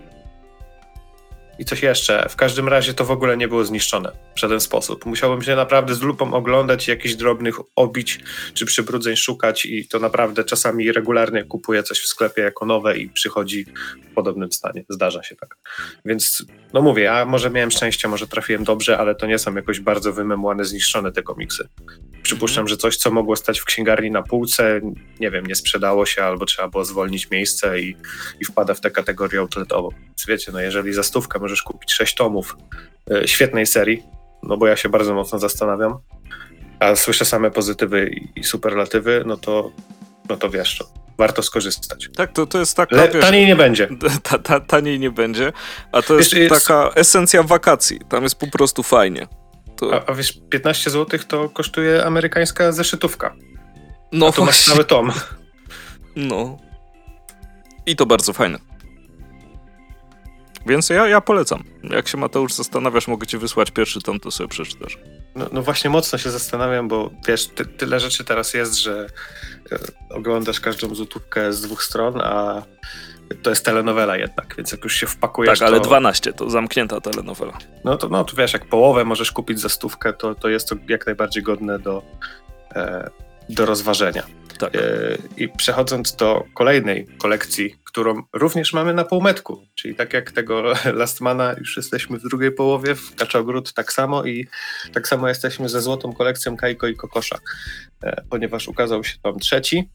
i 1.58 1.64
coś 1.64 1.82
jeszcze. 1.82 2.26
W 2.28 2.36
każdym 2.36 2.68
razie 2.68 2.94
to 2.94 3.04
w 3.04 3.10
ogóle 3.10 3.36
nie 3.36 3.48
było 3.48 3.64
zniszczone 3.64 4.12
w 4.36 4.40
żaden 4.40 4.60
sposób. 4.60 5.06
Musiałbym 5.06 5.42
się 5.42 5.56
naprawdę 5.56 5.94
z 5.94 6.02
lupą 6.02 6.34
oglądać 6.34 6.88
jakichś 6.88 7.14
drobnych 7.14 7.56
obić 7.76 8.20
czy 8.54 8.66
przybrudzeń 8.66 9.16
szukać 9.16 9.66
i 9.66 9.88
to 9.88 9.98
naprawdę 9.98 10.44
czasami 10.44 10.92
regularnie 10.92 11.44
kupuję 11.44 11.82
coś 11.82 12.00
w 12.00 12.06
sklepie 12.06 12.42
jako 12.42 12.66
nowe 12.66 12.98
i 12.98 13.08
przychodzi 13.08 13.64
w 14.10 14.14
podobnym 14.14 14.52
stanie. 14.52 14.84
Zdarza 14.88 15.22
się 15.22 15.36
tak. 15.36 15.56
Więc 16.04 16.44
no 16.72 16.82
mówię, 16.82 17.02
ja 17.02 17.24
może 17.24 17.50
miałem 17.50 17.70
szczęście, 17.70 18.08
może 18.08 18.26
trafiłem 18.26 18.64
dobrze, 18.64 18.98
ale 18.98 19.14
to 19.14 19.26
nie 19.26 19.38
są 19.38 19.54
jakoś 19.54 19.80
bardzo 19.80 20.12
wymemłane, 20.12 20.64
zniszczone 20.64 21.12
te 21.12 21.22
komiksy. 21.22 21.68
Przypuszczam, 22.24 22.62
mhm. 22.62 22.68
że 22.68 22.76
coś, 22.76 22.96
co 22.96 23.10
mogło 23.10 23.36
stać 23.36 23.60
w 23.60 23.64
księgarni 23.64 24.10
na 24.10 24.22
półce, 24.22 24.80
nie 25.20 25.30
wiem, 25.30 25.46
nie 25.46 25.54
sprzedało 25.54 26.06
się 26.06 26.24
albo 26.24 26.46
trzeba 26.46 26.68
było 26.68 26.84
zwolnić 26.84 27.30
miejsce 27.30 27.80
i, 27.80 27.96
i 28.40 28.44
wpada 28.44 28.74
w 28.74 28.80
tę 28.80 28.90
kategorię 28.90 29.40
outletową. 29.40 29.88
Więc 30.06 30.26
wiecie, 30.28 30.52
no 30.52 30.60
jeżeli 30.60 30.92
za 30.92 31.02
stówkę 31.02 31.38
możesz 31.38 31.62
kupić 31.62 31.92
sześć 31.92 32.14
tomów 32.14 32.56
e, 33.10 33.28
świetnej 33.28 33.66
serii, 33.66 34.02
no 34.42 34.56
bo 34.56 34.66
ja 34.66 34.76
się 34.76 34.88
bardzo 34.88 35.14
mocno 35.14 35.38
zastanawiam, 35.38 35.98
a 36.80 36.96
słyszę 36.96 37.24
same 37.24 37.50
pozytywy 37.50 38.10
i 38.36 38.44
superlatywy, 38.44 39.22
no 39.26 39.36
to, 39.36 39.72
no 40.28 40.36
to 40.36 40.50
wiesz, 40.50 40.78
to 40.78 40.88
warto 41.18 41.42
skorzystać. 41.42 42.08
Tak, 42.16 42.32
to, 42.32 42.46
to 42.46 42.58
jest 42.58 42.76
taka... 42.76 42.96
Le, 42.96 43.08
wiesz, 43.08 43.24
taniej 43.24 43.46
nie 43.46 43.56
będzie. 43.56 43.88
Ta, 44.22 44.38
ta, 44.38 44.60
taniej 44.60 44.98
nie 44.98 45.10
będzie, 45.10 45.52
a 45.92 46.02
to 46.02 46.18
jest, 46.18 46.34
wiesz, 46.34 46.48
taka 46.48 46.84
jest... 46.84 46.98
esencja 46.98 47.42
wakacji. 47.42 48.00
Tam 48.08 48.22
jest 48.22 48.38
po 48.38 48.46
prostu 48.46 48.82
fajnie. 48.82 49.28
To... 49.84 49.94
A, 49.94 50.10
a 50.10 50.14
wiesz, 50.14 50.38
15 50.50 50.90
zł 50.90 51.20
to 51.28 51.48
kosztuje 51.48 52.04
amerykańska 52.04 52.72
zeszytówka. 52.72 53.36
No 54.12 54.26
a 54.26 54.30
właśnie. 54.30 54.44
masz 54.44 54.64
cały 54.64 54.84
tom. 54.84 55.12
No. 56.16 56.58
I 57.86 57.96
to 57.96 58.06
bardzo 58.06 58.32
fajne. 58.32 58.58
Więc 60.66 60.90
ja, 60.90 61.08
ja 61.08 61.20
polecam. 61.20 61.64
Jak 61.82 62.08
się 62.08 62.18
Mateusz 62.18 62.52
zastanawiasz, 62.52 63.08
mogę 63.08 63.26
ci 63.26 63.38
wysłać 63.38 63.70
pierwszy 63.70 64.00
tom, 64.00 64.20
to 64.20 64.30
sobie 64.30 64.48
przeczytasz. 64.48 64.98
No, 65.34 65.46
no 65.52 65.62
właśnie 65.62 65.90
mocno 65.90 66.18
się 66.18 66.30
zastanawiam, 66.30 66.88
bo 66.88 67.10
wiesz, 67.28 67.46
ty, 67.46 67.66
tyle 67.66 68.00
rzeczy 68.00 68.24
teraz 68.24 68.54
jest, 68.54 68.74
że 68.74 69.06
e, 69.72 69.78
oglądasz 70.10 70.60
każdą 70.60 70.94
złotówkę 70.94 71.52
z 71.52 71.60
dwóch 71.60 71.82
stron, 71.82 72.20
a 72.20 72.62
to 73.42 73.50
jest 73.50 73.64
telenowela 73.64 74.16
jednak, 74.16 74.54
więc 74.56 74.72
jak 74.72 74.84
już 74.84 74.96
się 74.96 75.06
wpakujesz... 75.06 75.58
Tak, 75.58 75.68
ale 75.68 75.80
to... 75.80 75.84
12 75.84 76.32
to 76.32 76.50
zamknięta 76.50 77.00
telenowela. 77.00 77.58
No 77.84 77.96
to, 77.96 78.08
no 78.08 78.24
to 78.24 78.36
wiesz, 78.36 78.52
jak 78.52 78.66
połowę 78.66 79.04
możesz 79.04 79.32
kupić 79.32 79.60
za 79.60 79.68
stówkę, 79.68 80.12
to, 80.12 80.34
to 80.34 80.48
jest 80.48 80.68
to 80.68 80.76
jak 80.88 81.06
najbardziej 81.06 81.42
godne 81.42 81.78
do, 81.78 82.02
e, 82.74 83.10
do 83.48 83.66
rozważenia. 83.66 84.22
Tak. 84.58 84.72
I 85.36 85.48
przechodząc 85.48 86.16
do 86.16 86.44
kolejnej 86.54 87.06
kolekcji, 87.18 87.74
którą 87.84 88.22
również 88.32 88.72
mamy 88.72 88.94
na 88.94 89.04
półmetku, 89.04 89.66
czyli 89.74 89.94
tak 89.94 90.12
jak 90.12 90.32
tego 90.32 90.62
Lastmana, 91.00 91.54
już 91.58 91.76
jesteśmy 91.76 92.18
w 92.18 92.22
drugiej 92.22 92.52
połowie, 92.52 92.94
w 92.94 93.14
Kaczogród 93.14 93.72
tak 93.72 93.92
samo 93.92 94.24
i 94.24 94.46
tak 94.92 95.08
samo 95.08 95.28
jesteśmy 95.28 95.68
ze 95.68 95.80
złotą 95.80 96.12
kolekcją 96.12 96.56
Kajko 96.56 96.86
i 96.86 96.96
Kokosza, 96.96 97.38
ponieważ 98.30 98.68
ukazał 98.68 99.04
się 99.04 99.18
tam 99.22 99.38
trzeci. 99.38 99.88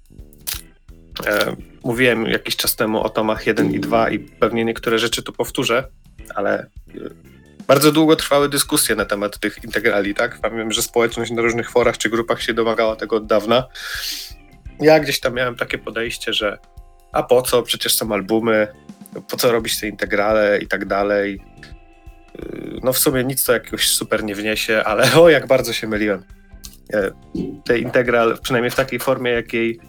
Mówiłem 1.84 2.26
jakiś 2.26 2.56
czas 2.56 2.76
temu 2.76 3.04
o 3.04 3.10
tomach 3.10 3.48
1 3.48 3.74
i 3.74 3.80
2 3.80 4.10
i 4.10 4.20
pewnie 4.20 4.66
niektóre 4.66 5.00
rzeczy 5.00 5.24
tu 5.24 5.34
powtórzę, 5.34 5.88
ale 6.36 6.66
bardzo 7.68 7.92
długo 7.92 8.16
trwały 8.16 8.50
dyskusje 8.50 8.96
na 8.96 9.06
temat 9.06 9.40
tych 9.40 9.64
integrali, 9.64 10.16
tak? 10.16 10.40
Wiem, 10.56 10.72
że 10.72 10.82
społeczność 10.82 11.32
na 11.32 11.42
różnych 11.42 11.72
forach 11.72 11.98
czy 11.98 12.10
grupach 12.10 12.42
się 12.42 12.54
domagała 12.54 12.96
tego 12.96 13.16
od 13.16 13.26
dawna. 13.26 13.68
Ja 14.80 15.00
gdzieś 15.00 15.20
tam 15.20 15.34
miałem 15.34 15.56
takie 15.56 15.78
podejście, 15.78 16.34
że 16.34 16.58
a 17.12 17.24
po 17.24 17.42
co, 17.42 17.64
przecież 17.64 17.96
są 17.96 18.14
albumy, 18.14 18.68
po 19.30 19.38
co 19.38 19.52
robić 19.52 19.80
te 19.80 19.88
integrale 19.88 20.60
i 20.62 20.68
tak 20.68 20.86
dalej. 20.86 21.42
Yy, 22.40 22.80
no 22.84 22.94
w 22.94 22.98
sumie 22.98 23.24
nic 23.24 23.44
to 23.44 23.54
jakiegoś 23.54 23.88
super 23.88 24.24
nie 24.24 24.36
wniesie, 24.36 24.84
ale 24.84 25.14
o 25.22 25.30
jak 25.30 25.48
bardzo 25.48 25.74
się 25.74 25.88
myliłem. 25.88 26.24
E, 26.94 27.12
ten 27.66 27.78
integral, 27.78 28.38
przynajmniej 28.42 28.72
w 28.72 28.76
takiej 28.76 29.00
formie, 29.00 29.32
jakiej 29.32 29.80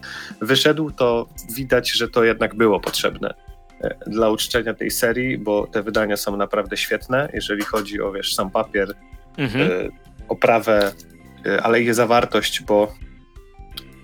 wyszedł, 0.41 0.91
to 0.91 1.29
widać, 1.55 1.91
że 1.91 2.09
to 2.09 2.23
jednak 2.23 2.55
było 2.55 2.79
potrzebne 2.79 3.33
dla 4.07 4.29
uczczenia 4.29 4.73
tej 4.73 4.91
serii, 4.91 5.37
bo 5.37 5.67
te 5.67 5.83
wydania 5.83 6.17
są 6.17 6.37
naprawdę 6.37 6.77
świetne, 6.77 7.29
jeżeli 7.33 7.63
chodzi 7.63 8.01
o 8.01 8.11
wiesz, 8.11 8.35
sam 8.35 8.51
papier, 8.51 8.93
mhm. 9.37 9.71
y, 9.71 9.89
oprawę, 10.27 10.91
ale 11.63 11.81
i 11.81 11.93
zawartość, 11.93 12.61
bo 12.61 12.93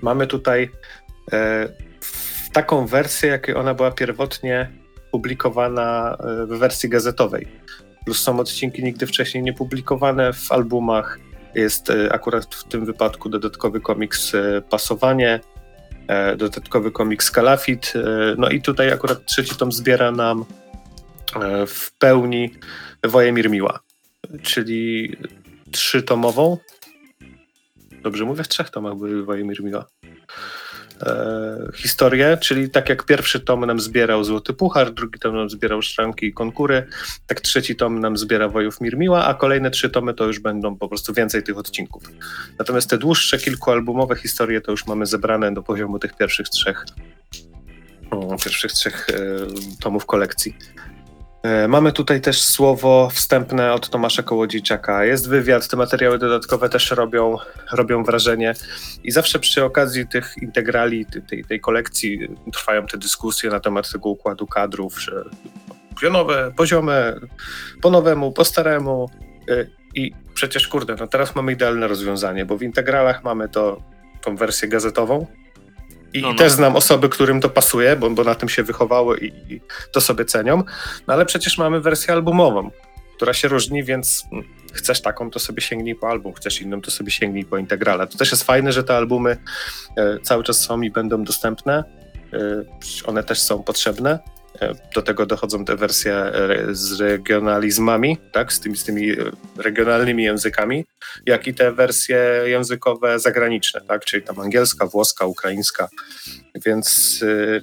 mamy 0.01 0.27
tutaj 0.27 0.69
taką 2.53 2.85
wersję, 2.85 3.29
jakiej 3.29 3.55
ona 3.55 3.73
była 3.73 3.91
pierwotnie 3.91 4.71
publikowana 5.11 6.17
w 6.47 6.57
wersji 6.57 6.89
gazetowej. 6.89 7.47
Plus 8.05 8.19
są 8.19 8.39
odcinki 8.39 8.83
nigdy 8.83 9.07
wcześniej 9.07 9.43
nie 9.43 9.53
publikowane 9.53 10.33
w 10.33 10.51
albumach. 10.51 11.19
Jest 11.57 11.91
akurat 12.11 12.55
w 12.55 12.63
tym 12.63 12.85
wypadku 12.85 13.29
dodatkowy 13.29 13.81
komiks 13.81 14.31
Pasowanie, 14.69 15.39
E, 16.07 16.35
dodatkowy 16.35 16.91
komiks 16.91 17.31
Kalafit. 17.31 17.93
E, 17.95 18.35
no 18.37 18.49
i 18.49 18.61
tutaj 18.61 18.91
akurat 18.91 19.25
trzeci 19.25 19.55
tom 19.55 19.71
zbiera 19.71 20.11
nam 20.11 20.45
e, 21.35 21.67
w 21.67 21.91
pełni 21.91 22.53
Wojemir 23.03 23.49
Miła, 23.49 23.79
czyli 24.41 25.15
trzytomową. 25.71 26.57
Dobrze 28.03 28.25
mówię, 28.25 28.43
w 28.43 28.47
trzech 28.47 28.69
tomach 28.69 28.95
były 28.95 29.25
Wojemir 29.25 29.63
Miła 29.63 29.85
e, 31.01 31.57
historię, 31.75 32.37
czyli 32.41 32.69
tak 32.69 32.89
jak 32.89 33.03
pierwszy 33.03 33.39
tom 33.39 33.65
nam 33.65 33.79
zbierał 33.79 34.23
Złoty 34.23 34.53
Puchar, 34.53 34.93
drugi 34.93 35.19
tom 35.19 35.35
nam 35.35 35.49
zbierał 35.49 35.81
Szranki 35.81 36.25
i 36.25 36.33
Konkury, 36.33 36.87
tak 37.27 37.41
trzeci 37.41 37.75
tom 37.75 37.99
nam 37.99 38.17
zbiera 38.17 38.49
Wojów 38.49 38.81
Mirmiła, 38.81 39.25
a 39.25 39.33
kolejne 39.33 39.71
trzy 39.71 39.89
tomy 39.89 40.13
to 40.13 40.25
już 40.25 40.39
będą 40.39 40.75
po 40.75 40.87
prostu 40.87 41.13
więcej 41.13 41.43
tych 41.43 41.57
odcinków. 41.57 42.03
Natomiast 42.59 42.89
te 42.89 42.97
dłuższe, 42.97 43.37
kilkualbumowe 43.37 44.15
historie 44.15 44.61
to 44.61 44.71
już 44.71 44.85
mamy 44.87 45.05
zebrane 45.05 45.53
do 45.53 45.63
poziomu 45.63 45.99
tych 45.99 46.17
pierwszych 46.17 46.49
trzech 46.49 46.85
pierwszych 48.43 48.71
trzech 48.71 49.07
e, 49.09 49.13
tomów 49.81 50.05
kolekcji. 50.05 50.55
E, 51.47 51.67
mamy 51.67 51.91
tutaj 51.91 52.21
też 52.21 52.41
słowo 52.41 53.09
wstępne 53.13 53.73
od 53.73 53.89
Tomasza 53.89 54.23
Kołodziejczaka. 54.23 55.05
Jest 55.05 55.29
wywiad, 55.29 55.67
te 55.67 55.77
materiały 55.77 56.17
dodatkowe 56.17 56.69
też 56.69 56.91
robią, 56.91 57.37
robią 57.71 58.03
wrażenie. 58.03 58.53
I 59.03 59.11
zawsze 59.11 59.39
przy 59.39 59.63
okazji 59.63 60.07
tych 60.07 60.35
integrali, 60.41 61.05
tej, 61.29 61.43
tej 61.43 61.59
kolekcji 61.59 62.19
trwają 62.53 62.85
te 62.85 62.97
dyskusje 62.97 63.49
na 63.49 63.59
temat 63.59 63.91
tego 63.91 64.09
układu 64.09 64.47
kadrów, 64.47 65.01
że 65.01 65.23
pionowe, 66.01 66.51
poziome, 66.57 67.13
po 67.81 67.89
nowemu, 67.89 68.31
po 68.31 68.45
staremu. 68.45 69.09
E, 69.49 69.65
I 69.95 70.13
przecież, 70.33 70.67
kurde, 70.67 70.95
no 70.99 71.07
teraz 71.07 71.35
mamy 71.35 71.51
idealne 71.51 71.87
rozwiązanie, 71.87 72.45
bo 72.45 72.57
w 72.57 72.63
integralach 72.63 73.23
mamy 73.23 73.49
to, 73.49 73.81
tą 74.21 74.35
wersję 74.35 74.67
gazetową, 74.67 75.27
i, 76.19 76.21
no, 76.21 76.27
no. 76.27 76.35
też 76.35 76.51
znam 76.51 76.75
osoby, 76.75 77.09
którym 77.09 77.41
to 77.41 77.49
pasuje, 77.49 77.95
bo, 77.95 78.09
bo 78.09 78.23
na 78.23 78.35
tym 78.35 78.49
się 78.49 78.63
wychowały 78.63 79.17
i, 79.17 79.53
i, 79.53 79.61
to 79.91 80.01
sobie 80.01 80.25
cenią. 80.25 80.63
No 81.07 81.13
ale 81.13 81.25
przecież 81.25 81.57
mamy 81.57 81.81
wersję 81.81 82.13
albumową, 82.13 82.71
która 83.15 83.33
się 83.33 83.47
różni, 83.47 83.83
więc 83.83 84.23
chcesz 84.73 85.01
taką, 85.01 85.31
to 85.31 85.39
sobie 85.39 85.61
sięgnij 85.61 85.95
po 85.95 86.09
album, 86.09 86.33
chcesz 86.33 86.61
inną, 86.61 86.81
to 86.81 86.91
sobie 86.91 87.11
sięgnij 87.11 87.45
po 87.45 87.57
integrale. 87.57 88.07
To 88.07 88.17
też 88.17 88.31
jest 88.31 88.43
fajne, 88.43 88.71
że 88.71 88.83
te 88.83 88.95
albumy 88.95 89.37
e, 89.97 90.19
cały 90.23 90.43
czas 90.43 90.59
są 90.61 90.81
i 90.81 90.91
będą 90.91 91.23
dostępne. 91.23 91.83
E, 92.33 92.63
one 93.05 93.23
też 93.23 93.41
są 93.41 93.63
potrzebne. 93.63 94.19
E, 94.61 94.73
do 94.95 95.01
tego 95.01 95.25
dochodzą 95.25 95.65
te 95.65 95.75
wersje 95.75 96.13
e, 96.13 96.65
z 96.71 96.99
regionalizmami, 96.99 98.17
tak, 98.31 98.53
z 98.53 98.59
tymi, 98.59 98.77
z 98.77 98.83
tymi 98.83 99.11
e, 99.11 99.15
regionalnymi 99.57 100.23
językami, 100.23 100.85
jak 101.25 101.47
i 101.47 101.53
te 101.53 101.71
wersje 101.71 102.41
językowe 102.45 103.19
zagraniczne, 103.19 103.81
tak, 103.81 104.05
czyli 104.05 104.23
tam 104.23 104.39
angielska, 104.39 104.87
włoska, 104.87 105.25
ukraińska, 105.25 105.89
więc, 106.65 107.19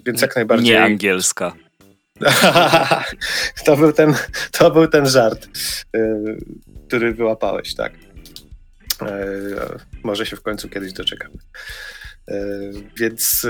więc 0.07 0.23
jak 0.23 0.37
najbardziej... 0.37 0.71
Nie 0.71 0.83
angielska. 0.83 1.53
to, 3.65 3.77
był 3.77 3.93
ten, 3.93 4.15
to 4.53 4.71
był 4.71 4.89
ten 4.89 5.07
żart, 5.07 5.49
który 6.87 7.15
wyłapałeś, 7.15 7.75
tak. 7.75 7.93
Może 10.03 10.27
się 10.27 10.37
w 10.37 10.43
końcu 10.43 10.69
kiedyś 10.69 10.93
doczekamy. 10.93 11.35
Więc 12.97 13.47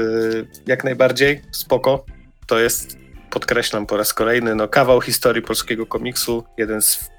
jak 0.66 0.84
najbardziej 0.84 1.42
spoko. 1.52 2.04
To 2.46 2.58
jest 2.58 3.03
podkreślam 3.34 3.86
po 3.86 3.96
raz 3.96 4.14
kolejny, 4.14 4.54
no 4.54 4.68
kawał 4.68 5.00
historii 5.00 5.42
polskiego 5.42 5.86
komiksu, 5.86 6.44
jeden 6.58 6.82
z 6.82 7.10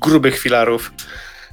grubych 0.00 0.38
filarów, 0.38 0.92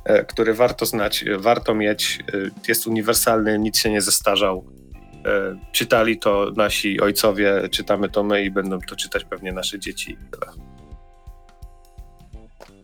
e, 0.05 0.25
który 0.25 0.53
warto 0.53 0.85
znać, 0.85 1.25
warto 1.37 1.75
mieć, 1.75 2.19
e, 2.33 2.49
jest 2.67 2.87
uniwersalny, 2.87 3.59
nic 3.59 3.77
się 3.77 3.89
nie 3.89 4.01
zestarzał. 4.01 4.65
E, 5.25 5.59
czytali 5.71 6.19
to 6.19 6.51
nasi 6.55 7.01
ojcowie, 7.01 7.69
czytamy 7.71 8.09
to 8.09 8.23
my 8.23 8.43
i 8.43 8.51
będą 8.51 8.79
to 8.79 8.95
czytać 8.95 9.25
pewnie 9.25 9.51
nasze 9.51 9.79
dzieci. 9.79 10.17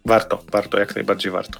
Warto, 0.06 0.44
warto, 0.52 0.80
jak 0.80 0.96
najbardziej 0.96 1.32
warto. 1.32 1.60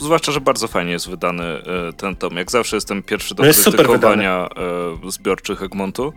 No, 0.00 0.04
zwłaszcza, 0.04 0.32
że 0.32 0.40
bardzo 0.40 0.68
fajnie 0.68 0.92
jest 0.92 1.10
wydany 1.10 1.44
e, 1.44 1.92
ten 1.92 2.16
tom. 2.16 2.36
Jak 2.36 2.50
zawsze 2.50 2.76
jestem 2.76 3.02
pierwszy 3.02 3.34
do 3.34 3.42
no 3.42 3.52
krytykowania 3.52 4.48
e, 5.06 5.10
zbiorczych 5.10 5.62
Egmontu, 5.62 6.12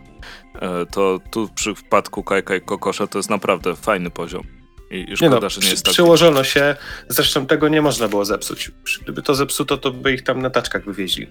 e, 0.55 0.85
to 0.85 1.19
tu 1.31 1.49
przy 1.55 1.75
wpadku 1.75 2.23
Kajka 2.23 2.55
i 2.55 2.61
Kokosza 2.61 3.07
to 3.07 3.19
jest 3.19 3.29
naprawdę 3.29 3.75
fajny 3.75 4.09
poziom. 4.09 4.43
I, 4.91 5.11
i 5.11 5.17
szkoda, 5.17 5.35
nie 5.35 5.41
no, 5.41 5.49
że 5.49 5.61
nie 5.61 5.69
jest 5.69 5.85
tak. 5.85 5.93
Przyłożono 5.93 6.43
się, 6.43 6.75
zresztą 7.07 7.45
tego 7.45 7.67
nie 7.67 7.81
można 7.81 8.07
było 8.07 8.25
zepsuć. 8.25 8.71
Gdyby 9.03 9.21
to 9.21 9.35
zepsuto, 9.35 9.77
to 9.77 9.91
by 9.91 10.13
ich 10.13 10.23
tam 10.23 10.41
na 10.41 10.49
taczkach 10.49 10.85
wywieźli. 10.85 11.27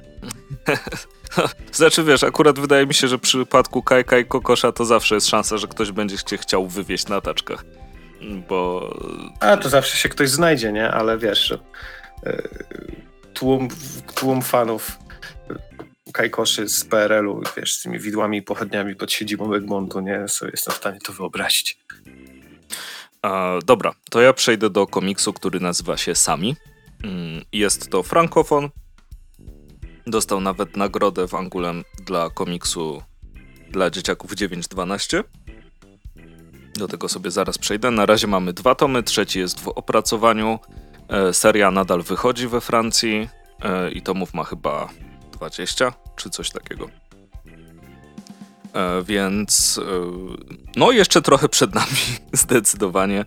znaczy 1.73 2.05
wiesz, 2.05 2.25
akurat 2.25 2.59
wydaje 2.59 2.87
mi 2.87 2.95
się, 2.95 3.09
że 3.09 3.19
przy 3.19 3.39
przypadku 3.39 3.83
Kajka 3.83 4.19
i 4.19 4.25
Kokosza 4.25 4.73
to 4.73 4.85
zawsze 4.85 5.15
jest 5.15 5.27
szansa, 5.27 5.59
że 5.59 5.69
ktoś 5.69 5.93
będzie 5.93 6.17
cię 6.19 6.39
chciał 6.39 6.67
wywieźć 6.67 7.09
na 7.09 7.21
taczkach. 7.21 7.65
Bo... 8.49 8.91
A 9.41 9.57
to 9.57 9.69
zawsze 9.69 9.97
się 9.97 10.09
ktoś 10.09 10.29
znajdzie, 10.29 10.73
nie? 10.73 10.91
Ale 10.91 11.19
wiesz, 11.19 11.55
E, 11.55 11.59
tłum, 13.35 13.69
tłum 14.15 14.43
fanów 14.43 14.99
kajkoszy 16.13 16.69
z 16.69 16.85
PRL-u, 16.85 17.43
wiesz, 17.57 17.75
z 17.75 17.83
tymi 17.83 17.99
widłami 17.99 18.39
i 18.39 18.43
pochodniami 18.43 18.97
pod 18.97 19.13
siedzibą 19.13 19.55
Egmontu, 19.55 20.01
nie? 20.01 20.29
So, 20.29 20.47
jestem 20.47 20.75
w 20.75 20.77
stanie 20.77 20.99
to 21.01 21.13
wyobrazić. 21.13 21.79
E, 23.27 23.59
dobra, 23.65 23.95
to 24.11 24.21
ja 24.21 24.33
przejdę 24.33 24.71
do 24.71 24.87
komiksu, 24.87 25.33
który 25.33 25.61
nazywa 25.61 25.97
się 25.97 26.15
Sami. 26.15 26.57
Mm, 27.05 27.45
jest 27.53 27.91
to 27.91 28.03
frankofon. 28.03 28.69
Dostał 30.07 30.41
nawet 30.41 30.77
nagrodę 30.77 31.29
w 31.29 31.35
Angulem 31.35 31.85
dla 32.07 32.31
komiksu 32.31 33.03
dla 33.71 33.91
dzieciaków 33.91 34.33
9-12. 34.33 35.25
Do 36.75 36.89
tego 36.89 37.09
sobie 37.09 37.31
zaraz 37.31 37.59
przejdę. 37.59 37.91
Na 37.91 38.07
razie 38.07 38.27
mamy 38.27 38.53
dwa 38.53 38.75
tomy, 38.75 39.03
trzeci 39.03 39.39
jest 39.39 39.61
w 39.61 39.69
opracowaniu. 39.69 40.59
E, 41.11 41.33
seria 41.33 41.71
nadal 41.71 42.03
wychodzi 42.03 42.49
we 42.49 42.61
Francji 42.61 43.29
e, 43.63 43.91
i 43.91 44.03
tomów 44.03 44.35
ma 44.35 44.45
chyba 44.45 44.89
20 45.33 45.93
czy 46.17 46.31
coś 46.31 46.51
takiego. 46.51 46.89
E, 48.75 49.03
więc 49.03 49.81
no 50.77 50.93
jeszcze 50.93 51.23
trochę 51.23 51.49
przed 51.49 51.75
nami 51.75 51.97
zdecydowanie 52.33 53.25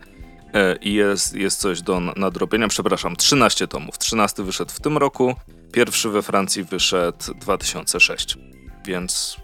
i 0.81 0.93
jest, 0.93 1.35
jest 1.35 1.59
coś 1.59 1.81
do 1.81 1.99
nadrobienia. 1.99 2.67
Przepraszam, 2.67 3.15
13 3.15 3.67
tomów. 3.67 3.97
13 3.97 4.43
wyszedł 4.43 4.71
w 4.71 4.79
tym 4.79 4.97
roku, 4.97 5.35
pierwszy 5.71 6.09
we 6.09 6.21
Francji 6.21 6.63
wyszedł 6.63 7.33
2006, 7.33 8.37
więc 8.85 9.37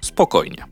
spokojnie. 0.00 0.64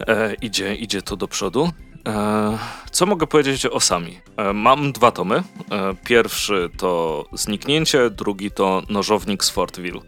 E, 0.00 0.34
idzie, 0.34 0.74
idzie 0.74 1.02
to 1.02 1.16
do 1.16 1.28
przodu. 1.28 1.70
E, 2.06 2.58
co 2.90 3.06
mogę 3.06 3.26
powiedzieć 3.26 3.66
o 3.66 3.80
Sami? 3.80 4.20
E, 4.36 4.52
mam 4.52 4.92
dwa 4.92 5.10
tomy. 5.10 5.36
E, 5.36 5.94
pierwszy 6.04 6.70
to 6.78 7.24
Zniknięcie, 7.32 8.10
drugi 8.10 8.50
to 8.50 8.82
Nożownik 8.88 9.44
z 9.44 9.50
Fortville. 9.50 10.00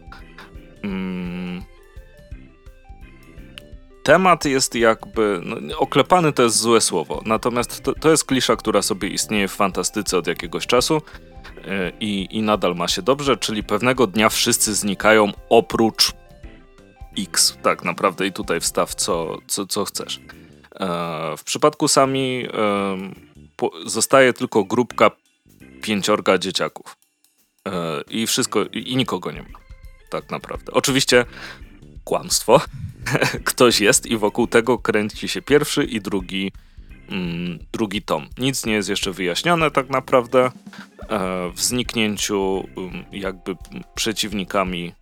Mm, 0.83 1.63
temat 4.03 4.45
jest 4.45 4.75
jakby. 4.75 5.41
No, 5.43 5.79
oklepany 5.79 6.33
to 6.33 6.43
jest 6.43 6.57
złe 6.57 6.81
słowo, 6.81 7.21
natomiast 7.25 7.83
to, 7.83 7.93
to 7.93 8.11
jest 8.11 8.25
klisza, 8.25 8.55
która 8.55 8.81
sobie 8.81 9.09
istnieje 9.09 9.47
w 9.47 9.53
fantastyce 9.53 10.17
od 10.17 10.27
jakiegoś 10.27 10.67
czasu 10.67 11.01
yy, 11.65 11.93
i 11.99 12.41
nadal 12.41 12.75
ma 12.75 12.87
się 12.87 13.01
dobrze, 13.01 13.37
czyli 13.37 13.63
pewnego 13.63 14.07
dnia 14.07 14.29
wszyscy 14.29 14.75
znikają 14.75 15.31
oprócz 15.49 16.11
X, 17.17 17.57
tak 17.63 17.83
naprawdę, 17.83 18.27
i 18.27 18.31
tutaj 18.31 18.59
wstaw 18.59 18.95
co, 18.95 19.37
co, 19.47 19.65
co 19.65 19.85
chcesz. 19.85 20.19
E, 20.79 21.37
w 21.37 21.43
przypadku 21.43 21.87
sami 21.87 22.47
zostaje 23.85 24.33
tylko 24.33 24.63
grupka 24.63 25.11
pięciorga 25.81 26.37
dzieciaków. 26.37 26.97
E, 27.67 28.01
I 28.09 28.27
wszystko, 28.27 28.65
i 28.65 28.95
nikogo 28.95 29.31
nie 29.31 29.41
ma. 29.41 29.59
Tak 30.09 30.31
naprawdę. 30.31 30.73
Oczywiście 30.73 31.25
kłamstwo. 32.03 32.61
Ktoś 33.43 33.81
jest 33.81 34.05
i 34.05 34.17
wokół 34.17 34.47
tego 34.47 34.77
kręci 34.77 35.27
się 35.27 35.41
pierwszy 35.41 35.83
i 35.83 36.01
drugi, 36.01 36.51
mm, 37.09 37.59
drugi 37.71 38.01
tom. 38.01 38.27
Nic 38.37 38.65
nie 38.65 38.73
jest 38.73 38.89
jeszcze 38.89 39.11
wyjaśnione 39.11 39.71
tak 39.71 39.89
naprawdę. 39.89 40.51
E, 41.09 41.51
w 41.55 41.61
zniknięciu 41.61 42.67
mm, 42.77 43.05
jakby 43.11 43.55
przeciwnikami 43.95 44.93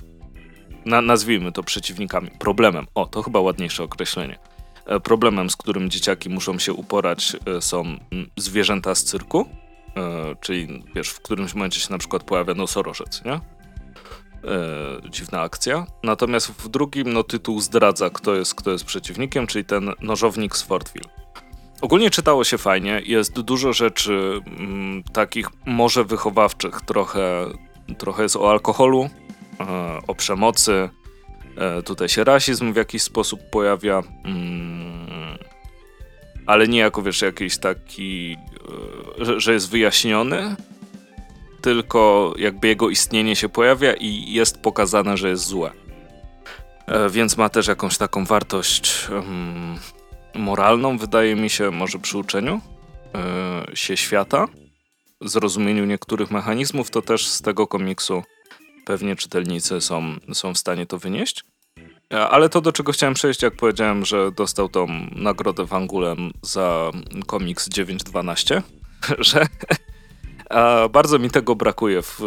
na, 0.86 1.01
nazwijmy 1.01 1.51
to 1.51 1.63
przeciwnikami, 1.63 2.32
problemem. 2.39 2.88
O, 2.95 3.05
to 3.05 3.23
chyba 3.23 3.39
ładniejsze 3.39 3.84
określenie. 3.84 4.39
E, 4.88 4.99
problemem, 4.99 5.49
z 5.49 5.55
którym 5.55 5.89
dzieciaki 5.89 6.29
muszą 6.29 6.59
się 6.59 6.73
uporać, 6.73 7.38
e, 7.57 7.61
są 7.61 7.83
zwierzęta 8.38 8.95
z 8.95 9.03
cyrku, 9.03 9.49
e, 9.97 10.35
czyli 10.41 10.83
wiesz, 10.95 11.09
w 11.09 11.21
którymś 11.21 11.53
momencie 11.53 11.79
się 11.79 11.88
na 11.91 11.97
przykład 11.97 12.23
pojawia 12.23 12.53
nosorożec, 12.53 13.23
nie? 13.25 13.39
dziwna 15.09 15.41
akcja. 15.41 15.85
Natomiast 16.03 16.47
w 16.47 16.67
drugim, 16.69 17.13
no 17.13 17.23
tytuł 17.23 17.61
zdradza, 17.61 18.09
kto 18.09 18.35
jest, 18.35 18.55
kto 18.55 18.71
jest 18.71 18.85
przeciwnikiem, 18.85 19.47
czyli 19.47 19.65
ten 19.65 19.91
nożownik 20.01 20.55
z 20.57 20.61
Fortville. 20.61 21.09
Ogólnie 21.81 22.09
czytało 22.09 22.43
się 22.43 22.57
fajnie, 22.57 23.01
jest 23.05 23.41
dużo 23.41 23.73
rzeczy 23.73 24.41
m, 24.59 25.03
takich 25.13 25.47
może 25.65 26.03
wychowawczych, 26.03 26.81
trochę, 26.81 27.45
trochę 27.97 28.23
jest 28.23 28.35
o 28.35 28.51
alkoholu, 28.51 29.09
E, 29.59 29.99
o 30.07 30.15
przemocy. 30.15 30.89
E, 31.57 31.83
tutaj 31.83 32.09
się 32.09 32.23
rasizm 32.23 32.73
w 32.73 32.75
jakiś 32.75 33.01
sposób 33.01 33.49
pojawia, 33.49 34.03
mm, 34.25 35.37
ale 36.45 36.67
nie 36.67 36.79
jako 36.79 37.01
wiesz, 37.01 37.21
jakiś 37.21 37.57
taki, 37.57 38.37
e, 39.29 39.39
że, 39.39 39.53
jest 39.53 39.69
wyjaśniony, 39.69 40.55
tylko 41.61 42.33
jakby 42.37 42.67
jego 42.67 42.89
istnienie 42.89 43.35
się 43.35 43.49
pojawia 43.49 43.93
i 43.93 44.33
jest 44.33 44.61
pokazane, 44.61 45.17
że 45.17 45.29
jest 45.29 45.45
złe. 45.45 45.71
Więc 47.09 47.37
ma 47.37 47.49
też 47.49 47.67
jakąś 47.67 47.97
taką 47.97 48.25
wartość 48.25 49.07
um, 49.11 49.75
moralną, 50.35 50.97
wydaje 50.97 51.35
mi 51.35 51.49
się, 51.49 51.71
może 51.71 51.99
przy 51.99 52.17
uczeniu 52.17 52.61
się 53.73 53.97
świata, 53.97 54.47
zrozumieniu 55.21 55.85
niektórych 55.85 56.31
mechanizmów, 56.31 56.89
to 56.89 57.01
też 57.01 57.27
z 57.27 57.41
tego 57.41 57.67
komiksu 57.67 58.23
pewnie 58.88 59.15
czytelnicy 59.15 59.81
są, 59.81 60.15
są 60.33 60.53
w 60.53 60.57
stanie 60.57 60.85
to 60.85 60.97
wynieść. 60.97 61.43
E, 62.13 62.29
ale 62.29 62.49
to, 62.49 62.61
do 62.61 62.71
czego 62.71 62.91
chciałem 62.91 63.13
przejść, 63.13 63.41
jak 63.41 63.55
powiedziałem, 63.55 64.05
że 64.05 64.31
dostał 64.31 64.69
tą 64.69 64.88
nagrodę 65.15 65.65
Wangulem 65.65 66.31
za 66.41 66.91
komiks 67.25 67.69
912, 67.69 68.61
że 69.19 69.45
bardzo 70.91 71.19
mi 71.19 71.29
tego 71.29 71.55
brakuje 71.55 72.01
w 72.01 72.19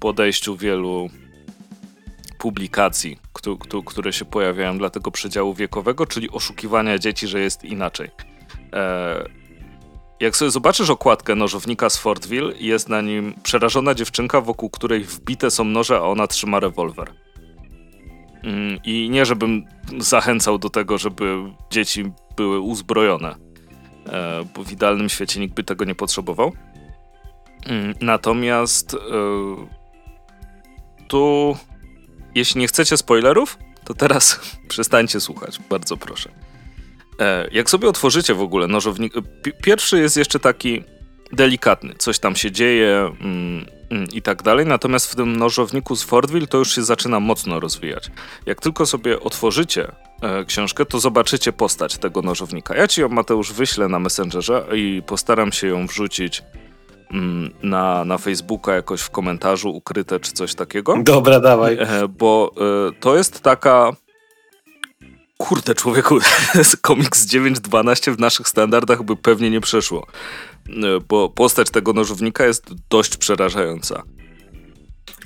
podejściu 0.00 0.56
wielu 0.56 1.08
publikacji, 2.38 3.18
które 3.86 4.12
się 4.12 4.24
pojawiają 4.24 4.78
dla 4.78 4.90
tego 4.90 5.10
przedziału 5.10 5.54
wiekowego, 5.54 6.06
czyli 6.06 6.30
oszukiwania 6.30 6.98
dzieci, 6.98 7.28
że 7.28 7.40
jest 7.40 7.64
inaczej. 7.64 8.10
Jak 10.20 10.36
sobie 10.36 10.50
zobaczysz 10.50 10.90
okładkę 10.90 11.34
nożownika 11.34 11.90
z 11.90 11.96
Fortville, 11.96 12.52
jest 12.56 12.88
na 12.88 13.00
nim 13.00 13.34
przerażona 13.42 13.94
dziewczynka, 13.94 14.40
wokół 14.40 14.70
której 14.70 15.04
wbite 15.04 15.50
są 15.50 15.64
noże, 15.64 15.96
a 15.96 16.00
ona 16.02 16.26
trzyma 16.26 16.60
rewolwer. 16.60 17.12
Mm, 18.42 18.78
I 18.84 19.10
nie, 19.10 19.26
żebym 19.26 19.64
zachęcał 19.98 20.58
do 20.58 20.70
tego, 20.70 20.98
żeby 20.98 21.36
dzieci 21.70 22.12
były 22.36 22.60
uzbrojone, 22.60 23.34
e, 24.06 24.44
bo 24.54 24.64
w 24.64 24.72
idealnym 24.72 25.08
świecie 25.08 25.40
nikt 25.40 25.54
by 25.54 25.64
tego 25.64 25.84
nie 25.84 25.94
potrzebował. 25.94 26.52
Mm, 27.66 27.94
natomiast 28.00 28.94
e, 28.94 28.98
tu, 31.08 31.56
jeśli 32.34 32.60
nie 32.60 32.68
chcecie 32.68 32.96
spoilerów, 32.96 33.58
to 33.84 33.94
teraz 33.94 34.40
przestańcie 34.68 35.20
słuchać, 35.20 35.58
bardzo 35.70 35.96
proszę. 35.96 36.47
E, 37.20 37.48
jak 37.52 37.70
sobie 37.70 37.88
otworzycie 37.88 38.34
w 38.34 38.42
ogóle 38.42 38.66
nożownik, 38.66 39.12
pierwszy 39.62 40.00
jest 40.00 40.16
jeszcze 40.16 40.38
taki 40.38 40.82
delikatny, 41.32 41.94
coś 41.98 42.18
tam 42.18 42.36
się 42.36 42.52
dzieje 42.52 43.12
mm, 43.20 43.66
mm, 43.90 44.08
i 44.12 44.22
tak 44.22 44.42
dalej, 44.42 44.66
natomiast 44.66 45.12
w 45.12 45.16
tym 45.16 45.36
nożowniku 45.36 45.96
z 45.96 46.02
Fordville 46.02 46.46
to 46.46 46.58
już 46.58 46.74
się 46.74 46.82
zaczyna 46.82 47.20
mocno 47.20 47.60
rozwijać. 47.60 48.10
Jak 48.46 48.60
tylko 48.60 48.86
sobie 48.86 49.20
otworzycie 49.20 49.92
e, 50.22 50.44
książkę, 50.44 50.86
to 50.86 51.00
zobaczycie 51.00 51.52
postać 51.52 51.98
tego 51.98 52.22
nożownika. 52.22 52.76
Ja 52.76 52.88
ci 52.88 53.00
ją, 53.00 53.08
Mateusz, 53.08 53.52
wyślę 53.52 53.88
na 53.88 53.98
Messengerze 53.98 54.64
i 54.74 55.02
postaram 55.06 55.52
się 55.52 55.66
ją 55.66 55.86
wrzucić 55.86 56.42
mm, 57.12 57.50
na, 57.62 58.04
na 58.04 58.18
Facebooka 58.18 58.74
jakoś 58.74 59.00
w 59.00 59.10
komentarzu 59.10 59.70
ukryte 59.70 60.20
czy 60.20 60.32
coś 60.32 60.54
takiego. 60.54 60.94
Dobra, 61.02 61.40
dawaj. 61.40 61.78
E, 61.80 62.08
bo 62.08 62.52
e, 62.56 62.92
to 63.00 63.16
jest 63.16 63.40
taka 63.40 63.92
Kurde, 65.38 65.74
człowieku, 65.74 66.18
komiks 66.80 67.26
9.12 67.26 68.16
w 68.16 68.18
naszych 68.18 68.48
standardach 68.48 69.02
by 69.02 69.16
pewnie 69.16 69.50
nie 69.50 69.60
przeszło, 69.60 70.06
e, 70.68 70.72
bo 71.08 71.28
postać 71.28 71.70
tego 71.70 71.92
nożownika 71.92 72.46
jest 72.46 72.64
dość 72.90 73.16
przerażająca. 73.16 74.02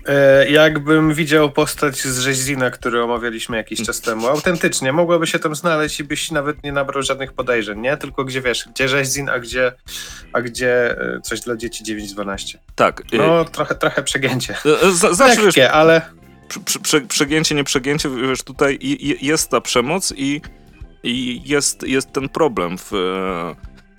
E, 0.06 0.50
jakbym 0.50 1.14
widział 1.14 1.50
postać 1.50 2.02
z 2.02 2.18
rzeźzina, 2.18 2.70
który 2.70 3.02
omawialiśmy 3.02 3.56
jakiś 3.56 3.82
czas 3.82 4.00
temu, 4.00 4.28
autentycznie, 4.28 4.92
mogłaby 4.92 5.26
się 5.26 5.38
tam 5.38 5.54
znaleźć 5.54 6.00
i 6.00 6.04
byś 6.04 6.30
nawet 6.30 6.64
nie 6.64 6.72
nabrał 6.72 7.02
żadnych 7.02 7.32
podejrzeń, 7.32 7.80
nie? 7.80 7.96
Tylko 7.96 8.24
gdzie 8.24 8.40
wiesz, 8.40 8.68
gdzie 8.74 8.88
rzeźzin, 8.88 9.28
a 9.28 9.38
gdzie, 9.38 9.72
a 10.32 10.40
gdzie 10.40 11.00
e, 11.00 11.20
coś 11.20 11.40
dla 11.40 11.56
dzieci 11.56 11.84
9-12. 11.84 12.56
Tak. 12.74 13.02
No, 13.12 13.44
trochę, 13.44 13.74
trochę 13.74 14.02
przegięcie. 14.02 14.56
Z, 14.92 15.18
Lekkie, 15.18 15.42
wiesz, 15.42 15.56
prze, 16.61 17.00
przegięcie, 17.00 17.55
nie 17.55 17.64
przegięcie, 17.64 18.11
wiesz, 18.11 18.42
tutaj 18.42 18.78
jest 19.20 19.50
ta 19.50 19.61
przemoc 19.61 20.12
i, 20.16 20.40
i 21.03 21.42
jest, 21.44 21.82
jest 21.82 22.12
ten 22.12 22.28
problem 22.28 22.78
w 22.78 22.92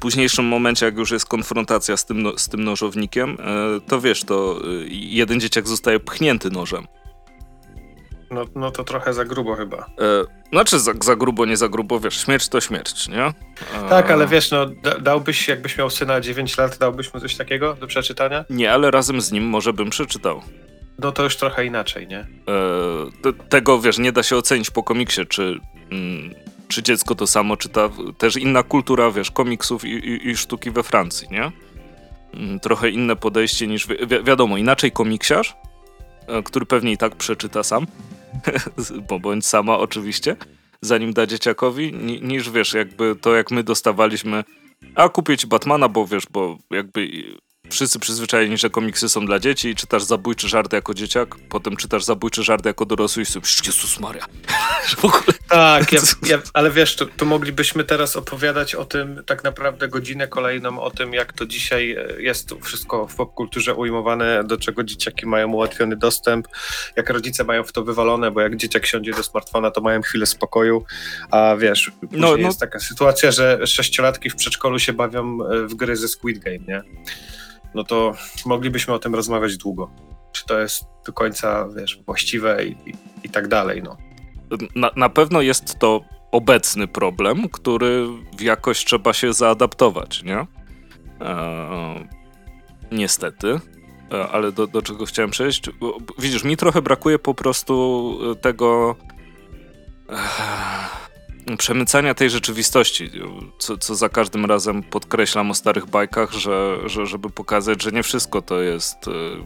późniejszym 0.03 0.45
momencie, 0.45 0.85
jak 0.85 0.97
już 0.97 1.11
jest 1.11 1.25
konfrontacja 1.25 1.97
z 1.97 2.05
tym, 2.05 2.21
no, 2.21 2.37
z 2.37 2.49
tym 2.49 2.63
nożownikiem, 2.63 3.37
e, 3.39 3.79
to 3.87 4.01
wiesz, 4.01 4.23
to 4.23 4.59
e, 4.63 4.67
jeden 4.89 5.39
dzieciak 5.39 5.67
zostaje 5.67 5.99
pchnięty 5.99 6.49
nożem. 6.49 6.87
No, 8.31 8.45
no 8.55 8.71
to 8.71 8.83
trochę 8.83 9.13
za 9.13 9.25
grubo 9.25 9.55
chyba. 9.55 9.77
E, 9.77 10.25
znaczy 10.51 10.79
za, 10.79 10.93
za 11.03 11.15
grubo, 11.15 11.45
nie 11.45 11.57
za 11.57 11.69
grubo, 11.69 11.99
wiesz, 11.99 12.25
śmierć 12.25 12.49
to 12.49 12.61
śmierć, 12.61 13.07
nie? 13.07 13.25
E, 13.25 13.33
tak, 13.89 14.11
ale 14.11 14.27
wiesz, 14.27 14.51
no 14.51 14.65
da, 14.65 14.99
dałbyś, 14.99 15.47
jakbyś 15.47 15.77
miał 15.77 15.89
syna 15.89 16.21
9 16.21 16.57
lat, 16.57 16.77
dałbyś 16.77 17.13
mu 17.13 17.19
coś 17.19 17.35
takiego 17.35 17.73
do 17.73 17.87
przeczytania? 17.87 18.45
Nie, 18.49 18.71
ale 18.71 18.91
razem 18.91 19.21
z 19.21 19.31
nim 19.31 19.43
może 19.43 19.73
bym 19.73 19.89
przeczytał. 19.89 20.41
No 20.99 21.11
to 21.11 21.23
już 21.23 21.37
trochę 21.37 21.65
inaczej, 21.65 22.07
nie? 22.07 22.19
E, 22.19 23.33
tego, 23.49 23.81
wiesz, 23.81 23.97
nie 23.97 24.11
da 24.11 24.23
się 24.23 24.35
ocenić 24.37 24.71
po 24.71 24.83
komiksie, 24.83 25.27
czy, 25.27 25.59
mm, 25.91 26.33
czy 26.67 26.83
dziecko 26.83 27.15
to 27.15 27.27
samo 27.27 27.57
czyta. 27.57 27.89
Też 28.17 28.35
inna 28.35 28.63
kultura, 28.63 29.11
wiesz, 29.11 29.31
komiksów 29.31 29.85
i, 29.85 29.89
i, 29.89 30.29
i 30.29 30.37
sztuki 30.37 30.71
we 30.71 30.83
Francji, 30.83 31.27
nie? 31.31 31.51
Mm, 32.33 32.59
trochę 32.59 32.89
inne 32.89 33.15
podejście 33.15 33.67
niż, 33.67 33.87
wi 33.87 33.95
wiadomo, 34.23 34.57
inaczej 34.57 34.91
komiksiarz, 34.91 35.55
e, 36.27 36.43
który 36.43 36.65
pewnie 36.65 36.91
i 36.91 36.97
tak 36.97 37.15
przeczyta 37.15 37.63
sam, 37.63 37.87
bo 39.09 39.19
bądź 39.19 39.45
sama 39.45 39.77
oczywiście, 39.77 40.35
zanim 40.81 41.13
da 41.13 41.25
dzieciakowi, 41.25 41.93
niż, 42.21 42.49
wiesz, 42.49 42.73
jakby 42.73 43.15
to, 43.21 43.35
jak 43.35 43.51
my 43.51 43.63
dostawaliśmy 43.63 44.43
a 44.95 45.09
kupię 45.09 45.37
ci 45.37 45.47
Batmana, 45.47 45.89
bo 45.89 46.07
wiesz, 46.07 46.25
bo 46.31 46.57
jakby 46.71 47.09
wszyscy 47.73 47.99
przyzwyczajeni, 47.99 48.57
że 48.57 48.69
komiksy 48.69 49.09
są 49.09 49.25
dla 49.25 49.39
dzieci 49.39 49.69
i 49.69 49.75
czytasz 49.75 50.03
zabójczy 50.03 50.49
żart 50.49 50.73
jako 50.73 50.93
dzieciak, 50.93 51.35
potem 51.49 51.75
czytasz 51.75 52.03
zabójczy 52.03 52.43
żart 52.43 52.65
jako 52.65 52.85
dorosły 52.85 53.23
i 53.23 53.25
sobie 53.25 53.45
Jezus 53.65 53.99
Maria. 53.99 54.25
w 54.97 55.05
ogóle... 55.05 55.23
Tak, 55.47 55.91
ja, 55.91 56.01
ja, 56.29 56.41
ale 56.53 56.71
wiesz, 56.71 56.95
to, 56.95 57.05
to, 57.05 57.25
moglibyśmy 57.25 57.83
teraz 57.83 58.15
opowiadać 58.15 58.75
o 58.75 58.85
tym 58.85 59.23
tak 59.25 59.43
naprawdę 59.43 59.87
godzinę 59.87 60.27
kolejną, 60.27 60.81
o 60.81 60.91
tym 60.91 61.13
jak 61.13 61.33
to 61.33 61.45
dzisiaj 61.45 61.91
e, 61.91 62.21
jest 62.21 62.55
wszystko 62.61 63.07
w 63.07 63.15
popkulturze 63.15 63.75
ujmowane, 63.75 64.43
do 64.43 64.57
czego 64.57 64.83
dzieciaki 64.83 65.25
mają 65.25 65.51
ułatwiony 65.51 65.95
dostęp, 65.95 66.47
jak 66.95 67.09
rodzice 67.09 67.43
mają 67.43 67.63
w 67.63 67.71
to 67.71 67.83
wywalone, 67.83 68.31
bo 68.31 68.41
jak 68.41 68.55
dzieciak 68.55 68.85
siądzie 68.85 69.11
do 69.13 69.23
smartfona, 69.23 69.71
to 69.71 69.81
mają 69.81 70.01
chwilę 70.01 70.25
spokoju, 70.25 70.85
a 71.31 71.55
wiesz, 71.55 71.91
no, 72.11 72.31
no. 72.31 72.37
jest 72.37 72.59
taka 72.59 72.79
sytuacja, 72.79 73.31
że 73.31 73.67
sześciolatki 73.67 74.29
w 74.29 74.35
przedszkolu 74.35 74.79
się 74.79 74.93
bawią 74.93 75.37
e, 75.45 75.67
w 75.67 75.75
gry 75.75 75.95
ze 75.95 76.07
Squid 76.07 76.39
Game, 76.39 76.59
nie? 76.67 76.83
No 77.75 77.83
to 77.83 78.13
moglibyśmy 78.45 78.93
o 78.93 78.99
tym 78.99 79.15
rozmawiać 79.15 79.57
długo. 79.57 79.89
czy 80.31 80.45
to 80.45 80.59
jest 80.59 80.83
do 81.05 81.13
końca, 81.13 81.67
wiesz, 81.77 81.99
właściwe 82.05 82.65
i, 82.65 82.71
i, 82.71 82.93
i 83.23 83.29
tak 83.29 83.47
dalej, 83.47 83.83
no. 83.83 83.97
Na, 84.75 84.91
na 84.95 85.09
pewno 85.09 85.41
jest 85.41 85.79
to 85.79 86.01
obecny 86.31 86.87
problem, 86.87 87.49
który 87.49 88.07
jakoś 88.41 88.85
trzeba 88.85 89.13
się 89.13 89.33
zaadaptować, 89.33 90.23
nie? 90.23 90.37
Eee, 91.19 92.07
niestety. 92.91 93.59
E, 94.11 94.27
ale 94.27 94.51
do, 94.51 94.67
do 94.67 94.81
czego 94.81 95.05
chciałem 95.05 95.31
przejść? 95.31 95.69
Widzisz, 96.19 96.43
mi 96.43 96.57
trochę 96.57 96.81
brakuje 96.81 97.19
po 97.19 97.33
prostu 97.33 98.17
tego 98.41 98.95
e, 100.09 100.82
przemycania 101.57 102.13
tej 102.13 102.29
rzeczywistości, 102.29 103.11
co, 103.57 103.77
co, 103.77 103.95
za 103.95 104.09
każdym 104.09 104.45
razem 104.45 104.83
podkreślam 104.83 105.51
o 105.51 105.53
starych 105.53 105.85
bajkach, 105.85 106.31
że, 106.31 106.77
że, 106.85 107.05
żeby 107.05 107.29
pokazać, 107.29 107.83
że 107.83 107.91
nie 107.91 108.03
wszystko 108.03 108.41
to 108.41 108.61
jest 108.61 108.97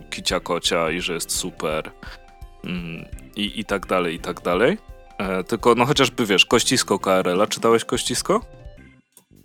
kicia 0.09 0.39
kocia 0.39 0.91
i 0.91 1.01
że 1.01 1.13
jest 1.13 1.31
super 1.31 1.91
mm, 2.63 3.05
i, 3.35 3.59
i 3.59 3.65
tak 3.65 3.85
dalej, 3.85 4.15
i 4.15 4.19
tak 4.19 4.41
dalej. 4.41 4.77
Tylko 5.47 5.75
no 5.75 5.85
chociażby 5.85 6.25
wiesz, 6.25 6.45
Kościsko 6.45 6.99
KRL-a, 6.99 7.47
czytałeś 7.47 7.85
Kościsko? 7.85 8.41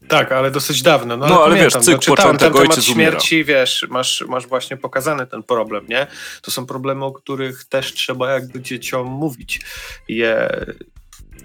Tak, 0.09 0.33
ale 0.33 0.51
dosyć 0.51 0.83
dawno. 0.83 1.17
No, 1.17 1.27
no 1.27 1.35
ale, 1.35 1.45
ale 1.45 1.65
wiesz, 1.65 1.73
cykl, 1.73 2.11
no, 2.11 2.17
początek, 2.17 2.57
ojciec 2.57 2.85
śmierci, 2.85 3.35
umiera. 3.37 3.61
wiesz, 3.61 3.87
masz, 3.91 4.25
masz 4.29 4.47
właśnie 4.47 4.77
pokazany 4.77 5.27
ten 5.27 5.43
problem, 5.43 5.87
nie? 5.89 6.07
To 6.43 6.51
są 6.51 6.67
problemy, 6.67 7.05
o 7.05 7.13
których 7.13 7.65
też 7.65 7.93
trzeba 7.95 8.33
jakby 8.33 8.61
dzieciom 8.61 9.07
mówić 9.07 9.61
je 10.09 10.51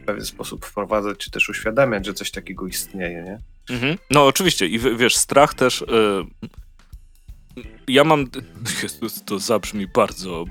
pewien 0.07 0.25
sposób 0.25 0.65
wprowadzać, 0.65 1.17
czy 1.17 1.31
też 1.31 1.49
uświadamiać, 1.49 2.05
że 2.05 2.13
coś 2.13 2.31
takiego 2.31 2.67
istnieje, 2.67 3.23
nie? 3.23 3.39
Mhm. 3.75 3.97
No 4.11 4.25
oczywiście 4.25 4.67
i 4.67 4.79
wiesz, 4.79 5.15
strach 5.15 5.53
też... 5.53 5.85
Yy... 5.87 7.63
Ja 7.87 8.03
mam... 8.03 8.25
To 9.25 9.39
zabrzmi 9.39 9.87
bardzo, 9.87 10.45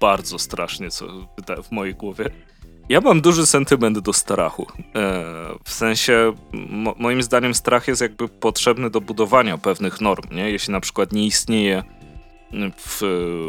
bardzo 0.00 0.38
strasznie, 0.38 0.90
co 0.90 1.06
w 1.62 1.72
mojej 1.72 1.94
głowie 1.94 2.30
ja 2.88 3.00
mam 3.00 3.20
duży 3.20 3.46
sentyment 3.46 3.98
do 3.98 4.12
strachu. 4.12 4.66
E, 4.94 5.24
w 5.64 5.72
sensie, 5.72 6.32
moim 6.96 7.22
zdaniem, 7.22 7.54
strach 7.54 7.88
jest 7.88 8.00
jakby 8.00 8.28
potrzebny 8.28 8.90
do 8.90 9.00
budowania 9.00 9.58
pewnych 9.58 10.00
norm. 10.00 10.34
Nie? 10.36 10.50
Jeśli 10.50 10.72
na 10.72 10.80
przykład 10.80 11.12
nie 11.12 11.26
istnieje 11.26 11.82
w, 12.76 13.02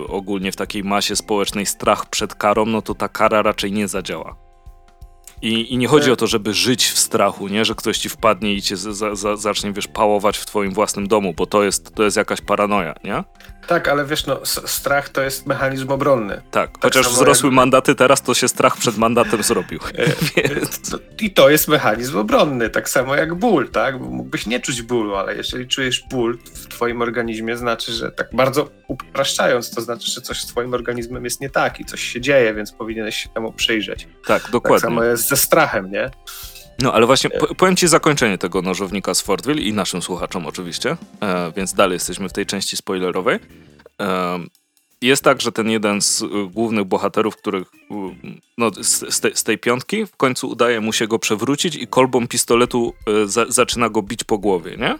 ogólnie 0.09 0.51
w 0.51 0.55
takiej 0.55 0.83
masie 0.83 1.15
społecznej 1.15 1.65
strach 1.65 2.09
przed 2.09 2.35
karą, 2.35 2.65
no 2.65 2.81
to 2.81 2.95
ta 2.95 3.09
kara 3.09 3.41
raczej 3.41 3.71
nie 3.71 3.87
zadziała. 3.87 4.35
I, 5.41 5.73
I, 5.73 5.77
nie 5.77 5.87
chodzi 5.87 6.11
o 6.11 6.15
to, 6.15 6.27
żeby 6.27 6.53
żyć 6.53 6.85
w 6.85 6.97
strachu, 6.97 7.47
nie? 7.47 7.65
Że 7.65 7.75
ktoś 7.75 7.97
ci 7.97 8.09
wpadnie 8.09 8.53
i 8.53 8.61
cię 8.61 8.77
za, 8.77 9.15
za, 9.15 9.35
zacznie, 9.35 9.73
wiesz, 9.73 9.87
pałować 9.87 10.37
w 10.37 10.45
twoim 10.45 10.73
własnym 10.73 11.07
domu, 11.07 11.33
bo 11.33 11.45
to 11.45 11.63
jest, 11.63 11.95
to 11.95 12.03
jest 12.03 12.17
jakaś 12.17 12.41
paranoja, 12.41 12.95
nie? 13.03 13.23
Tak, 13.67 13.87
ale 13.87 14.05
wiesz, 14.05 14.25
no, 14.25 14.45
strach 14.45 15.09
to 15.09 15.21
jest 15.21 15.45
mechanizm 15.45 15.91
obronny. 15.91 16.41
Tak, 16.51 16.71
tak 16.71 16.81
chociaż 16.81 17.09
wzrosły 17.09 17.49
jak... 17.49 17.55
mandaty, 17.55 17.95
teraz 17.95 18.21
to 18.21 18.33
się 18.33 18.47
strach 18.47 18.77
przed 18.77 18.97
mandatem 18.97 19.43
zrobił. 19.43 19.79
E, 19.97 20.05
I 21.25 21.31
to 21.31 21.49
jest 21.49 21.67
mechanizm 21.67 22.17
obronny, 22.17 22.69
tak 22.69 22.89
samo 22.89 23.15
jak 23.15 23.35
ból, 23.35 23.69
tak? 23.69 23.99
Mógłbyś 23.99 24.45
nie 24.45 24.59
czuć 24.59 24.81
bólu, 24.81 25.15
ale 25.15 25.35
jeżeli 25.35 25.67
czujesz 25.67 26.03
ból 26.09 26.37
w 26.53 26.67
twoim 26.67 27.01
organizmie, 27.01 27.57
znaczy, 27.57 27.91
że 27.91 28.11
tak 28.11 28.27
bardzo 28.33 28.69
upraszczając, 28.87 29.71
to 29.71 29.81
znaczy, 29.81 30.11
że 30.11 30.21
coś 30.21 30.41
z 30.41 30.45
twoim 30.45 30.73
organizmem 30.73 31.23
jest 31.23 31.41
nie 31.41 31.49
tak 31.49 31.79
i 31.79 31.85
coś 31.85 32.01
się 32.01 32.21
dzieje, 32.21 32.53
więc 32.53 32.71
powinieneś 32.71 33.15
się 33.15 33.29
temu 33.29 33.53
przyjrzeć. 33.53 34.07
Tak, 34.25 34.49
dokładnie. 34.51 34.81
Tak 34.81 34.89
samo 34.89 35.03
jest 35.03 35.29
ze 35.29 35.37
strachem, 35.37 35.91
nie? 35.91 36.11
No, 36.81 36.93
ale 36.93 37.05
właśnie 37.05 37.29
powiem 37.57 37.75
ci 37.75 37.87
zakończenie 37.87 38.37
tego 38.37 38.61
nożownika 38.61 39.13
z 39.13 39.21
Fortville 39.21 39.61
i 39.61 39.73
naszym 39.73 40.01
słuchaczom 40.01 40.45
oczywiście, 40.45 40.97
e, 41.21 41.51
więc 41.55 41.73
dalej 41.73 41.95
jesteśmy 41.95 42.29
w 42.29 42.33
tej 42.33 42.45
części 42.45 42.77
spoilerowej. 42.77 43.39
E, 44.01 44.39
jest 45.01 45.23
tak, 45.23 45.41
że 45.41 45.51
ten 45.51 45.69
jeden 45.69 46.01
z 46.01 46.21
y, 46.21 46.27
głównych 46.51 46.85
bohaterów, 46.85 47.37
których 47.37 47.67
y, 47.67 47.95
no, 48.57 48.71
z, 48.81 49.13
z, 49.13 49.19
tej, 49.19 49.35
z, 49.35 49.43
tej, 49.43 49.57
piątki, 49.57 50.05
w 50.05 50.15
końcu 50.15 50.49
udaje 50.49 50.81
mu 50.81 50.93
się 50.93 51.07
go 51.07 51.19
przewrócić 51.19 51.75
i 51.75 51.87
kolbą 51.87 52.27
pistoletu 52.27 52.93
y, 53.23 53.27
za, 53.27 53.45
zaczyna 53.49 53.89
go 53.89 54.01
bić 54.01 54.23
po 54.23 54.37
głowie, 54.37 54.77
nie? 54.77 54.95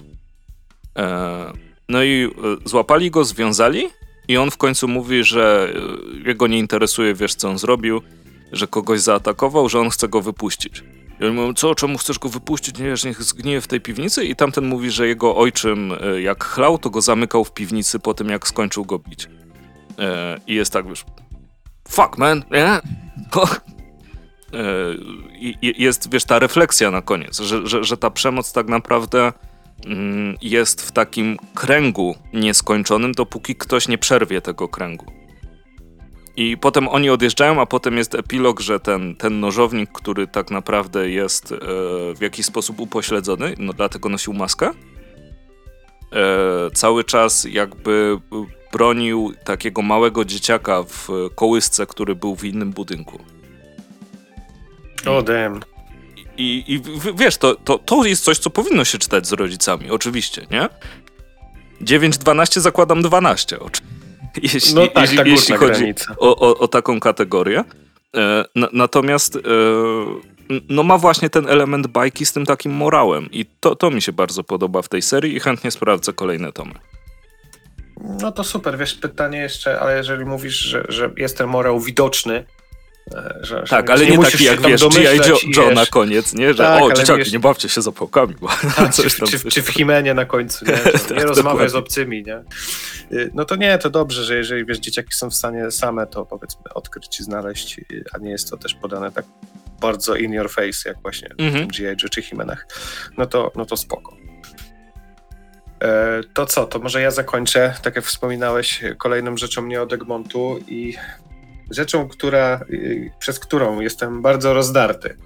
E, 1.03 1.53
no 1.89 2.03
i 2.03 2.30
złapali 2.65 3.11
go, 3.11 3.25
związali 3.25 3.88
i 4.28 4.38
on 4.38 4.51
w 4.51 4.57
końcu 4.57 4.88
mówi, 4.88 5.23
że 5.23 5.73
jego 6.25 6.47
nie 6.47 6.59
interesuje, 6.59 7.13
wiesz 7.13 7.36
co 7.36 7.49
on 7.49 7.57
zrobił, 7.57 8.01
że 8.51 8.67
kogoś 8.67 8.99
zaatakował, 8.99 9.69
że 9.69 9.80
on 9.80 9.89
chce 9.89 10.07
go 10.07 10.21
wypuścić. 10.21 10.84
I 11.20 11.26
oni 11.26 11.34
mówią, 11.34 11.53
co, 11.53 11.76
czemu 11.76 11.97
chcesz 11.97 12.20
go 12.20 12.30
wypuścić, 12.30 12.80
nie 12.80 12.86
wiesz, 12.86 13.03
niech 13.03 13.24
zgnieje 13.24 13.61
w 13.61 13.68
tej 13.68 13.82
piwnicy? 13.82 14.26
I 14.26 14.36
tamten 14.36 14.65
mówi, 14.65 14.91
że 14.91 15.07
jego 15.07 15.36
ojczym 15.36 15.93
e, 16.01 16.22
jak 16.22 16.43
chlał, 16.43 16.78
to 16.78 16.89
go 16.89 17.01
zamykał 17.01 17.43
w 17.43 17.53
piwnicy 17.53 17.99
po 17.99 18.13
tym, 18.13 18.30
jak 18.30 18.47
skończył 18.47 18.86
go 18.86 18.99
bić. 18.99 19.30
E, 19.99 20.38
I 20.47 20.55
jest 20.55 20.74
tak, 20.74 20.88
wiesz, 20.88 21.05
fuck 21.89 22.18
man, 22.18 22.43
nie? 22.51 22.82
I 25.39 25.74
jest, 25.84 26.11
wiesz, 26.11 26.26
ta 26.26 26.39
refleksja 26.39 26.91
na 26.91 27.01
koniec, 27.01 27.39
że, 27.39 27.68
że, 27.68 27.84
że 27.84 27.97
ta 27.97 28.09
przemoc 28.09 28.53
tak 28.53 28.68
naprawdę 28.68 29.34
mm, 29.86 30.38
jest 30.41 30.82
w 30.82 30.91
takim 30.91 31.38
kręgu 31.53 32.15
nieskończonym, 32.34 33.11
dopóki 33.11 33.55
ktoś 33.55 33.88
nie 33.88 33.97
przerwie 33.97 34.41
tego 34.41 34.68
kręgu. 34.68 35.05
I 36.38 36.57
potem 36.57 36.88
oni 36.88 37.09
odjeżdżają, 37.09 37.61
a 37.61 37.65
potem 37.65 37.97
jest 37.97 38.15
epilog, 38.15 38.59
że 38.59 38.79
ten, 38.79 39.15
ten 39.15 39.39
nożownik, 39.39 39.91
który 39.91 40.27
tak 40.27 40.51
naprawdę 40.51 41.09
jest 41.09 41.51
e, 41.51 41.57
w 42.15 42.21
jakiś 42.21 42.45
sposób 42.45 42.79
upośledzony, 42.79 43.55
no 43.57 43.73
dlatego 43.73 44.09
nosił 44.09 44.33
maskę, 44.33 44.69
e, 44.69 44.73
cały 46.73 47.03
czas 47.03 47.47
jakby 47.49 48.19
bronił 48.73 49.33
takiego 49.43 49.81
małego 49.81 50.25
dzieciaka 50.25 50.83
w 50.83 51.09
kołysce, 51.35 51.85
który 51.85 52.15
był 52.15 52.35
w 52.35 52.43
innym 52.43 52.71
budynku. 52.71 53.19
O, 55.07 55.17
oh, 55.17 55.23
damn. 55.23 55.59
I, 56.38 56.63
i 56.67 56.81
wiesz, 57.15 57.38
to, 57.38 57.55
to, 57.55 57.77
to 57.77 58.05
jest 58.05 58.23
coś, 58.23 58.38
co 58.38 58.49
powinno 58.49 58.85
się 58.85 58.97
czytać 58.97 59.27
z 59.27 59.31
rodzicami, 59.31 59.91
oczywiście, 59.91 60.47
nie? 60.51 60.69
9-12 61.81 62.59
zakładam 62.59 63.01
12, 63.01 63.59
oczywiście 63.59 64.07
jeśli, 64.41 64.75
no 64.75 64.88
tak, 64.88 65.11
jeśli, 65.11 65.32
jeśli 65.32 65.55
chodzi 65.55 65.93
o, 66.17 66.36
o, 66.36 66.57
o, 66.57 66.67
taką 66.67 66.99
kategorię. 66.99 67.63
E, 68.15 68.45
natomiast 68.73 69.36
e, 69.36 69.39
no 70.69 70.84
ma 70.84 70.97
właśnie 70.97 71.30
ten 71.30 71.47
element 71.49 71.88
bajki 71.88 72.25
z 72.25 72.34
tym 72.34 72.45
takim 72.45 72.71
morałem 72.71 73.32
i 73.32 73.45
to, 73.59 73.75
to 73.75 73.91
mi 73.91 74.01
się 74.01 74.13
bardzo 74.13 74.43
podoba 74.43 74.82
w 74.82 74.89
tej 74.89 75.01
serii 75.01 75.36
i 75.36 75.39
chętnie 75.39 75.71
sprawdzę 75.71 76.13
kolejne 76.13 76.51
tomy. 76.51 76.73
No 78.21 78.32
to 78.32 78.43
super, 78.43 78.78
wiesz, 78.78 78.93
pytanie 78.93 79.38
jeszcze, 79.38 79.80
ale 79.80 79.97
jeżeli 79.97 80.25
mówisz, 80.25 80.55
że, 80.55 80.86
że 80.89 81.11
jest 81.17 81.38
ten 81.38 81.47
morał 81.47 81.80
widoczny, 81.80 82.45
że, 83.41 83.64
tak, 83.70 83.89
ale 83.89 84.05
nie, 84.05 84.18
nie 84.18 84.26
taki 84.26 84.43
jak 84.43 84.62
wiesz, 84.62 84.88
G.I. 84.88 85.18
Joe, 85.18 85.38
Joe 85.55 85.72
na 85.72 85.86
koniec, 85.86 86.34
nie? 86.34 86.53
Że 86.53 86.64
tak, 86.64 86.84
o, 86.84 86.93
dzieciaki, 86.93 87.20
wiesz, 87.20 87.32
nie 87.32 87.39
bawcie 87.39 87.70
się 87.70 87.82
zapałkami. 87.82 88.36
Bo 88.41 88.47
tak, 88.76 88.93
coś 88.95 89.14
czy, 89.14 89.20
tam, 89.20 89.30
czy, 89.30 89.39
czy 89.39 89.62
w 89.62 89.68
Himenie 89.68 90.14
na 90.14 90.26
końcu, 90.26 90.66
nie? 90.66 90.80
nie 91.18 91.26
rozmawiaj 91.26 91.70
z 91.70 91.76
obcymi, 91.76 92.24
nie? 92.24 92.38
Y, 93.18 93.32
no 93.34 93.45
to 93.45 93.55
nie, 93.55 93.78
to 93.78 93.89
dobrze, 93.89 94.24
że 94.24 94.38
jeżeli 94.38 94.66
wiesz, 94.66 94.80
dzieciaki 94.80 95.14
są 95.14 95.30
w 95.30 95.36
stanie 95.36 95.72
same 95.72 96.08
to 96.08 96.26
powiedzmy 96.26 96.74
odkryć 96.74 97.20
i 97.20 97.24
znaleźć, 97.24 97.80
y, 97.80 98.03
a 98.14 98.18
nie 98.18 98.32
jest 98.32 98.49
to 98.49 98.58
też 98.58 98.74
podane 98.74 99.12
tak 99.12 99.26
bardzo 99.82 100.16
in 100.16 100.34
your 100.34 100.49
face, 100.49 100.89
jak 100.89 101.01
właśnie 101.01 101.30
-hmm. 101.30 101.64
w 101.64 101.78
G.I. 101.78 101.95
Joe 102.03 102.10
czy 102.10 102.22
Himenach, 102.22 102.68
no 103.18 103.26
to, 103.26 103.51
no 103.55 103.66
to 103.66 103.78
spoko. 103.78 104.18
E, 105.84 106.22
to 106.34 106.45
co, 106.45 106.66
to 106.66 106.80
może 106.80 107.01
ja 107.01 107.12
zakończę, 107.12 107.74
tak 107.82 107.95
jak 107.95 108.05
wspominałeś, 108.05 108.82
kolejną 108.97 109.38
rzeczą 109.38 109.62
mnie 109.62 109.82
od 109.82 109.93
Egmontu 109.93 110.60
i 110.68 110.95
rzeczą, 111.72 112.07
która, 112.07 112.65
y, 112.70 113.11
przez 113.20 113.39
którą 113.39 113.80
jestem 113.80 114.22
bardzo 114.22 114.53
rozdarty. 114.53 115.18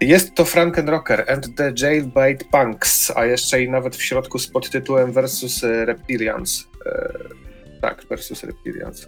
Jest 0.00 0.34
to 0.34 0.44
Frankenrocker 0.44 1.30
and 1.30 1.56
the 1.56 1.72
Jailbait 1.82 2.44
Punks, 2.44 3.12
a 3.16 3.24
jeszcze 3.24 3.62
i 3.62 3.70
nawet 3.70 3.96
w 3.96 4.02
środku 4.02 4.38
z 4.38 4.48
podtytułem 4.48 5.12
Versus 5.12 5.62
Reptilians. 5.62 6.68
E, 6.86 7.12
tak, 7.80 8.04
Versus 8.08 8.44
Reptilians. 8.44 9.06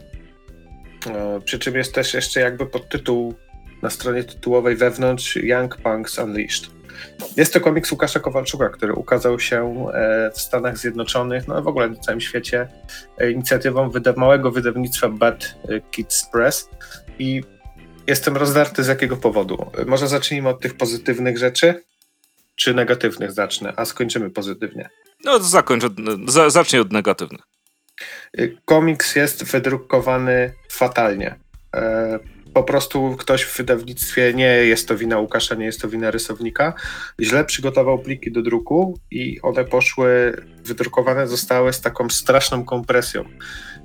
E, 1.07 1.41
przy 1.45 1.59
czym 1.59 1.75
jest 1.75 1.95
też 1.95 2.15
jeszcze 2.15 2.41
jakby 2.41 2.67
podtytuł 2.67 3.35
na 3.83 3.91
stronie 3.91 4.25
tytułowej 4.25 4.77
wewnątrz 4.77 5.37
Young 5.37 5.77
Punks 5.77 6.19
Unleashed. 6.19 6.82
Jest 7.37 7.53
to 7.53 7.61
komiks 7.61 7.93
Łukasza 7.93 8.21
Kowalczuka, 8.21 8.69
który 8.69 8.93
ukazał 8.93 9.41
się 9.41 9.87
e, 9.95 10.31
w 10.35 10.41
Stanach 10.41 10.79
Zjednoczonych, 10.79 11.49
no 11.49 11.63
w 11.63 11.69
ogóle 11.69 11.89
na 11.89 11.97
całym 11.97 12.21
świecie, 12.21 12.69
e, 13.19 13.31
inicjatywą 13.31 13.91
wyda 13.91 14.13
małego 14.17 14.51
wydawnictwa 14.51 15.09
Bad 15.09 15.55
e, 15.69 15.81
Kids 15.91 16.25
Press 16.33 16.69
i 17.19 17.43
jestem 18.07 18.37
rozdarty 18.37 18.85
z 18.85 18.87
jakiego 18.87 19.17
powodu. 19.17 19.71
Może 19.87 20.09
zacznijmy 20.09 20.49
od 20.49 20.61
tych 20.61 20.77
pozytywnych 20.77 21.39
rzeczy, 21.39 21.85
czy 22.57 22.75
negatywnych 22.75 23.33
zacznę, 23.33 23.73
a 23.77 23.85
skończymy 23.85 24.31
pozytywnie. 24.31 24.89
No 25.25 25.39
zakończ, 25.39 25.85
od, 25.85 25.93
zacznij 26.49 26.83
od 26.83 26.93
negatywnych. 26.93 27.41
Komiks 28.65 29.17
jest 29.17 29.45
wydrukowany 29.45 30.53
fatalnie. 30.71 31.35
Po 32.55 32.63
prostu 32.63 33.17
ktoś 33.19 33.43
w 33.43 33.57
wydawnictwie, 33.57 34.35
nie 34.35 34.47
jest 34.47 34.89
to 34.89 34.97
wina 34.97 35.19
Łukasza, 35.19 35.55
nie 35.55 35.65
jest 35.65 35.81
to 35.81 35.89
wina 35.89 36.11
rysownika, 36.11 36.75
źle 37.21 37.45
przygotował 37.45 37.99
pliki 37.99 38.33
do 38.33 38.43
druku 38.43 38.99
i 39.11 39.41
one 39.41 39.65
poszły, 39.65 40.37
wydrukowane 40.65 41.29
zostały 41.29 41.73
z 41.73 41.81
taką 41.81 42.11
straszną 42.11 42.65
kompresją. 42.65 43.25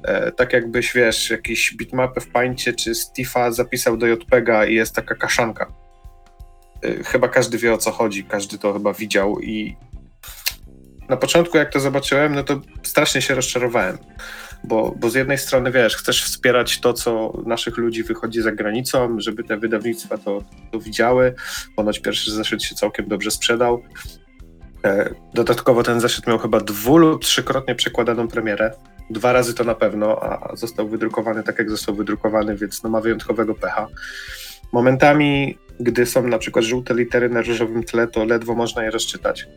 E, 0.03 0.31
tak 0.31 0.53
jakbyś, 0.53 0.93
wiesz, 0.93 1.29
jakiś 1.29 1.75
bitmapy 1.75 2.21
w 2.21 2.27
Paincie 2.27 2.73
czy 2.73 2.95
Stifa 2.95 3.51
zapisał 3.51 3.97
do 3.97 4.07
JPEGa 4.07 4.65
i 4.65 4.75
jest 4.75 4.95
taka 4.95 5.15
kaszanka. 5.15 5.73
E, 6.83 7.03
chyba 7.03 7.27
każdy 7.27 7.57
wie 7.57 7.73
o 7.73 7.77
co 7.77 7.91
chodzi, 7.91 8.23
każdy 8.23 8.57
to 8.57 8.73
chyba 8.73 8.93
widział 8.93 9.39
i 9.39 9.75
na 11.09 11.17
początku 11.17 11.57
jak 11.57 11.71
to 11.71 11.79
zobaczyłem, 11.79 12.35
no 12.35 12.43
to 12.43 12.61
strasznie 12.83 13.21
się 13.21 13.35
rozczarowałem 13.35 13.97
bo, 14.63 14.95
bo 14.99 15.09
z 15.09 15.15
jednej 15.15 15.37
strony 15.37 15.71
wiesz, 15.71 15.95
chcesz 15.95 16.23
wspierać 16.23 16.79
to, 16.79 16.93
co 16.93 17.41
naszych 17.45 17.77
ludzi 17.77 18.03
wychodzi 18.03 18.41
za 18.41 18.51
granicą, 18.51 19.19
żeby 19.19 19.43
te 19.43 19.57
wydawnictwa 19.57 20.17
to, 20.17 20.43
to 20.71 20.79
widziały. 20.79 21.33
Ponoć 21.75 21.99
pierwszy 21.99 22.31
zeszyt 22.31 22.63
się 22.63 22.75
całkiem 22.75 23.07
dobrze 23.07 23.31
sprzedał. 23.31 23.83
E, 24.85 25.13
dodatkowo 25.33 25.83
ten 25.83 25.99
zeszyt 25.99 26.27
miał 26.27 26.37
chyba 26.37 26.59
dwu 26.59 26.97
lub 26.97 27.23
trzykrotnie 27.23 27.75
przekładaną 27.75 28.27
premierę. 28.27 28.71
Dwa 29.09 29.33
razy 29.33 29.53
to 29.53 29.63
na 29.63 29.75
pewno, 29.75 30.23
a 30.23 30.55
został 30.55 30.87
wydrukowany 30.89 31.43
tak, 31.43 31.59
jak 31.59 31.69
został 31.69 31.95
wydrukowany, 31.95 32.55
więc 32.55 32.83
no 32.83 32.89
ma 32.89 33.01
wyjątkowego 33.01 33.55
pecha. 33.55 33.87
Momentami, 34.71 35.57
gdy 35.79 36.05
są 36.05 36.27
na 36.27 36.37
przykład 36.37 36.65
żółte 36.65 36.93
litery 36.93 37.29
na 37.29 37.41
różowym 37.41 37.83
tle, 37.83 38.07
to 38.07 38.25
ledwo 38.25 38.55
można 38.55 38.83
je 38.83 38.91
rozczytać. 38.91 39.47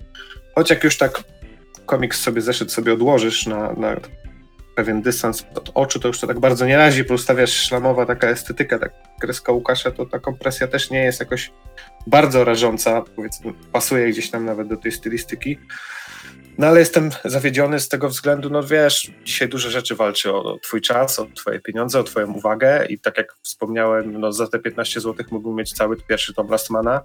Choć 0.55 0.71
jak 0.71 0.85
już 0.85 0.99
tak 0.99 1.23
komiks 1.87 2.21
sobie 2.21 2.41
zeszyt 2.41 2.73
sobie 2.73 2.93
odłożysz 2.93 3.47
na, 3.47 3.73
na 3.73 3.97
pewien 4.75 5.03
dystans 5.03 5.47
od 5.55 5.71
oczu, 5.75 6.01
to 6.01 6.09
już 6.09 6.21
to 6.21 6.27
tak 6.27 6.41
bardzo 6.41 6.67
nie 6.67 6.77
razi, 6.77 7.05
plus 7.05 7.27
ta 7.27 7.35
wiesz, 7.35 7.53
szlamowa 7.53 8.07
taka 8.07 8.29
estetyka, 8.29 8.79
tak 8.79 8.93
kreska 9.21 9.53
Łukasza, 9.53 9.91
to 9.91 10.07
ta 10.07 10.19
kompresja 10.19 10.67
też 10.67 10.91
nie 10.91 11.05
jest 11.05 11.21
jakoś 11.21 11.53
bardzo 12.07 12.45
rażąca, 12.45 13.03
powiedzmy, 13.17 13.53
pasuje 13.73 14.09
gdzieś 14.09 14.31
tam 14.31 14.45
nawet 14.45 14.69
do 14.69 14.77
tej 14.77 14.93
stylistyki. 14.93 15.59
No 16.59 16.67
ale 16.67 16.81
jestem 16.81 17.11
zawiedziony 17.25 17.81
z 17.81 17.89
tego 17.89 18.09
względu, 18.09 18.51
no 18.51 18.63
wiesz, 18.63 19.11
dzisiaj 19.25 19.49
duże 19.49 19.71
rzeczy 19.71 19.97
walczy 19.97 20.33
o, 20.33 20.59
twój 20.63 20.81
czas, 20.81 21.19
o 21.19 21.27
twoje 21.27 21.61
pieniądze, 21.61 22.01
o 22.01 22.05
twoją 22.05 22.33
uwagę 22.33 22.87
i 22.87 22.99
tak 22.99 23.19
jak 23.19 23.35
wspomniałem, 23.43 24.21
no 24.21 24.33
za 24.33 24.47
te 24.47 24.59
15 24.59 25.01
zł 25.01 25.27
mógłbym 25.31 25.57
mieć 25.57 25.73
cały 25.73 25.97
pierwszy 25.97 26.35
tom 26.35 26.49
Lastmana, 26.49 27.03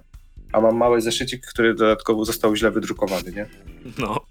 a 0.52 0.60
mam 0.60 0.76
mały 0.76 1.00
zeszycik, 1.00 1.46
który 1.46 1.74
dodatkowo 1.74 2.24
został 2.24 2.56
źle 2.56 2.70
wydrukowany, 2.70 3.32
nie? 3.32 3.46
No. 3.98 4.26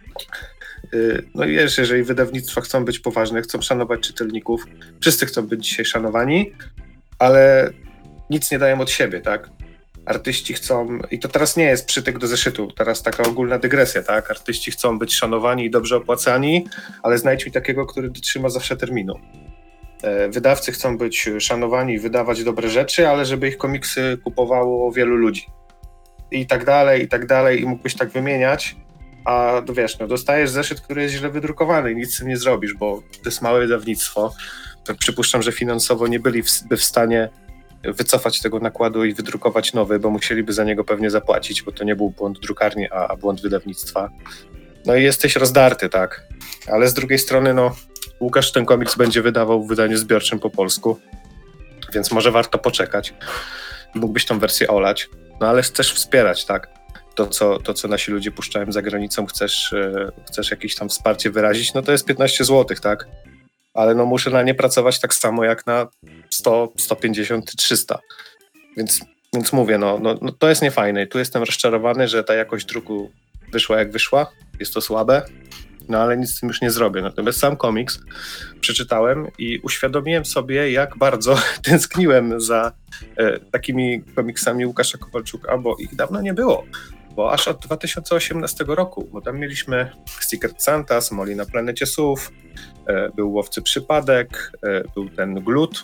Y, 0.94 1.24
no 1.36 1.46
i 1.46 1.52
wiesz, 1.52 1.78
jeżeli 1.78 2.04
wydawnictwa 2.04 2.62
chcą 2.62 2.86
być 2.86 3.00
poważne, 3.00 3.42
chcą 3.42 3.62
szanować 3.62 4.00
czytelników, 4.00 4.66
wszyscy 5.02 5.26
chcą 5.26 5.48
być 5.48 5.68
dzisiaj 5.68 5.86
szanowani, 5.86 6.52
ale 7.20 7.70
nic 8.30 8.52
nie 8.52 8.60
dają 8.60 8.82
od 8.82 8.92
siebie, 8.92 9.22
tak? 9.22 9.50
Artyści 10.06 10.54
chcą, 10.54 11.00
i 11.12 11.20
to 11.20 11.28
teraz 11.28 11.58
nie 11.58 11.64
jest 11.64 11.86
przytyk 11.86 12.18
do 12.18 12.28
zeszytu, 12.28 12.72
teraz 12.72 13.04
taka 13.04 13.24
ogólna 13.24 13.60
dygresja, 13.60 14.04
tak? 14.04 14.32
Artyści 14.32 14.72
chcą 14.72 15.00
być 15.00 15.16
szanowani 15.16 15.66
i 15.66 15.72
dobrze 15.72 15.98
opłacani, 15.98 16.68
ale 17.04 17.18
znajdź 17.18 17.46
mi 17.46 17.52
takiego, 17.52 17.86
który 17.86 18.10
dotrzyma 18.10 18.50
zawsze 18.50 18.78
terminu. 18.78 19.14
E, 20.04 20.30
wydawcy 20.30 20.72
chcą 20.72 20.98
być 20.98 21.30
szanowani 21.40 21.94
i 21.94 22.00
wydawać 22.00 22.44
dobre 22.44 22.70
rzeczy, 22.70 23.08
ale 23.08 23.26
żeby 23.26 23.48
ich 23.48 23.58
komiksy 23.58 24.18
kupowało 24.24 24.92
wielu 24.92 25.16
ludzi. 25.16 25.46
I 26.32 26.48
tak 26.48 26.66
dalej, 26.66 27.04
i 27.04 27.08
tak 27.08 27.26
dalej, 27.26 27.62
i 27.62 27.66
mógłbyś 27.66 27.96
tak 27.96 28.10
wymieniać 28.10 28.76
a 29.26 29.62
no 29.68 29.74
wiesz, 29.74 30.00
no 30.00 30.08
dostajesz 30.08 30.50
zeszyt, 30.50 30.82
który 30.82 31.02
jest 31.02 31.16
źle 31.16 31.30
wydrukowany 31.30 31.92
i 31.92 31.96
nic 31.96 32.16
z 32.16 32.18
tym 32.18 32.28
nie 32.28 32.38
zrobisz, 32.38 32.74
bo 32.74 33.04
to 33.12 33.30
jest 33.30 33.42
małe 33.42 33.60
wydawnictwo. 33.60 34.34
Przypuszczam, 35.00 35.42
że 35.42 35.52
finansowo 35.52 36.08
nie 36.08 36.20
byliby 36.20 36.78
w 36.78 36.84
stanie 36.84 37.30
wycofać 37.84 38.42
tego 38.42 38.60
nakładu 38.60 39.06
i 39.06 39.14
wydrukować 39.14 39.74
nowy, 39.74 40.00
bo 40.00 40.10
musieliby 40.10 40.54
za 40.54 40.64
niego 40.64 40.84
pewnie 40.84 41.10
zapłacić, 41.10 41.64
bo 41.64 41.72
to 41.72 41.84
nie 41.84 41.96
był 41.96 42.10
błąd 42.10 42.40
drukarni, 42.40 42.92
a, 42.92 43.16
błąd 43.16 43.42
wydawnictwa. 43.42 44.10
No 44.86 44.96
i 44.96 45.04
jesteś 45.04 45.36
rozdarty, 45.36 45.90
tak. 45.90 46.24
Ale 46.68 46.88
z 46.88 46.94
drugiej 46.94 47.20
strony, 47.20 47.54
no, 47.54 47.76
Łukasz 48.20 48.52
ten 48.52 48.66
komiks 48.66 48.96
będzie 48.96 49.22
wydawał 49.22 49.64
w 49.64 49.68
wydaniu 49.68 49.98
zbiorczym 49.98 50.40
po 50.40 50.50
polsku, 50.50 51.00
więc 51.94 52.12
może 52.12 52.32
warto 52.32 52.58
poczekać. 52.58 53.14
Mógłbyś 53.96 54.26
tą 54.26 54.40
wersję 54.40 54.68
olać, 54.68 55.10
no 55.42 55.48
ale 55.48 55.62
chcesz 55.62 55.94
wspierać, 55.94 56.46
tak 56.46 56.85
to 57.16 57.28
co, 57.28 57.60
to, 57.60 57.74
co 57.74 57.88
nasi 57.88 58.12
ludzie 58.12 58.32
puszczają 58.32 58.72
za 58.72 58.82
granicą, 58.82 59.26
chcesz, 59.26 59.74
e, 59.74 60.12
chcesz 60.28 60.52
jakieś 60.52 60.76
tam 60.76 60.90
wsparcie 60.90 61.32
wyrazić, 61.32 61.74
no 61.74 61.82
to 61.82 61.92
jest 61.92 62.06
15 62.06 62.46
zł, 62.46 62.78
tak? 62.82 63.08
Ale 63.74 63.96
no 63.96 64.06
muszę 64.06 64.30
na 64.30 64.44
nie 64.44 64.56
pracować 64.56 65.00
tak 65.00 65.14
samo 65.14 65.44
jak 65.44 65.68
na 65.68 65.88
100, 66.30 66.74
150, 66.78 67.56
300. 67.56 68.00
Więc, 68.78 69.00
więc 69.34 69.54
mówię, 69.54 69.78
no, 69.78 70.00
no, 70.02 70.16
no 70.22 70.32
to 70.32 70.50
jest 70.50 70.62
niefajne 70.62 71.04
i 71.04 71.08
tu 71.08 71.20
jestem 71.20 71.44
rozczarowany, 71.44 72.08
że 72.08 72.24
ta 72.24 72.34
jakość 72.34 72.66
druku 72.66 73.12
wyszła 73.52 73.80
jak 73.80 73.92
wyszła, 73.92 74.32
jest 74.60 74.74
to 74.74 74.82
słabe, 74.82 75.22
no 75.90 75.98
ale 75.98 76.18
nic 76.18 76.30
z 76.30 76.40
tym 76.40 76.50
już 76.50 76.62
nie 76.62 76.72
zrobię. 76.72 77.02
Natomiast 77.02 77.40
sam 77.40 77.58
komiks 77.58 78.00
przeczytałem 78.62 79.28
i 79.38 79.60
uświadomiłem 79.60 80.26
sobie, 80.26 80.72
jak 80.72 80.98
bardzo 80.98 81.38
tęskniłem 81.66 82.42
za 82.42 82.72
e, 83.18 83.40
takimi 83.40 84.04
komiksami 84.16 84.66
Łukasza 84.66 84.98
Kowalczuka, 84.98 85.58
bo 85.58 85.76
ich 85.80 85.96
dawno 85.96 86.22
nie 86.22 86.34
było 86.34 86.66
bo 87.16 87.32
aż 87.32 87.48
od 87.48 87.60
2018 87.60 88.66
roku, 88.68 89.08
bo 89.12 89.22
tam 89.22 89.40
mieliśmy 89.40 89.92
Secret 90.22 90.64
Santa, 90.64 91.02
Smoli 91.02 91.36
na 91.36 91.46
planecie 91.46 91.86
Sów, 91.86 92.32
e, 92.88 93.10
był 93.10 93.34
Łowcy 93.34 93.62
Przypadek, 93.62 94.52
e, 94.64 94.84
był 94.96 95.10
ten 95.10 95.34
Glut 95.34 95.84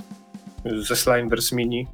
ze 0.82 0.96
Slimeverse 0.96 1.56
Mini. 1.56 1.88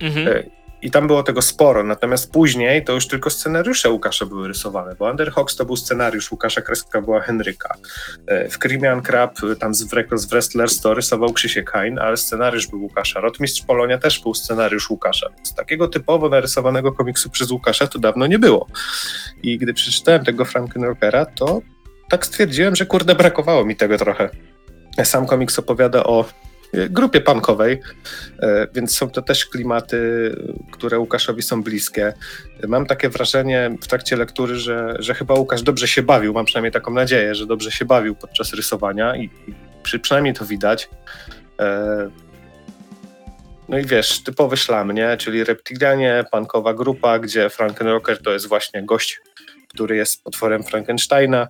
Mhm. 0.00 0.42
E, 0.84 0.86
i 0.86 0.90
tam 0.90 1.06
było 1.06 1.22
tego 1.22 1.42
sporo, 1.42 1.84
natomiast 1.84 2.32
później 2.32 2.84
to 2.84 2.92
już 2.92 3.08
tylko 3.08 3.30
scenariusze 3.30 3.90
Łukasza 3.90 4.26
były 4.26 4.48
rysowane, 4.48 4.94
bo 4.98 5.10
Underhawks 5.10 5.56
to 5.56 5.64
był 5.64 5.76
scenariusz, 5.76 6.32
Łukasza 6.32 6.62
kreska 6.62 7.00
była 7.00 7.20
Henryka. 7.20 7.74
E, 8.26 8.48
w 8.48 8.58
Crimean 8.58 9.02
Crab, 9.02 9.38
tam 9.58 9.74
z, 9.74 9.90
z 10.12 10.26
Wrestlers 10.26 10.80
to 10.80 10.94
rysował 10.94 11.32
Krzysiek 11.32 11.70
Hain, 11.70 11.98
ale 11.98 12.16
scenariusz 12.16 12.66
był 12.66 12.82
Łukasza. 12.82 13.20
Rotmistrz 13.20 13.62
Polonia 13.62 13.98
też 13.98 14.20
był 14.20 14.34
scenariusz 14.34 14.90
Łukasza. 14.90 15.28
Więc 15.36 15.54
takiego 15.54 15.88
typowo 15.88 16.28
narysowanego 16.28 16.92
komiksu 16.92 17.30
przez 17.30 17.50
Łukasza 17.50 17.86
to 17.86 17.98
dawno 17.98 18.26
nie 18.26 18.38
było. 18.38 18.66
I 19.42 19.58
gdy 19.58 19.74
przeczytałem 19.74 20.24
tego 20.24 20.44
Frankenrockera, 20.44 21.26
to 21.26 21.60
tak 22.10 22.26
stwierdziłem, 22.26 22.76
że 22.76 22.86
kurde, 22.86 23.14
brakowało 23.14 23.64
mi 23.64 23.76
tego 23.76 23.98
trochę. 23.98 24.30
Sam 25.04 25.26
komiks 25.26 25.58
opowiada 25.58 26.04
o 26.04 26.24
grupie 26.90 27.20
punkowej, 27.20 27.80
e, 28.38 28.66
więc 28.74 28.96
są 28.96 29.10
to 29.10 29.22
też 29.22 29.46
klimaty, 29.46 30.30
które 30.70 30.98
Łukaszowi 30.98 31.42
są 31.42 31.62
bliskie. 31.62 32.12
Mam 32.68 32.86
takie 32.86 33.08
wrażenie 33.08 33.76
w 33.82 33.86
trakcie 33.86 34.16
lektury, 34.16 34.56
że, 34.56 34.96
że 34.98 35.14
chyba 35.14 35.34
Łukasz 35.34 35.62
dobrze 35.62 35.88
się 35.88 36.02
bawił, 36.02 36.32
mam 36.32 36.44
przynajmniej 36.44 36.72
taką 36.72 36.92
nadzieję, 36.92 37.34
że 37.34 37.46
dobrze 37.46 37.70
się 37.70 37.84
bawił 37.84 38.14
podczas 38.14 38.52
rysowania 38.52 39.16
i, 39.16 39.30
i 39.94 39.98
przynajmniej 39.98 40.34
to 40.34 40.44
widać. 40.44 40.88
E, 41.60 42.10
no 43.68 43.78
i 43.78 43.84
wiesz, 43.86 44.22
typowy 44.22 44.56
szlam, 44.56 44.92
nie? 44.92 45.16
Czyli 45.16 45.44
Reptilianie, 45.44 46.24
punkowa 46.32 46.74
grupa, 46.74 47.18
gdzie 47.18 47.50
Frankenrocker 47.50 48.22
to 48.22 48.32
jest 48.32 48.48
właśnie 48.48 48.82
gość, 48.82 49.20
który 49.68 49.96
jest 49.96 50.24
potworem 50.24 50.64
Frankensteina. 50.64 51.48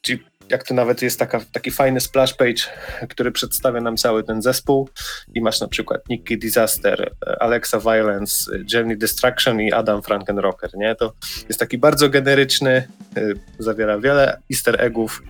Czyli 0.00 0.24
jak 0.48 0.64
to 0.64 0.74
nawet 0.74 1.02
jest 1.02 1.18
taka, 1.18 1.40
taki 1.52 1.70
fajny 1.70 2.00
splash 2.00 2.34
page, 2.34 2.62
który 3.08 3.32
przedstawia 3.32 3.80
nam 3.80 3.96
cały 3.96 4.24
ten 4.24 4.42
zespół 4.42 4.88
i 5.34 5.40
masz 5.40 5.60
na 5.60 5.68
przykład 5.68 6.08
Nicky 6.08 6.36
Disaster, 6.36 7.14
Alexa 7.40 7.80
Violence, 7.80 8.58
Jenny 8.72 8.96
Destruction 8.96 9.60
i 9.60 9.72
Adam 9.72 10.02
Frankenrocker, 10.02 10.70
nie? 10.74 10.94
To 10.94 11.12
jest 11.48 11.60
taki 11.60 11.78
bardzo 11.78 12.08
generyczny, 12.08 12.88
y, 13.18 13.34
zawiera 13.58 13.98
wiele 13.98 14.40
easter 14.52 14.82
eggów, 14.82 15.22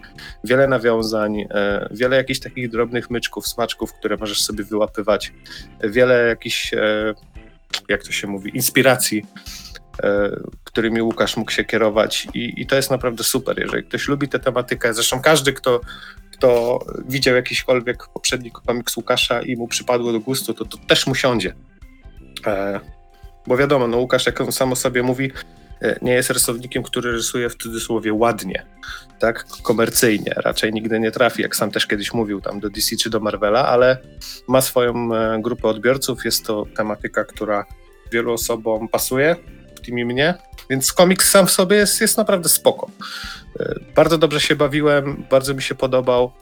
wiele 0.45 0.67
nawiązań, 0.69 1.41
y, 1.41 1.47
wiele 1.91 2.17
jakichś 2.17 2.41
takich 2.41 2.71
drobnych 2.71 3.11
myczków, 3.11 3.49
smaczków, 3.49 3.93
które 3.93 4.17
możesz 4.17 4.43
sobie 4.43 4.65
wyłapywać, 4.65 5.33
wiele 5.85 6.29
jakichś, 6.29 6.75
y, 6.75 7.15
jak 7.89 8.03
to 8.03 8.13
się 8.13 8.27
mówi, 8.27 8.57
inspiracji 8.57 9.27
którymi 10.65 11.03
Łukasz 11.03 11.37
mógł 11.37 11.51
się 11.51 11.65
kierować 11.65 12.29
i, 12.35 12.53
i 12.57 12.67
to 12.67 12.77
jest 12.77 12.91
naprawdę 12.91 13.25
super, 13.25 13.59
jeżeli 13.59 13.85
ktoś 13.85 14.09
lubi 14.09 14.29
tę 14.29 14.39
tematykę, 14.39 14.95
zresztą 14.95 15.21
każdy, 15.21 15.53
kto, 15.53 15.81
kto 16.33 16.79
widział 17.09 17.35
jakiśkolwiek 17.35 18.09
poprzedni 18.09 18.51
komiks 18.51 18.97
Łukasza 18.97 19.43
i 19.43 19.57
mu 19.57 19.69
przypadło 19.69 20.13
do 20.13 20.21
gustu, 20.21 20.55
to, 20.55 20.65
to 20.65 20.79
też 20.79 21.07
mu 21.07 21.15
siądzie. 21.15 21.55
E, 22.47 22.81
bo 23.47 23.57
wiadomo, 23.57 23.89
no 23.89 23.99
Łukasz, 23.99 24.27
jak 24.27 24.41
on 24.41 24.53
samo 24.53 24.77
sobie 24.77 25.03
mówi, 25.03 25.33
e, 25.83 25.99
nie 26.03 26.13
jest 26.13 26.31
rysownikiem, 26.31 26.83
który 26.83 27.13
rysuje 27.13 27.51
w 27.51 27.57
cudzysłowie 27.57 28.13
ładnie, 28.13 28.67
tak, 29.19 29.47
komercyjnie, 29.63 30.33
raczej 30.37 30.73
nigdy 30.73 31.01
nie 31.01 31.11
trafi, 31.11 31.43
jak 31.43 31.57
sam 31.57 31.71
też 31.71 31.87
kiedyś 31.87 32.15
mówił, 32.15 32.41
tam 32.41 32.61
do 32.61 32.71
DC 32.71 32.97
czy 32.97 33.11
do 33.11 33.21
Marvela, 33.21 33.69
ale 33.69 33.99
ma 34.49 34.61
swoją 34.61 35.15
e, 35.15 35.39
grupę 35.43 35.69
odbiorców, 35.69 36.25
jest 36.25 36.47
to 36.47 36.67
tematyka, 36.77 37.25
która 37.25 37.65
wielu 38.13 38.33
osobom 38.33 38.89
pasuje, 38.89 39.37
tym 39.87 39.99
i 39.99 40.05
mnie, 40.05 40.35
więc 40.71 40.93
komiks 40.93 41.31
sam 41.31 41.47
w 41.47 41.51
sobie 41.51 41.77
jest, 41.77 42.01
jest 42.01 42.17
naprawdę 42.17 42.49
spoko. 42.49 42.91
E, 43.61 43.75
bardzo 43.97 44.19
dobrze 44.19 44.41
się 44.41 44.57
bawiłem, 44.57 45.25
bardzo 45.31 45.55
mi 45.55 45.63
się 45.63 45.75
podobał. 45.75 46.33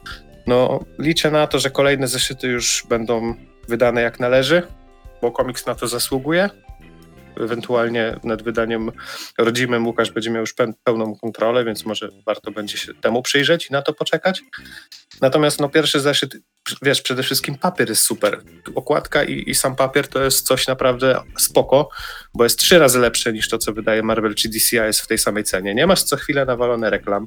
No, 0.47 0.81
liczę 0.99 1.31
na 1.31 1.47
to, 1.47 1.59
że 1.59 1.71
kolejne 1.71 2.09
zeszyty 2.09 2.49
już 2.49 2.87
będą 2.89 3.35
wydane 3.69 4.03
jak 4.03 4.21
należy. 4.21 4.63
bo 5.23 5.33
komiks 5.33 5.67
na 5.67 5.75
to 5.75 5.89
zasługuje. 5.89 6.51
Ewentualnie 7.41 8.17
nad 8.25 8.43
wydaniem 8.43 8.93
rodzimym 9.39 9.87
Łukasz 9.87 10.11
będzie 10.11 10.31
miał 10.31 10.41
już 10.41 10.55
pełną 10.85 11.17
kontrolę, 11.17 11.65
więc 11.65 11.85
może 11.85 12.09
warto 12.27 12.51
będzie 12.51 12.79
się 12.79 12.95
temu 12.95 13.23
przyjrzeć 13.23 13.67
i 13.67 13.73
na 13.73 13.83
to 13.83 13.93
poczekać. 13.93 14.43
Natomiast 15.21 15.61
no, 15.61 15.69
pierwszy 15.69 16.01
zeszyt, 16.01 16.37
wiesz, 16.83 17.03
przede 17.03 17.23
wszystkim 17.23 17.55
papier 17.55 17.89
jest 17.89 18.03
super. 18.03 18.43
Okładka 18.75 19.25
i, 19.25 19.51
i 19.51 19.55
sam 19.55 19.77
papier 19.77 20.09
to 20.09 20.25
jest 20.25 20.47
coś 20.47 20.67
naprawdę 20.67 21.21
spoko, 21.39 21.89
bo 22.35 22.45
jest 22.45 22.59
trzy 22.59 22.79
razy 22.79 22.99
lepsze 22.99 23.33
niż 23.33 23.49
to, 23.49 23.59
co 23.59 23.73
wydaje 23.73 24.03
Marvel 24.03 24.35
czy 24.35 24.49
DC, 24.49 24.83
a 24.83 24.87
jest 24.87 25.01
w 25.01 25.07
tej 25.07 25.19
samej 25.19 25.45
cenie. 25.45 25.75
Nie 25.75 25.87
masz 25.87 26.03
co 26.03 26.17
chwilę 26.17 26.45
nawalone 26.45 26.91
reklam, 26.91 27.27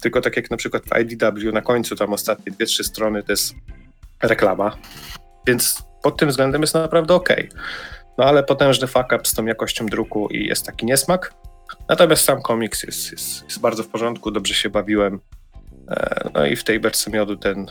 tylko 0.00 0.20
tak 0.20 0.36
jak 0.36 0.50
na 0.50 0.56
przykład 0.56 0.82
w 0.84 0.98
IDW 1.00 1.52
na 1.52 1.62
końcu, 1.62 1.96
tam 1.96 2.12
ostatnie 2.12 2.52
dwie, 2.52 2.66
trzy 2.66 2.84
strony 2.84 3.22
to 3.22 3.32
jest 3.32 3.54
reklama, 4.22 4.76
więc 5.46 5.82
pod 6.02 6.16
tym 6.16 6.28
względem 6.28 6.60
jest 6.60 6.74
naprawdę 6.74 7.14
ok. 7.14 7.28
No 8.18 8.24
ale 8.24 8.42
potężny 8.42 8.86
fuck 8.86 9.12
up 9.12 9.20
z 9.24 9.34
tą 9.34 9.46
jakością 9.46 9.86
druku 9.86 10.28
i 10.28 10.46
jest 10.46 10.66
taki 10.66 10.86
niesmak. 10.86 11.34
Natomiast 11.88 12.24
sam 12.24 12.42
komiks 12.42 12.82
jest, 12.82 13.12
jest, 13.12 13.44
jest 13.44 13.60
bardzo 13.60 13.82
w 13.82 13.88
porządku, 13.88 14.30
dobrze 14.30 14.54
się 14.54 14.70
bawiłem. 14.70 15.20
E, 15.90 16.30
no 16.34 16.46
i 16.46 16.56
w 16.56 16.64
tej 16.64 16.80
beczce 16.80 17.10
miodu 17.10 17.36
ten, 17.36 17.66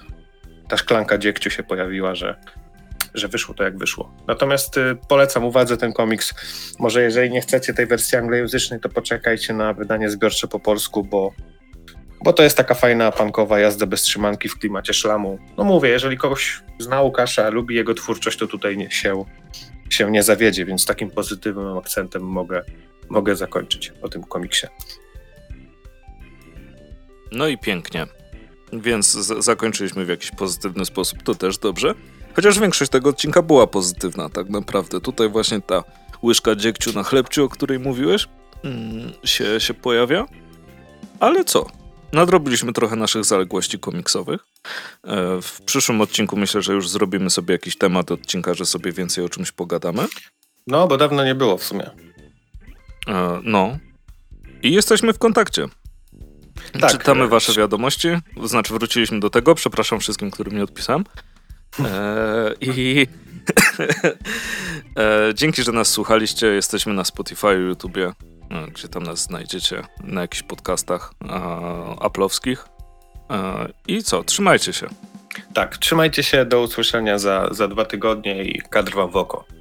ta 0.68 0.78
szklanka 0.78 1.18
dziegciu 1.18 1.50
się 1.50 1.64
pojawiła, 1.64 2.16
że, 2.16 2.36
że 3.14 3.28
wyszło 3.28 3.56
to 3.56 3.64
jak 3.64 3.78
wyszło. 3.78 4.12
Natomiast 4.28 4.78
y, 4.78 4.98
polecam 5.10 5.44
uwadze 5.44 5.78
ten 5.78 5.94
komiks. 5.94 6.34
Może 6.80 7.02
jeżeli 7.02 7.30
nie 7.30 7.42
chcecie 7.42 7.74
tej 7.74 7.86
wersji 7.86 8.18
anglojęzycznej, 8.18 8.80
to 8.80 8.90
poczekajcie 8.90 9.54
na 9.54 9.74
wydanie 9.74 10.10
zbiorcze 10.10 10.48
po 10.48 10.60
polsku, 10.60 11.04
bo 11.04 11.34
bo 12.24 12.34
to 12.34 12.44
jest 12.44 12.58
taka 12.58 12.74
fajna 12.74 13.12
pankowa 13.12 13.60
jazda 13.60 13.86
bez 13.86 14.02
trzymanki 14.02 14.50
w 14.50 14.60
klimacie 14.60 14.94
szlamu. 14.94 15.40
No 15.58 15.64
mówię, 15.64 15.90
jeżeli 15.90 16.18
kogoś 16.18 16.64
zna 16.80 17.02
Łukasza, 17.02 17.50
lubi 17.50 17.76
jego 17.76 17.94
twórczość, 17.94 18.38
to 18.38 18.48
tutaj 18.48 18.88
się, 18.90 19.26
się 19.90 20.12
nie 20.12 20.24
zawiedzie, 20.24 20.66
więc 20.66 20.86
takim 20.86 21.12
pozytywnym 21.12 21.78
akcentem 21.78 22.22
mogę, 22.22 22.64
mogę 23.10 23.36
zakończyć 23.36 23.94
o 24.02 24.10
tym 24.10 24.24
komiksie. 24.24 24.68
No 27.32 27.48
i 27.48 27.58
pięknie. 27.58 28.08
Więc 28.74 29.12
zakończyliśmy 29.40 30.06
w 30.06 30.10
jakiś 30.10 30.32
pozytywny 30.32 30.86
sposób, 30.86 31.24
to 31.24 31.36
też 31.36 31.58
dobrze. 31.58 31.94
Chociaż 32.36 32.60
większość 32.60 32.92
tego 32.92 33.10
odcinka 33.10 33.42
była 33.42 33.68
pozytywna, 33.68 34.30
tak 34.30 34.50
naprawdę. 34.50 35.02
Tutaj 35.02 35.30
właśnie 35.30 35.62
ta 35.62 35.84
łyżka 36.24 36.56
dziegciu 36.56 36.94
na 36.94 37.04
chlebciu, 37.04 37.44
o 37.44 37.50
której 37.50 37.80
mówiłeś, 37.80 38.28
mm, 38.64 39.12
się, 39.24 39.60
się 39.60 39.74
pojawia. 39.74 40.26
Ale 41.20 41.46
co? 41.46 41.66
Nadrobiliśmy 42.14 42.74
trochę 42.74 42.96
naszych 42.96 43.26
zaległości 43.26 43.80
komiksowych. 43.80 44.46
E, 45.04 45.42
w 45.42 45.62
przyszłym 45.62 46.02
odcinku 46.02 46.38
myślę, 46.38 46.62
że 46.62 46.74
już 46.74 46.90
zrobimy 46.90 47.30
sobie 47.30 47.52
jakiś 47.52 47.78
temat 47.78 48.12
odcinka, 48.12 48.54
że 48.54 48.66
sobie 48.66 48.92
więcej 48.92 49.24
o 49.24 49.30
czymś 49.30 49.52
pogadamy. 49.52 50.06
No, 50.68 50.88
bo 50.88 50.98
dawno 50.98 51.26
nie 51.26 51.36
było 51.36 51.58
w 51.58 51.64
sumie. 51.64 51.90
E, 53.08 53.40
no. 53.44 53.78
I 54.64 54.74
jesteśmy 54.74 55.14
w 55.14 55.20
kontakcie. 55.20 55.66
Tak, 56.80 56.92
Czytamy 56.92 57.24
e, 57.24 57.28
wasze 57.28 57.54
wiadomości, 57.54 58.08
znaczy 58.44 58.74
wróciliśmy 58.74 59.20
do 59.20 59.30
tego, 59.30 59.56
przepraszam 59.56 60.00
wszystkim, 60.00 60.32
którym 60.32 60.56
nie 60.56 60.64
odpisałem. 60.64 61.04
E, 61.80 62.54
I 62.62 63.08
e, 65.00 65.34
dzięki, 65.34 65.64
że 65.64 65.72
nas 65.72 65.88
słuchaliście. 65.88 66.48
Jesteśmy 66.48 66.94
na 66.94 67.04
Spotify, 67.04 67.54
YouTubie, 67.68 68.14
E, 68.50 68.72
gdzie 68.72 68.88
tam 68.88 69.04
nas 69.04 69.20
znajdziecie 69.20 69.84
na 70.04 70.22
jakichś 70.22 70.44
podcastach 70.44 71.14
aplowskich. 72.00 72.68
E, 73.30 73.68
I 73.88 74.04
co, 74.04 74.24
trzymajcie 74.24 74.74
się. 74.74 74.88
Tak, 75.54 75.78
trzymajcie 75.78 76.24
się, 76.24 76.46
do 76.46 76.62
usłyszenia 76.62 77.20
za, 77.20 77.48
za 77.52 77.68
dwa 77.68 77.86
tygodnie 77.86 78.44
i 78.44 78.62
kadr 78.70 78.96
wam 78.96 79.12
w 79.12 79.16
oko. 79.16 79.57